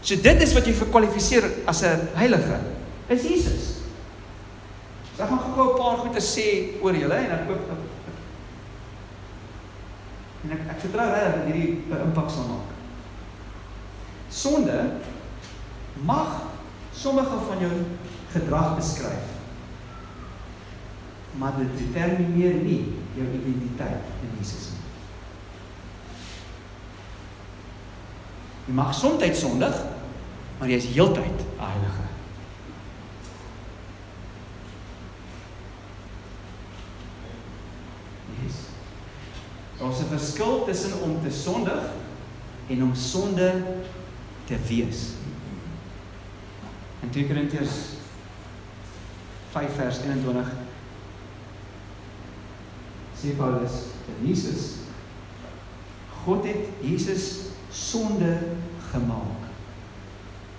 So 0.00 0.16
dit 0.16 0.42
is 0.42 0.54
wat 0.54 0.66
jy 0.66 0.72
verkwalifiseer 0.72 1.44
as 1.66 1.82
'n 1.82 2.08
heilige. 2.14 2.60
Is 3.08 3.22
Jesus. 3.22 3.82
So 5.16 5.22
ek 5.22 5.28
gaan 5.28 5.54
gou 5.54 5.72
'n 5.72 5.78
paar 5.78 5.96
goeie 5.96 6.20
sê 6.20 6.78
oor 6.82 6.94
julle 6.94 7.14
en 7.14 7.30
ek 7.30 7.46
hoop 7.46 7.60
en 10.44 10.52
ek 10.52 10.60
ek 10.70 10.80
vertrou 10.80 11.06
regtig 11.10 11.34
dat 11.34 11.44
hierdie 11.44 11.82
impak 12.04 12.30
sal 12.30 12.46
maak. 12.46 12.77
Sonde 14.28 14.90
mag 16.04 16.42
sommige 16.92 17.38
van 17.48 17.58
jou 17.58 17.72
gedrag 18.30 18.76
beskryf. 18.76 19.26
Maar 21.38 21.52
dit 21.56 21.78
determineer 21.78 22.54
nie 22.54 22.82
jou 23.14 23.26
identiteit 23.34 24.04
in 24.22 24.36
Jesus 24.38 24.68
nie. 24.72 24.78
Jy 28.68 28.74
mag 28.76 28.92
soms 28.94 29.40
sondig, 29.40 29.76
maar 30.58 30.68
jy 30.68 30.76
is 30.76 30.90
heeltyd 30.92 31.40
'n 31.40 31.62
heilige. 31.62 32.04
Yes. 38.42 38.58
Daar's 39.78 40.00
'n 40.00 40.10
verskil 40.10 40.64
tussen 40.64 41.00
om 41.02 41.22
te 41.22 41.30
sondig 41.30 41.82
en 42.68 42.82
om 42.82 42.94
sonde 42.94 43.64
te 44.48 44.56
wees. 44.68 45.04
In 47.04 47.12
2 47.14 47.28
Korintiërs 47.28 47.76
5 49.52 49.76
vers 49.76 50.00
21 50.04 50.50
sê 53.18 53.34
Paulus 53.36 53.80
dat 54.06 54.22
Jesus 54.22 54.66
God 56.22 56.44
het 56.46 56.68
Jesus 56.84 57.24
sonde 57.72 58.32
gemaak. 58.90 59.46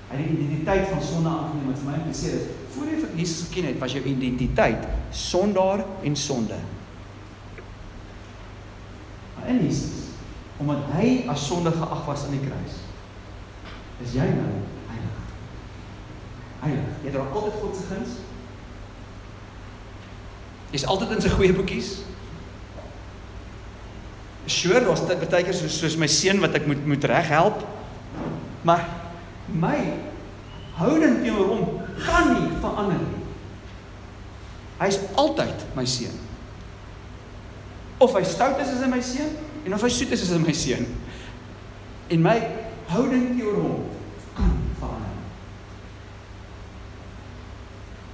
Hy 0.09 0.17
het 0.17 0.29
die 0.31 0.37
identiteit 0.37 0.87
van 0.89 1.01
sonde 1.05 1.29
aangeneem 1.29 1.69
wat 1.69 1.81
vir 1.81 1.89
my 1.89 1.97
impliseer 1.99 2.37
is. 2.39 2.47
Voor 2.73 2.89
jy 2.89 2.97
vir 3.03 3.15
Jesus 3.19 3.47
geken 3.47 3.67
het, 3.69 3.79
was 3.81 3.93
jou 3.93 4.03
identiteit 4.09 4.87
sondaar 5.13 5.83
en 6.05 6.17
sonde. 6.17 6.57
Maar 9.35 9.51
in 9.53 9.61
Jesus, 9.65 10.09
omdat 10.59 10.89
hy 10.95 11.11
as 11.31 11.45
sonde 11.47 11.73
geag 11.75 12.05
was 12.09 12.25
aan 12.25 12.37
die 12.37 12.45
kruis, 12.47 12.79
is 14.03 14.15
jy 14.15 14.27
nou 14.31 14.51
heilig. 14.89 15.17
Heilig. 16.63 16.91
Jy 17.05 17.13
dra 17.15 17.25
altyd 17.27 17.57
God 17.61 17.75
se 17.77 17.87
guns. 17.89 18.19
Jy's 20.73 20.85
altyd 20.85 21.15
in 21.15 21.23
sy 21.25 21.33
goeie 21.33 21.55
boekies. 21.55 21.97
Sure, 24.49 24.81
daar's 24.81 25.03
baie 25.05 25.43
keer 25.45 25.53
soos 25.53 25.75
soos 25.77 25.97
my 25.99 26.09
seun 26.09 26.41
wat 26.41 26.55
ek 26.57 26.65
moet 26.69 26.81
moet 26.89 27.09
reghelp. 27.09 27.61
Maar 28.65 28.85
my 29.49 29.77
houding 30.79 31.19
teenoor 31.23 31.51
hom 31.53 31.65
kan 31.99 32.31
nie 32.33 32.55
verander 32.61 33.01
nie. 33.01 33.19
Hy's 34.79 35.01
altyd 35.19 35.67
my 35.75 35.85
seun. 35.89 36.15
Of 37.99 38.15
hy 38.15 38.23
stout 38.23 38.61
is 38.63 38.71
as 38.71 38.81
hy 38.85 38.89
my 38.91 39.01
seun 39.03 39.35
en 39.65 39.75
of 39.75 39.83
hy 39.83 39.91
soet 39.91 40.15
is 40.15 40.23
as 40.23 40.33
hy 40.33 40.41
my 40.41 40.55
seun. 40.55 40.87
En 42.09 42.23
my 42.25 42.37
houding 42.89 43.25
teenoor 43.35 43.61
hom 43.63 43.85
kan 44.37 44.53
verander. 44.79 45.17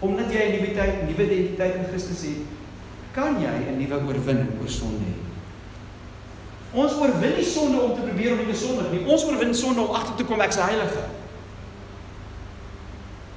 omdat 0.05 0.31
jy 0.31 0.41
'n 0.45 0.51
nuwe 0.51 0.71
tyd, 0.75 0.95
nuwe 1.07 1.23
identiteit 1.23 1.75
in 1.75 1.87
Christus 1.89 2.21
het, 2.21 2.41
kan 3.11 3.39
jy 3.41 3.55
'n 3.71 3.77
nuwe 3.79 3.97
oorwinning 4.07 4.51
oor 4.61 4.69
sonde 4.69 5.05
hê. 5.07 5.15
Ons 6.75 6.93
oorwin 6.93 7.35
nie 7.35 7.45
sonde 7.45 7.79
om 7.81 7.95
te 7.95 8.01
probeer 8.01 8.31
om 8.31 8.37
nie 8.37 8.53
te 8.53 8.59
sondig 8.59 8.91
nie. 8.91 9.05
Ons 9.07 9.23
oorwin 9.25 9.53
sonde 9.55 9.81
om 9.81 9.95
agter 9.95 10.15
te 10.15 10.23
kom 10.23 10.41
ek's 10.41 10.59
heilige. 10.59 11.03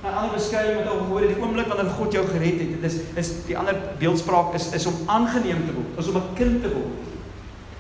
'n 0.03 0.15
Ander 0.15 0.35
beskrywing 0.35 0.77
wat 0.77 0.87
al 0.87 0.99
gehoor 0.99 1.21
het, 1.21 1.35
die 1.35 1.43
oomblik 1.43 1.67
wanneer 1.67 1.93
God 1.99 2.13
jou 2.13 2.27
gered 2.27 2.59
het, 2.61 2.71
dit 2.81 2.93
is 2.93 2.97
is 3.15 3.45
die 3.47 3.59
ander 3.59 3.77
beeldspraak 3.99 4.55
is 4.55 4.73
is 4.73 4.87
om 4.87 4.95
aangeneem 5.07 5.67
te 5.67 5.75
word, 5.75 5.99
is 5.99 6.09
om 6.09 6.17
'n 6.17 6.35
kind 6.35 6.63
te 6.63 6.71
word. 6.73 6.95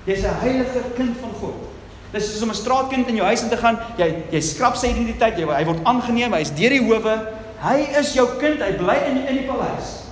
Jy's 0.04 0.22
'n 0.22 0.40
heilige 0.40 0.80
kind 0.96 1.16
van 1.20 1.32
God. 1.40 1.77
Dis 2.12 2.30
soos 2.32 2.42
om 2.42 2.50
'n 2.50 2.54
straatkind 2.54 3.08
in 3.08 3.16
jou 3.16 3.26
huis 3.26 3.42
in 3.42 3.48
te 3.48 3.56
gaan, 3.56 3.78
jy 3.96 4.24
jy 4.30 4.40
skrap 4.40 4.76
sy 4.76 4.88
identiteit, 4.88 5.36
jy 5.36 5.44
hy 5.44 5.64
word 5.64 5.84
aangeneem, 5.84 6.32
hy's 6.32 6.50
deur 6.50 6.70
die 6.70 6.80
howe, 6.80 7.16
hy 7.60 7.78
is 7.98 8.14
jou 8.14 8.26
kind, 8.38 8.62
hy 8.62 8.72
bly 8.76 8.96
in 9.10 9.26
in 9.26 9.36
die 9.36 9.46
paleis. 9.46 10.08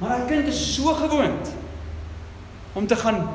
Maar 0.00 0.18
hy 0.18 0.26
kind 0.28 0.48
is 0.48 0.74
so 0.74 0.94
gewoond 0.94 1.52
om 2.74 2.86
te 2.86 2.96
gaan 2.96 3.28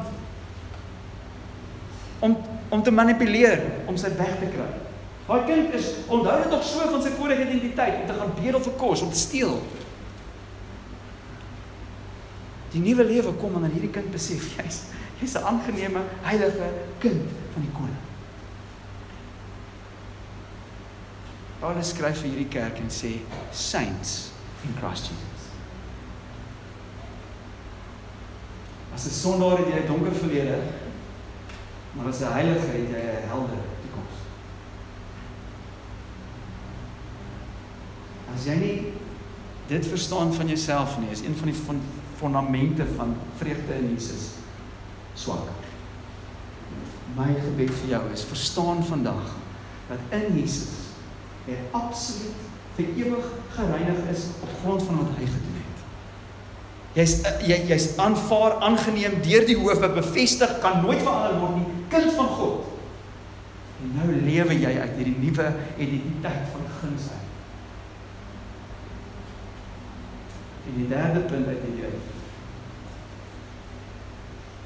om 2.20 2.38
om 2.70 2.84
te 2.84 2.92
manipuleer 2.92 3.62
om 3.88 3.96
sy 3.98 4.10
weg 4.18 4.40
te 4.40 4.50
kry. 4.52 4.68
Daai 5.28 5.44
kind 5.48 5.74
is 5.74 5.88
onthou 6.08 6.38
dit 6.42 6.52
nog 6.52 6.64
so 6.64 6.90
van 6.92 7.02
sy 7.04 7.10
vorige 7.16 7.46
identiteit 7.46 8.02
om 8.02 8.08
te 8.08 8.16
gaan 8.20 8.34
bedel 8.36 8.62
vir 8.64 8.74
kos, 8.80 9.02
om 9.02 9.12
te 9.12 9.20
steel. 9.20 9.58
Die 12.72 12.84
nuwe 12.84 13.04
lewe 13.08 13.34
kom 13.40 13.56
wanneer 13.56 13.72
hierdie 13.72 13.92
kind 13.96 14.12
besef 14.12 14.50
jy's 14.58 14.84
jy's 15.22 15.36
'n 15.36 15.44
aangename 15.44 16.02
heilige 16.22 16.70
kind 17.00 17.30
van 17.54 17.62
die 17.62 17.72
koning. 17.72 18.02
Paulus 21.60 21.90
skryf 21.90 22.22
vir 22.22 22.30
hierdie 22.30 22.48
kerk 22.54 22.78
en 22.78 22.90
sê 22.90 23.18
saints 23.52 24.32
in 24.64 24.76
Christ 24.78 25.10
Jesus. 25.10 25.50
As 28.94 29.06
'n 29.06 29.10
sondaar 29.10 29.58
het 29.58 29.68
jy 29.68 29.80
'n 29.82 29.88
donker 29.88 30.14
verlede, 30.14 30.62
maar 31.94 32.08
as 32.08 32.22
'n 32.22 32.34
heilige 32.34 32.68
het 32.68 32.90
jy 32.90 33.02
'n 33.02 33.28
helder 33.28 33.62
toekoms. 33.82 34.18
As 38.36 38.46
jy 38.46 38.56
nie 38.56 38.94
dit 39.68 39.88
verstaan 39.88 40.34
van 40.34 40.48
jouself 40.48 41.00
nie, 41.00 41.10
is 41.10 41.22
een 41.22 41.36
van 41.36 41.48
die 41.48 41.62
fondamente 42.18 42.86
van 42.96 43.18
vreugde 43.38 43.74
in 43.74 43.94
Jesus 43.94 44.37
swak. 45.18 45.50
My 47.18 47.32
gebed 47.34 47.74
vir 47.82 47.96
jou 47.96 48.04
is 48.14 48.26
verstaan 48.28 48.84
vandag 48.86 49.34
dat 49.88 50.18
in 50.20 50.36
Jesus 50.38 50.92
jy 51.48 51.58
absoluut 51.76 52.48
vir 52.78 52.90
ewig 53.02 53.30
gereinig 53.56 54.10
is 54.12 54.28
op 54.44 54.50
grond 54.62 54.84
van 54.86 55.00
wat 55.02 55.14
hy 55.18 55.26
gedoen 55.26 55.62
het. 55.62 55.86
Jy's 56.98 57.14
jy 57.48 57.60
jy's 57.72 57.88
aanvaar, 58.02 58.60
aangeneem 58.68 59.20
deur 59.26 59.46
die 59.48 59.58
hoof 59.58 59.82
wat 59.82 59.96
bevestig 59.98 60.58
kan 60.64 60.82
nooit 60.84 61.02
verander 61.02 61.40
word 61.42 61.56
nie, 61.62 61.86
kind 61.94 62.14
van 62.18 62.30
God. 62.40 62.74
En 63.82 63.96
nou 64.00 64.10
lewe 64.12 64.58
jy 64.58 64.74
uit 64.82 65.00
hierdie 65.00 65.18
nuwe 65.22 65.48
identiteit 65.78 66.52
van 66.54 66.70
guns 66.82 67.10
uit. 67.14 67.26
En 70.68 70.80
die 70.82 70.88
derde 70.92 71.26
punt 71.30 71.48
uit 71.48 71.66
hierdie 71.66 71.90
uit. 71.90 72.16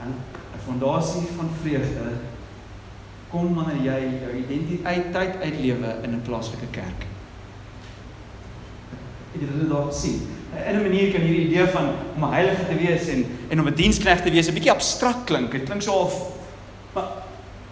En 0.02 0.16
'n 0.16 0.61
fondasie 0.72 1.28
van 1.38 1.50
vreugde 1.62 2.10
kom 3.32 3.56
wanneer 3.56 3.80
jy 3.86 4.00
jou 4.24 4.34
identiteit 4.36 5.36
uitlewe 5.44 5.96
in 6.04 6.16
'n 6.16 6.22
plaaslike 6.22 6.68
kerk. 6.72 7.08
Het 9.32 9.42
jy 9.42 9.48
dit 9.60 9.70
daar 9.70 9.92
gesien? 9.92 10.28
In 10.68 10.76
'n 10.76 10.82
manier 10.82 11.12
kan 11.12 11.22
hierdie 11.22 11.48
idee 11.48 11.68
van 11.68 11.90
om 12.16 12.24
'n 12.24 12.34
heilige 12.34 12.66
te 12.68 12.76
wees 12.76 13.08
en 13.08 13.26
en 13.50 13.60
om 13.60 13.68
'n 13.68 13.74
diensknegt 13.74 14.24
te 14.24 14.32
wees 14.32 14.48
'n 14.48 14.54
bietjie 14.54 14.72
abstrakt 14.72 15.24
klink. 15.24 15.52
Dit 15.52 15.64
klink 15.64 15.82
so 15.82 15.94
of 15.94 16.14
maar 16.94 17.08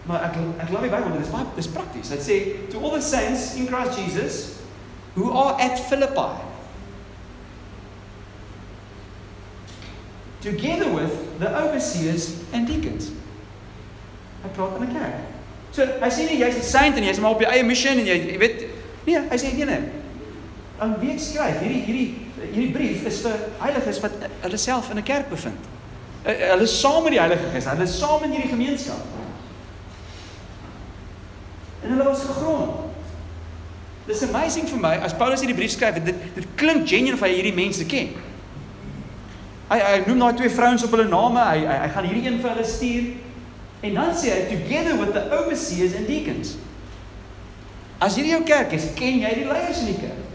maar 0.04 0.24
ek 0.24 0.36
ek 0.58 0.68
glo 0.68 0.82
die 0.82 0.90
Bybel, 0.90 1.12
dit 1.12 1.26
is 1.26 1.32
baie 1.32 1.46
dis 1.56 1.68
prakties. 1.68 2.10
Dit 2.10 2.22
sê 2.22 2.70
to 2.70 2.80
all 2.80 3.00
the 3.00 3.02
saints 3.02 3.56
in 3.56 3.68
Christ 3.68 4.00
Jesus 4.00 4.48
who 5.14 5.32
are 5.32 5.62
at 5.62 5.80
Philippi 5.80 6.48
together 10.42 10.94
with 10.94 11.29
the 11.40 11.48
overseers 11.48 12.36
and 12.54 12.68
deacons. 12.68 13.12
Hy 14.44 14.50
praat 14.56 14.80
in 14.80 14.88
'n 14.88 14.94
kerk. 14.94 15.16
So 15.72 15.86
hy 15.86 16.10
sê 16.10 16.30
nie 16.30 16.40
jy's 16.40 16.58
'n 16.58 16.64
saint 16.64 16.98
en 16.98 17.04
jy's 17.04 17.20
maar 17.20 17.32
op 17.32 17.42
jou 17.42 17.52
eie 17.52 17.64
missie 17.64 17.90
en 17.90 18.06
jy 18.06 18.18
jy 18.34 18.38
weet 18.38 18.66
nee, 19.06 19.20
hy 19.20 19.38
sê 19.38 19.54
nee 19.54 19.66
nee. 19.66 19.82
Aan 20.80 21.00
wie 21.00 21.12
ek 21.12 21.20
skryf 21.20 21.60
hierdie 21.60 21.84
hierdie 21.86 22.16
hierdie 22.52 22.72
brief 22.72 23.06
is 23.06 23.22
vir 23.22 23.36
heiliges 23.60 24.00
wat 24.00 24.12
hulle 24.42 24.58
self 24.58 24.90
in 24.92 24.98
'n 24.98 25.04
kerk 25.04 25.30
bevind. 25.30 25.68
Hulle 26.24 26.64
is 26.64 26.80
saam 26.80 27.04
met 27.04 27.12
die 27.12 27.20
Heilige 27.20 27.50
Gees, 27.54 27.66
hulle 27.66 27.84
is 27.84 27.98
saam 28.00 28.24
in 28.24 28.32
hierdie 28.32 28.50
gemeenskap. 28.50 29.04
En 31.84 31.90
hulle 31.90 32.04
was 32.04 32.20
gegrond. 32.20 32.92
Dis 34.08 34.24
amazing 34.24 34.68
vir 34.68 34.80
my 34.80 34.96
as 35.06 35.14
Paulus 35.14 35.40
hierdie 35.40 35.56
brief 35.56 35.72
skryf, 35.72 36.04
dit 36.04 36.16
dit 36.36 36.48
klink 36.56 36.88
genuine 36.88 37.14
of 37.14 37.22
hy 37.22 37.34
hierdie 37.34 37.54
mense 37.54 37.86
ken. 37.86 38.10
Hy 39.70 39.80
hy 39.80 39.98
noem 40.08 40.20
daai 40.20 40.38
twee 40.40 40.50
vrouens 40.50 40.84
op 40.84 40.96
hulle 40.96 41.10
name. 41.10 41.44
Hy 41.52 41.66
hy, 41.66 41.76
hy 41.84 41.90
gaan 41.96 42.08
hierdie 42.10 42.26
een 42.28 42.40
vir 42.42 42.56
hulle 42.56 42.66
stuur. 42.66 43.12
En 43.86 43.94
dan 43.94 44.16
sê 44.18 44.34
hy 44.34 44.42
together 44.50 44.98
with 45.00 45.14
the 45.14 45.24
overseers 45.32 45.96
and 45.96 46.08
deacons. 46.10 46.56
As 48.00 48.16
hierdie 48.16 48.34
jou 48.34 48.44
kerk 48.48 48.74
is, 48.76 48.90
ken 48.96 49.22
jy 49.22 49.36
die 49.42 49.46
leiers 49.48 49.84
in 49.84 49.94
die 49.94 50.00
kerk. 50.00 50.26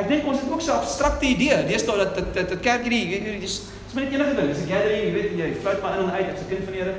Ek 0.00 0.08
dink 0.08 0.26
ons 0.30 0.40
het 0.40 0.50
ook 0.50 0.62
so 0.62 0.72
'n 0.72 0.80
abstrakte 0.80 1.26
idee. 1.26 1.66
Deesdae 1.66 1.96
dat 1.96 2.14
dit 2.14 2.34
dit 2.34 2.48
dit 2.48 2.60
kerk 2.60 2.82
hierdie 2.82 3.40
dis 3.40 3.60
is 3.90 3.94
maar 3.94 4.04
net 4.04 4.12
enige 4.12 4.34
ding. 4.34 4.48
Dis 4.48 4.62
'n 4.62 4.70
gathering, 4.70 5.02
jy 5.04 5.12
weet 5.12 5.38
jy 5.38 5.54
fluit 5.60 5.82
maar 5.82 5.98
in 5.98 6.04
en 6.04 6.10
uit 6.10 6.32
as 6.32 6.40
'n 6.40 6.48
kind 6.48 6.64
van 6.64 6.72
die 6.72 6.82
Here. 6.82 6.94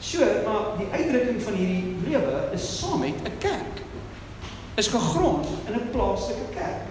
Sure, 0.00 0.42
maar 0.44 0.76
die 0.78 0.88
uitdrukking 0.92 1.42
van 1.42 1.54
hierdie 1.54 1.96
lewe 2.06 2.48
is 2.52 2.78
saam 2.78 3.00
met 3.00 3.14
'n 3.24 3.38
kerk. 3.38 3.74
Is 4.74 4.88
gegrond 4.88 5.46
in 5.66 5.74
'n 5.74 5.90
plaaslike 5.90 6.48
kerk. 6.54 6.86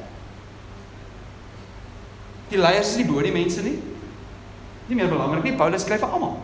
Die 2.53 2.61
leiers 2.61 2.91
is 2.91 2.99
nie 3.01 3.07
bo 3.09 3.21
die 3.25 3.33
mense 3.33 3.63
nie. 3.65 3.79
Nie 4.85 4.97
meer 4.99 5.09
belangrik 5.09 5.47
nie. 5.47 5.55
Paulus 5.57 5.81
skryf 5.81 6.03
vir 6.03 6.13
almal. 6.13 6.35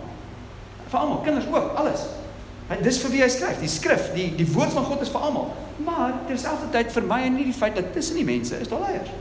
Vir 0.89 0.97
almal, 0.97 1.21
kinders 1.21 1.45
ook, 1.51 1.75
alles. 1.77 2.07
Hy 2.69 2.77
dis 2.81 2.97
vir 3.03 3.13
wie 3.13 3.21
hy 3.21 3.27
skryf. 3.29 3.59
Die 3.61 3.69
skrif, 3.69 4.09
die 4.15 4.29
die 4.39 4.47
woord 4.49 4.73
van 4.73 4.87
God 4.89 5.05
is 5.05 5.13
vir 5.13 5.27
almal. 5.27 5.51
Maar 5.85 6.17
terselfdertyd 6.29 6.89
vir 6.95 7.05
my 7.11 7.19
en 7.27 7.37
nie 7.37 7.45
die 7.51 7.53
feit 7.53 7.77
dat 7.77 7.93
tussen 7.93 8.17
die 8.17 8.25
mense 8.25 8.57
is 8.57 8.71
daar 8.71 8.81
leiers. 8.87 9.13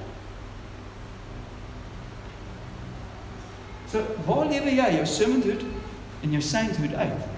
So, 3.93 4.01
waar 4.24 4.49
lewe 4.49 4.72
jy 4.72 4.89
jou 4.97 5.05
servanthood 5.09 5.68
en 6.24 6.34
jou 6.36 6.43
sainthood 6.45 6.97
uit? 6.97 7.28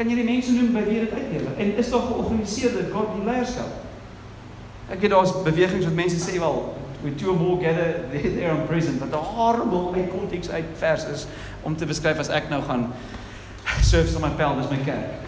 Kan 0.00 0.08
jy 0.08 0.16
die 0.22 0.28
mense 0.28 0.56
noem 0.56 0.72
by 0.72 0.88
wie 0.88 1.00
dit 1.04 1.12
uitlewe? 1.12 1.52
En 1.60 1.72
is 1.80 1.92
daar 1.92 2.08
georganiseerde 2.08 2.88
godly 2.92 3.24
leierskap? 3.28 3.80
Ek 4.88 5.00
weet 5.04 5.12
daar's 5.12 5.36
bewegings 5.44 5.84
wat 5.84 5.96
mense 6.00 6.20
sê 6.20 6.40
wel 6.40 6.62
we 7.02 7.14
two 7.14 7.34
more 7.34 7.60
gather 7.60 8.06
there, 8.12 8.30
there 8.30 8.54
in 8.54 8.66
prison 8.66 8.98
but 8.98 9.10
the 9.10 9.16
horrible 9.16 9.94
uit 9.94 10.10
konteks 10.10 10.50
uit 10.50 10.64
vers 10.74 11.04
is 11.04 11.26
om 11.62 11.76
te 11.76 11.86
beskryf 11.86 12.18
as 12.18 12.28
ek 12.28 12.48
nou 12.50 12.62
gaan 12.62 12.92
service 13.82 14.16
op 14.16 14.22
my 14.22 14.30
pel 14.36 14.56
dis 14.56 14.70
my 14.70 14.80
kerk. 14.84 15.26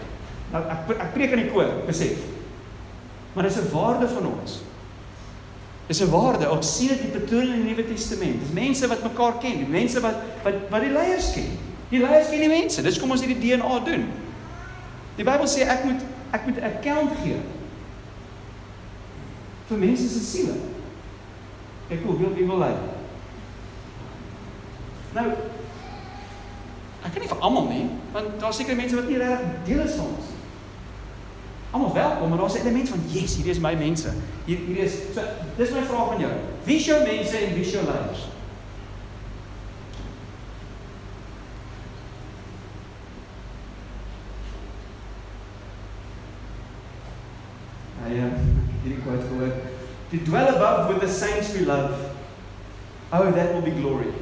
Nou 0.53 0.61
ek 0.69 0.93
ek 0.99 1.13
preek 1.13 1.33
in 1.33 1.43
die 1.45 1.51
koor, 1.51 1.71
besef. 1.87 2.21
Maar 3.33 3.43
dis 3.49 3.57
'n 3.57 3.71
waarde 3.71 4.07
van 4.07 4.25
ons. 4.27 4.61
Dis 5.87 6.01
'n 6.01 6.09
waarde. 6.09 6.49
Ons 6.51 6.77
sien 6.77 6.87
dit 6.87 6.99
in 6.99 7.11
patrone 7.11 7.53
in 7.53 7.65
die 7.65 7.73
Nuwe 7.73 7.85
Testament. 7.87 8.39
Dis 8.39 8.53
mense 8.53 8.87
wat 8.87 9.03
mekaar 9.03 9.37
ken, 9.39 9.69
mense 9.69 9.99
wat 10.01 10.15
wat 10.43 10.53
wat 10.69 10.81
die 10.81 10.91
leiers 10.91 11.33
ken. 11.33 11.57
Die 11.89 11.99
leiers 11.99 12.29
ken 12.29 12.39
die 12.39 12.47
mense. 12.47 12.81
Dis 12.81 12.99
kom 12.99 13.11
ons 13.11 13.21
hierdie 13.21 13.39
DNA 13.39 13.79
doen. 13.79 14.09
Die 15.15 15.23
Bybel 15.23 15.47
sê 15.47 15.67
ek 15.67 15.83
moet 15.83 16.01
ek 16.31 16.45
moet 16.45 16.57
'n 16.57 16.63
account 16.63 17.11
gee 17.23 17.37
vir 19.69 19.77
mense 19.77 20.09
se 20.09 20.19
siele. 20.19 20.72
Ek 21.93 22.01
wil 22.05 22.17
wie 22.17 22.29
wie 22.33 22.45
wil 22.49 22.57
lei. 22.57 22.73
Nou 25.13 25.27
ek 27.03 27.11
kan 27.11 27.19
nie 27.19 27.29
vir 27.29 27.41
almal 27.43 27.65
nie, 27.67 27.83
want 28.13 28.37
daar's 28.41 28.61
seker 28.61 28.77
mense 28.79 28.95
wat 28.95 29.09
nie 29.11 29.19
regtig 29.19 29.57
deel 29.67 29.81
is 29.83 29.97
van 29.99 30.13
ons. 30.15 30.29
Almal 31.73 31.93
welkom, 31.93 32.29
maar 32.29 32.37
daar's 32.37 32.55
'n 32.55 32.63
element 32.63 32.89
van 32.89 33.01
yes, 33.07 33.35
hierdie 33.35 33.51
is 33.51 33.59
my 33.59 33.75
mense. 33.75 34.13
Hier 34.45 34.57
hier 34.57 34.83
is 34.83 34.93
so 35.13 35.21
dis 35.57 35.71
my 35.71 35.83
vraag 35.83 36.13
aan 36.13 36.19
jou. 36.19 36.31
Wie 36.63 36.75
is 36.75 36.85
jou 36.85 37.03
mense 37.03 37.37
en 37.37 37.53
wie 37.53 37.65
is 37.65 37.71
jou 37.71 37.83
leiers? 37.85 38.27
Hy 48.03 48.17
uh, 48.17 48.33
hierdie 48.83 49.01
quote 49.03 49.27
gehoor. 49.27 49.62
To 50.13 50.19
dwell 50.21 50.55
above 50.55 50.93
with 50.93 51.01
the 51.01 51.09
saints 51.09 51.53
we 51.57 51.65
love. 51.65 51.89
Oh, 53.11 53.31
that 53.31 53.53
will 53.53 53.65
be 53.65 53.73
glory. 53.73 54.13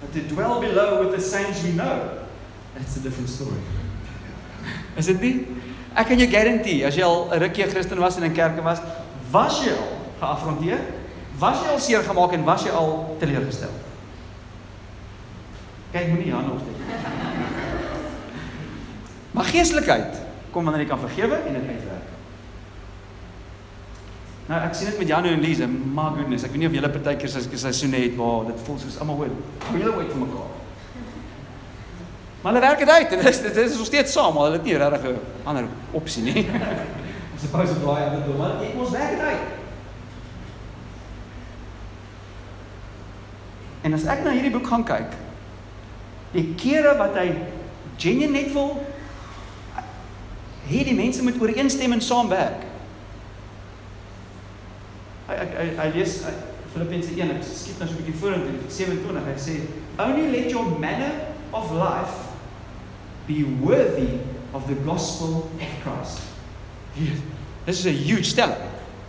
But 0.00 0.12
to 0.14 0.20
dwell 0.26 0.60
below 0.60 1.04
with 1.04 1.14
the 1.14 1.22
saints 1.22 1.62
we 1.62 1.72
know, 1.72 2.26
that's 2.74 2.96
a 2.96 3.00
different 3.00 3.30
story. 3.30 3.60
Is 4.98 5.06
dit 5.06 5.20
nie? 5.22 5.46
Ek 5.94 6.10
kan 6.10 6.18
jou 6.18 6.26
guarantee 6.30 6.82
as 6.86 6.98
jy 6.98 7.06
al 7.06 7.30
'n 7.30 7.38
rukkie 7.38 7.70
Christen 7.70 8.02
was 8.02 8.16
en 8.18 8.26
in 8.26 8.34
kerke 8.34 8.62
was, 8.62 8.82
Was 9.30 9.62
jy 9.62 9.70
al 9.70 9.86
geafronteer? 10.18 10.80
Was 11.38 11.62
jy 11.62 11.68
al 11.70 11.78
seer 11.78 12.02
gemaak 12.02 12.32
en 12.32 12.44
was 12.44 12.64
jy 12.66 12.72
al 12.74 13.16
teleurgestel? 13.20 13.70
Kyk 15.92 16.08
moenie 16.10 16.32
hande 16.34 16.50
opsteek. 16.50 16.76
Maar 19.30 19.44
geestelikheid 19.44 20.20
kom 20.50 20.66
wanneer 20.66 20.82
jy 20.82 20.90
kan 20.90 20.98
vergewe 20.98 21.38
en 21.46 21.54
dit 21.54 21.68
uitwerk. 21.70 21.99
Nou 24.50 24.58
ek 24.66 24.72
sien 24.74 24.88
dit 24.90 24.96
met 24.98 25.10
Janu 25.12 25.28
en 25.30 25.42
Lise, 25.44 25.66
my 25.70 26.08
goodness, 26.16 26.42
ek 26.42 26.50
weet 26.50 26.64
nie 26.64 26.66
of 26.66 26.72
julle 26.74 26.88
partykeer 26.90 27.30
as 27.38 27.44
ek 27.46 27.52
seisoene 27.62 28.00
het 28.02 28.16
waar 28.18 28.48
dit 28.48 28.62
voel 28.66 28.78
soos 28.82 28.96
almal 28.98 29.20
hoor. 29.20 29.34
Hulle 29.68 29.92
wait 29.94 30.08
vir 30.10 30.22
mekaar. 30.24 30.48
Maar 32.40 32.56
hulle 32.56 32.62
werk 32.64 32.80
dit 32.82 32.90
uit 32.90 33.12
en 33.14 33.22
dit 33.22 33.60
is 33.62 33.76
nog 33.78 33.86
steeds 33.86 34.14
saam, 34.16 34.34
maar 34.34 34.48
hulle 34.48 34.58
het 34.58 34.66
nie 34.66 34.74
regtig 34.80 35.04
'n 35.12 35.46
ander 35.52 35.68
opsie 35.92 36.22
nie. 36.22 36.42
Dis 37.34 37.44
'n 37.46 37.50
pause 37.52 37.76
braai 37.84 38.02
aan 38.04 38.16
dit 38.16 38.24
doen, 38.26 38.36
maar 38.36 38.56
ek 38.64 38.74
moet 38.74 38.90
werk 38.90 39.10
dit 39.10 39.20
uit. 39.20 39.46
En 43.82 43.94
as 43.94 44.04
ek 44.04 44.24
na 44.24 44.30
hierdie 44.30 44.50
boek 44.50 44.66
gaan 44.66 44.84
kyk, 44.84 45.14
die 46.32 46.54
kere 46.56 46.96
wat 46.98 47.14
hy 47.14 47.28
genuen 47.96 48.32
net 48.32 48.52
wil 48.52 48.82
hierdie 50.66 50.94
mense 50.94 51.22
moet 51.22 51.40
ooreenstem 51.40 51.92
en 51.92 52.00
saamwerk. 52.00 52.69
Hy 55.30 55.36
hy 55.46 55.66
hy, 55.78 55.90
lees 55.94 56.16
Filippense 56.72 57.12
1, 57.14 57.30
ek 57.36 57.44
skiet 57.46 57.78
nou 57.78 57.86
so 57.86 57.94
'n 57.94 58.02
bietjie 58.02 58.18
vorentoe, 58.18 58.58
27. 58.66 59.22
Hy 59.26 59.36
sê, 59.38 59.54
"Only 59.98 60.30
let 60.30 60.50
your 60.50 60.78
manner 60.78 61.12
of 61.52 61.70
life 61.70 62.30
be 63.26 63.44
worthy 63.62 64.18
of 64.52 64.66
the 64.66 64.74
gospel 64.74 65.50
of 65.60 65.70
Christ." 65.82 66.20
Hier, 66.94 67.14
dis 67.66 67.78
is 67.78 67.86
'n 67.86 67.94
huge 67.94 68.24
stelling. 68.24 68.58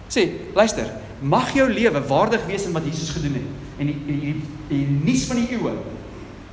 Sê, 0.09 0.53
luister, 0.53 0.86
mag 1.22 1.53
jou 1.53 1.69
lewe 1.69 2.01
waardig 2.07 2.45
wees 2.45 2.65
aan 2.65 2.74
wat 2.74 2.86
Jesus 2.86 3.09
gedoen 3.09 3.34
het 3.34 3.49
en 3.80 3.86
die 3.88 3.97
die 4.05 4.19
die, 4.19 4.41
die 4.69 4.88
nuus 4.88 5.26
van 5.26 5.36
die 5.38 5.49
eeue. 5.49 5.74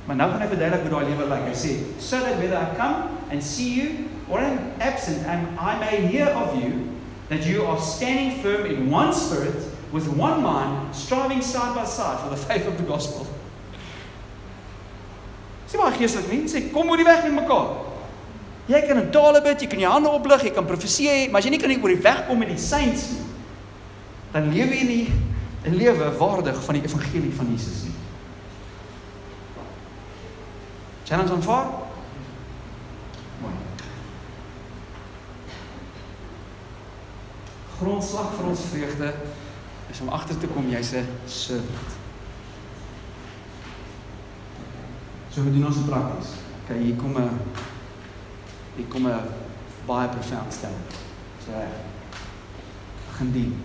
Maar 0.05 0.15
nou 0.15 0.31
gaan 0.31 0.41
hy 0.41 0.47
verduidelik 0.47 0.81
hoe 0.81 0.89
daai 0.89 1.09
lewe 1.09 1.27
lyk. 1.29 1.45
Hy 1.45 1.53
sê, 1.53 1.71
"So 1.99 2.17
that 2.17 2.37
whether 2.37 2.57
I 2.57 2.75
come 2.77 2.95
and 3.31 3.43
see 3.43 3.73
you 3.73 3.89
or 4.27 4.39
am 4.39 4.57
absent 4.79 5.25
and 5.27 5.57
I 5.59 5.77
may 5.79 6.07
hear 6.07 6.29
of 6.35 6.55
you 6.55 6.88
that 7.29 7.45
you 7.45 7.65
are 7.65 7.79
standing 7.79 8.41
firm 8.41 8.65
in 8.65 8.89
one 8.91 9.13
spirit 9.13 9.57
with 9.91 10.07
one 10.07 10.41
mind 10.41 10.95
striving 10.95 11.41
side 11.41 11.75
by 11.75 11.85
side 11.85 12.19
for 12.19 12.29
the 12.29 12.37
faith 12.47 12.67
of 12.67 12.77
the 12.77 12.83
gospel." 12.83 13.25
Sê 15.69 15.77
maar 15.77 15.93
geestelik 15.93 16.31
nie, 16.31 16.49
sê 16.49 16.63
kom 16.73 16.89
oor 16.89 16.97
die 16.97 17.05
weg 17.05 17.23
met 17.27 17.43
mekaar. 17.43 17.67
Jy 18.69 18.79
kan 18.85 19.01
in 19.01 19.11
tale 19.13 19.41
bid, 19.41 19.61
jy 19.61 19.67
kan 19.69 19.81
jou 19.81 19.91
hande 19.91 20.09
oplig, 20.09 20.43
jy 20.45 20.53
kan 20.53 20.65
profeseer, 20.65 21.29
maar 21.29 21.41
as 21.41 21.45
jy 21.45 21.53
nie 21.53 21.61
kan 21.61 21.73
oor 21.73 21.93
die 21.93 22.01
weg 22.05 22.23
kom 22.27 22.41
met 22.41 22.49
die 22.49 22.61
saints 22.61 23.07
nie, 23.13 23.25
dan 24.33 24.49
lewe 24.53 24.77
jy 24.77 24.85
nie 24.85 25.05
'n 25.65 25.75
lewe 25.75 26.11
waardig 26.17 26.63
van 26.63 26.75
die 26.75 26.83
evangelie 26.83 27.33
van 27.35 27.47
Jesus 27.51 27.83
nie. 27.83 27.93
Challenge 31.03 31.31
aanvaar? 31.31 31.65
Grondslag 37.79 38.33
vir 38.35 38.47
ons 38.51 38.61
vreugde 38.73 39.13
is 39.89 40.01
om 40.03 40.09
agter 40.11 40.37
te 40.37 40.47
kom 40.51 40.67
jy's 40.69 40.91
'n 40.93 41.07
servant. 41.25 41.95
So 45.31 45.43
we 45.43 45.51
doen 45.51 45.65
ons 45.65 45.77
prakties. 45.87 46.29
Okay, 46.63 46.81
hier 46.83 46.95
kom 46.95 47.17
'n 47.17 47.39
hier 48.75 48.85
kom 48.87 49.07
'n 49.07 49.21
baie 49.85 50.07
profound 50.07 50.53
stelling. 50.53 50.85
So 51.45 51.51
begin 53.11 53.31
dien. 53.31 53.61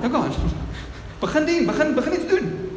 Nou 0.00 0.12
gaan. 0.12 0.32
Begin 1.20 1.44
dien, 1.44 1.66
begin 1.66 1.94
begin 1.94 2.12
iets 2.12 2.28
doen. 2.28 2.70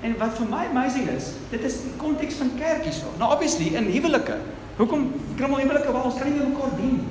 En 0.00 0.18
wat 0.18 0.34
vir 0.34 0.46
my 0.46 0.66
amazing 0.70 1.08
is, 1.08 1.24
dit 1.50 1.62
is 1.62 1.82
die 1.82 1.92
konteks 1.96 2.34
van 2.34 2.50
kerkies 2.58 3.02
wel. 3.02 3.14
Nou 3.18 3.32
obviously 3.32 3.74
in 3.74 3.90
huwelike. 3.90 4.36
Hoekom 4.82 5.02
krimmel 5.38 5.62
huwelike 5.62 5.92
waar 5.94 6.08
ons 6.08 6.18
kan 6.18 6.26
nie 6.26 6.40
met 6.40 6.48
mekaar 6.48 6.72
dien 6.76 6.96
nie. 6.96 7.10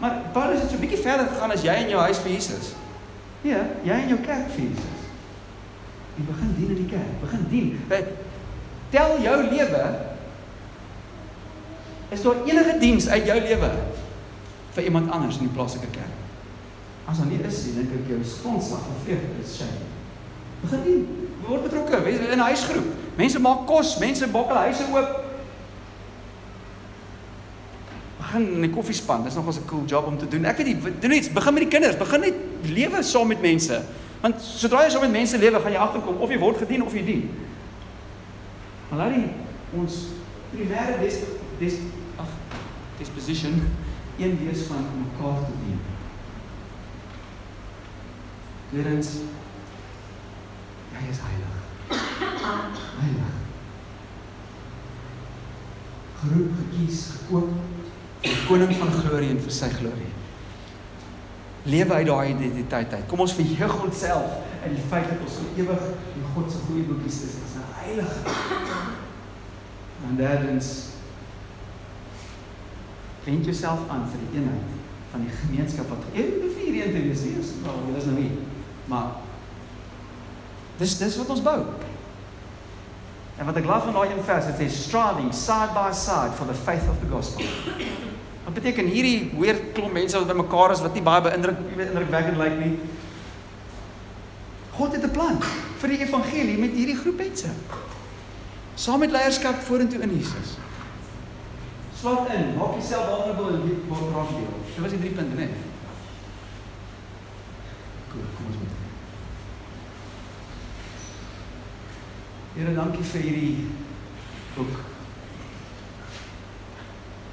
Maar 0.00 0.14
Paulus 0.32 0.60
het 0.60 0.70
so 0.70 0.76
'n 0.76 0.80
bietjie 0.80 1.04
verder 1.04 1.26
gegaan 1.26 1.52
as 1.52 1.62
jy 1.62 1.74
in 1.84 1.88
jou 1.88 2.00
huis 2.00 2.18
vir 2.18 2.30
Jesus. 2.32 2.72
Nee, 3.42 3.60
jy 3.82 3.96
in 4.02 4.08
jou 4.08 4.20
kerk 4.20 4.48
vir 4.54 4.62
Jesus. 4.64 5.00
En 6.16 6.26
begin 6.26 6.54
dien 6.58 6.68
in 6.76 6.80
die 6.84 6.88
kerk. 6.96 7.20
Begin 7.20 7.46
dien. 7.50 7.80
Tel 8.90 9.20
jou 9.20 9.42
lewe 9.42 9.84
is 12.08 12.22
daar 12.22 12.44
enige 12.46 12.78
diens 12.78 13.08
uit 13.08 13.26
jou 13.26 13.40
lewe 13.40 13.70
vir 14.70 14.82
iemand 14.84 15.10
anders 15.10 15.36
in 15.36 15.48
die 15.48 15.54
plaaslike 15.54 15.90
kerk. 15.90 16.14
As 17.04 17.18
daar 17.18 17.26
nie 17.26 17.42
is 17.42 17.64
nie, 17.64 17.74
dink 17.74 17.92
ek 17.92 18.08
jou 18.08 18.24
sponsor 18.24 18.78
van 18.78 18.96
vreugde 19.04 19.42
is 19.42 19.56
sy. 19.58 19.68
Begin 20.60 20.82
dien. 20.82 21.28
Word 21.46 21.62
betrokke, 21.62 22.02
wees 22.02 22.18
in 22.18 22.38
'n 22.38 22.48
huisgroep. 22.48 22.86
Mense 23.16 23.38
maak 23.38 23.66
kos, 23.66 23.98
mense 23.98 24.26
bak 24.26 24.46
hulle 24.48 24.60
huise 24.60 24.84
oop. 24.92 25.25
Begin 28.36 28.54
in 28.54 28.66
die 28.66 28.70
koffiespan. 28.70 29.22
Dis 29.24 29.34
nogals 29.34 29.56
'n 29.56 29.64
cool 29.66 29.84
job 29.86 30.06
om 30.06 30.18
te 30.18 30.28
doen. 30.28 30.44
Ek 30.44 30.56
weet 30.56 30.66
nie, 30.66 30.92
doen 31.00 31.12
iets, 31.12 31.32
begin 31.32 31.52
met 31.52 31.62
die 31.62 31.70
kinders, 31.70 31.96
begin 31.96 32.20
net 32.20 32.34
lewe 32.62 33.02
saam 33.02 33.28
met 33.28 33.40
mense. 33.40 33.82
Want 34.20 34.42
sodra 34.42 34.82
jy 34.82 34.90
saam 34.90 35.00
met 35.00 35.10
mense 35.10 35.38
lewe, 35.38 35.60
gaan 35.60 35.72
jy 35.72 35.78
agterkom 35.78 36.16
of 36.16 36.30
jy 36.30 36.38
word 36.38 36.56
gedien 36.56 36.82
of 36.82 36.92
jy 36.92 37.04
dien. 37.04 37.30
Maar 38.88 38.98
laat 38.98 39.14
die 39.14 39.30
ons 39.72 39.94
primêre 40.52 41.00
dis 41.00 41.14
dis 41.58 41.74
ag 42.16 42.28
disposition 42.98 43.62
een 44.20 44.38
wees 44.44 44.66
van 44.66 44.84
mekaar 44.98 45.44
te 45.46 45.52
dien. 45.64 45.80
Tweedens 48.70 49.08
hy 50.92 51.08
is 51.10 51.18
heilig. 51.20 51.54
Heilig. 53.00 53.34
Geroep, 56.20 56.52
gekies, 56.58 57.10
gekoop 57.16 57.75
vir 58.30 58.46
koning 58.48 58.72
van 58.78 58.92
glorie 58.92 59.30
en 59.34 59.40
vir 59.42 59.54
sy 59.54 59.68
glorie. 59.74 60.12
Lewe 61.66 61.94
uit 61.94 62.06
daai 62.06 62.30
identiteit 62.30 62.92
uit. 62.94 63.06
Kom 63.10 63.22
ons 63.24 63.34
verheug 63.34 63.78
onsself 63.82 64.42
in 64.66 64.74
die 64.74 64.84
feit 64.90 65.08
dat 65.10 65.22
ons 65.26 65.38
vir 65.42 65.62
ewig 65.64 65.86
in 66.14 66.26
God 66.34 66.50
se 66.52 66.62
goeie 66.66 66.84
boekies 66.86 67.22
is. 67.26 67.38
Ons 67.42 67.56
is 67.58 67.70
heilig. 67.82 68.12
En 70.06 70.18
derdens 70.18 70.72
vind 73.26 73.44
jouself 73.44 73.88
aan 73.90 74.06
vir 74.12 74.22
die 74.22 74.38
eenheid 74.38 74.74
van 75.10 75.24
die 75.26 75.34
gemeenskap 75.40 75.88
wat 75.90 76.04
een 76.14 76.44
of 76.46 76.58
hierdie 76.60 76.84
een 76.84 76.94
te 76.94 77.02
wees 77.08 77.24
is. 77.32 77.56
Nou, 77.64 77.74
dit 77.88 77.98
is 78.02 78.08
nou 78.10 78.18
nie. 78.20 78.30
Maar 78.86 79.16
dis 80.78 80.98
dis 80.98 81.16
wat 81.16 81.34
ons 81.34 81.42
bou. 81.42 81.60
En 83.36 83.44
wat 83.44 83.58
ek 83.60 83.66
laat 83.68 83.82
van 83.84 83.98
daai 83.98 84.12
een 84.12 84.22
vers, 84.24 84.46
dit 84.52 84.62
sê 84.62 84.68
striving 84.72 85.32
side 85.34 85.74
by 85.76 85.90
side 85.92 86.36
for 86.38 86.48
the 86.48 86.56
faith 86.56 86.86
of 86.88 87.00
the 87.02 87.10
gospel. 87.10 87.44
Wat 88.46 88.54
beteken 88.54 88.86
hierdie 88.86 89.32
weer 89.34 89.58
klomp 89.74 89.96
mense 89.96 90.18
wat 90.18 90.30
bymekaar 90.30 90.76
is 90.76 90.82
wat 90.84 90.94
nie 90.94 91.02
baie 91.02 91.24
beïndruk, 91.24 91.58
jy 91.66 91.78
weet 91.80 91.90
indrukwekkend 91.90 92.38
lyk 92.38 92.60
nie. 92.60 92.76
God 94.76 94.92
het 94.94 95.04
'n 95.04 95.10
plan 95.10 95.40
vir 95.80 95.88
die 95.88 95.98
evangelie 96.06 96.58
met 96.58 96.72
hierdie 96.78 96.96
groep 96.96 97.18
mense. 97.18 97.50
Saam 98.74 99.00
met 99.00 99.10
leierskap 99.10 99.58
vorentoe 99.66 100.00
in 100.00 100.14
Jesus. 100.14 100.56
Slaap 102.00 102.28
in, 102.30 102.56
maak 102.56 102.76
jouself 102.76 103.06
vulnerable 103.08 103.54
en 103.56 103.68
dit 103.68 103.86
word 103.88 104.12
raak 104.14 104.28
deel. 104.28 104.52
Dit 104.66 104.82
was 104.84 104.90
die 104.90 105.00
drie 105.00 105.14
punte, 105.16 105.34
né? 105.34 105.48
Goed, 108.12 108.34
kom 108.36 108.50
ons 108.50 108.58
moet. 108.60 108.82
Here, 112.54 112.74
dankie 112.76 113.08
vir 113.12 113.24
hierdie 113.26 113.66
boek. 114.54 114.85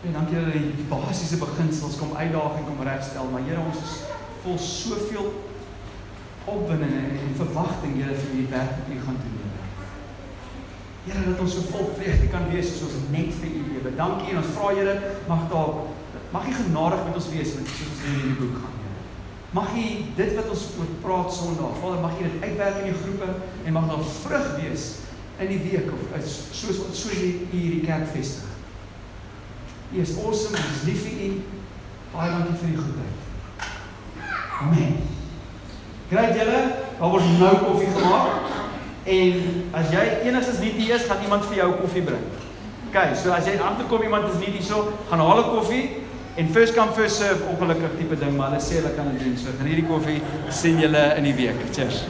En 0.03 0.11
dankie 0.11 0.35
dat 0.35 0.51
die 0.51 0.85
basiese 0.89 1.37
beginsels 1.39 1.95
kom 1.95 2.11
uitdaag 2.15 2.57
en 2.59 2.65
kom 2.67 2.81
regstel, 2.83 3.29
maar 3.31 3.45
Here, 3.47 3.61
ons 3.63 3.79
is 3.79 3.93
vol 4.43 4.57
soveel 4.59 5.29
opwinding 6.51 6.91
en 7.21 7.37
verwagting, 7.39 7.95
Here, 8.01 8.17
vir 8.19 8.33
die 8.35 8.49
werk 8.51 8.73
wat 8.79 8.91
U 8.91 8.97
gaan 9.05 9.21
doen. 9.21 9.39
Here, 11.05 11.23
dat 11.29 11.39
ons 11.45 11.55
so 11.55 11.71
vol 11.71 11.93
vreugde 11.95 12.27
kan 12.35 12.49
wees 12.51 12.73
soos 12.75 12.97
ons 12.99 13.07
net 13.15 13.31
vir 13.39 13.55
U 13.55 13.63
lewe. 13.69 13.95
Dankie 13.95 14.35
en 14.35 14.43
ons 14.43 14.53
vra 14.57 14.75
Here, 14.75 14.99
mag 15.31 15.47
daar 15.53 15.83
mag 16.35 16.51
U 16.51 16.59
genadig 16.59 17.07
met 17.07 17.19
ons 17.21 17.31
wees 17.31 17.55
met 17.55 17.71
soos 17.71 17.89
ons 17.95 18.05
in 18.09 18.15
hierdie 18.19 18.37
boek 18.41 18.59
gaan, 18.59 18.77
Here. 18.83 19.01
Mag 19.55 19.71
U 19.71 19.89
dit 20.19 20.37
wat 20.41 20.55
ons 20.57 20.69
moet 20.81 20.95
praat 21.05 21.35
Sondag, 21.37 21.77
Vader, 21.79 22.03
mag 22.03 22.19
U 22.19 22.27
dit 22.27 22.49
uitwerk 22.49 22.83
in 22.83 22.91
U 22.91 23.01
groepe 23.05 23.35
en 23.63 23.77
mag 23.79 23.87
daar 23.87 24.07
vrug 24.19 24.55
wees 24.59 24.89
in 25.39 25.47
die 25.47 25.63
week 25.63 25.93
of 25.95 26.17
soos 26.27 26.89
soos 26.91 27.13
U 27.15 27.29
hierdie 27.53 27.85
kerk 27.87 28.11
vestig. 28.11 28.52
U 29.93 30.01
is 30.01 30.17
awesome, 30.17 30.57
ons 30.57 30.77
is 30.79 30.85
lief 30.87 31.03
vir 31.05 31.19
U. 31.21 31.33
Baie 32.13 32.29
dankie 32.31 32.55
vir 32.61 32.71
die 32.71 32.79
goedheid. 32.81 33.17
Amen. 34.63 34.95
Great 36.09 36.37
julle, 36.37 36.61
daar 36.97 37.11
word 37.13 37.27
nou 37.37 37.51
koffie 37.61 37.91
gemaak. 37.93 38.49
En 39.03 39.45
as 39.77 39.91
jy 39.93 40.05
enigstens 40.29 40.63
nie 40.63 40.71
hier 40.79 40.95
is, 40.97 41.05
gaan 41.09 41.21
iemand 41.25 41.45
vir 41.49 41.59
jou 41.59 41.69
koffie 41.83 42.03
bring. 42.05 42.25
Okay, 42.89 43.13
so 43.17 43.33
as 43.35 43.45
jy 43.49 43.57
agterkom 43.61 44.05
iemand 44.05 44.31
is 44.31 44.41
nie 44.41 44.55
hierso, 44.55 44.81
gaan 45.11 45.21
haal 45.21 45.43
'n 45.43 45.53
koffie 45.53 45.85
en 46.37 46.49
first 46.49 46.73
come 46.73 46.93
first 46.93 47.21
serve 47.21 47.45
ongelukkig 47.53 47.97
tipe 47.97 48.17
ding, 48.17 48.37
maar 48.37 48.49
hulle 48.49 48.61
sê 48.61 48.81
hulle 48.81 48.95
kan 48.95 49.09
dit 49.11 49.23
doen. 49.23 49.37
So 49.37 49.53
geniet 49.57 49.81
die 49.81 49.89
koffie. 49.89 50.21
sien 50.49 50.79
julle 50.79 51.15
in 51.17 51.23
die 51.23 51.33
week. 51.33 51.57
Cheers. 51.71 52.05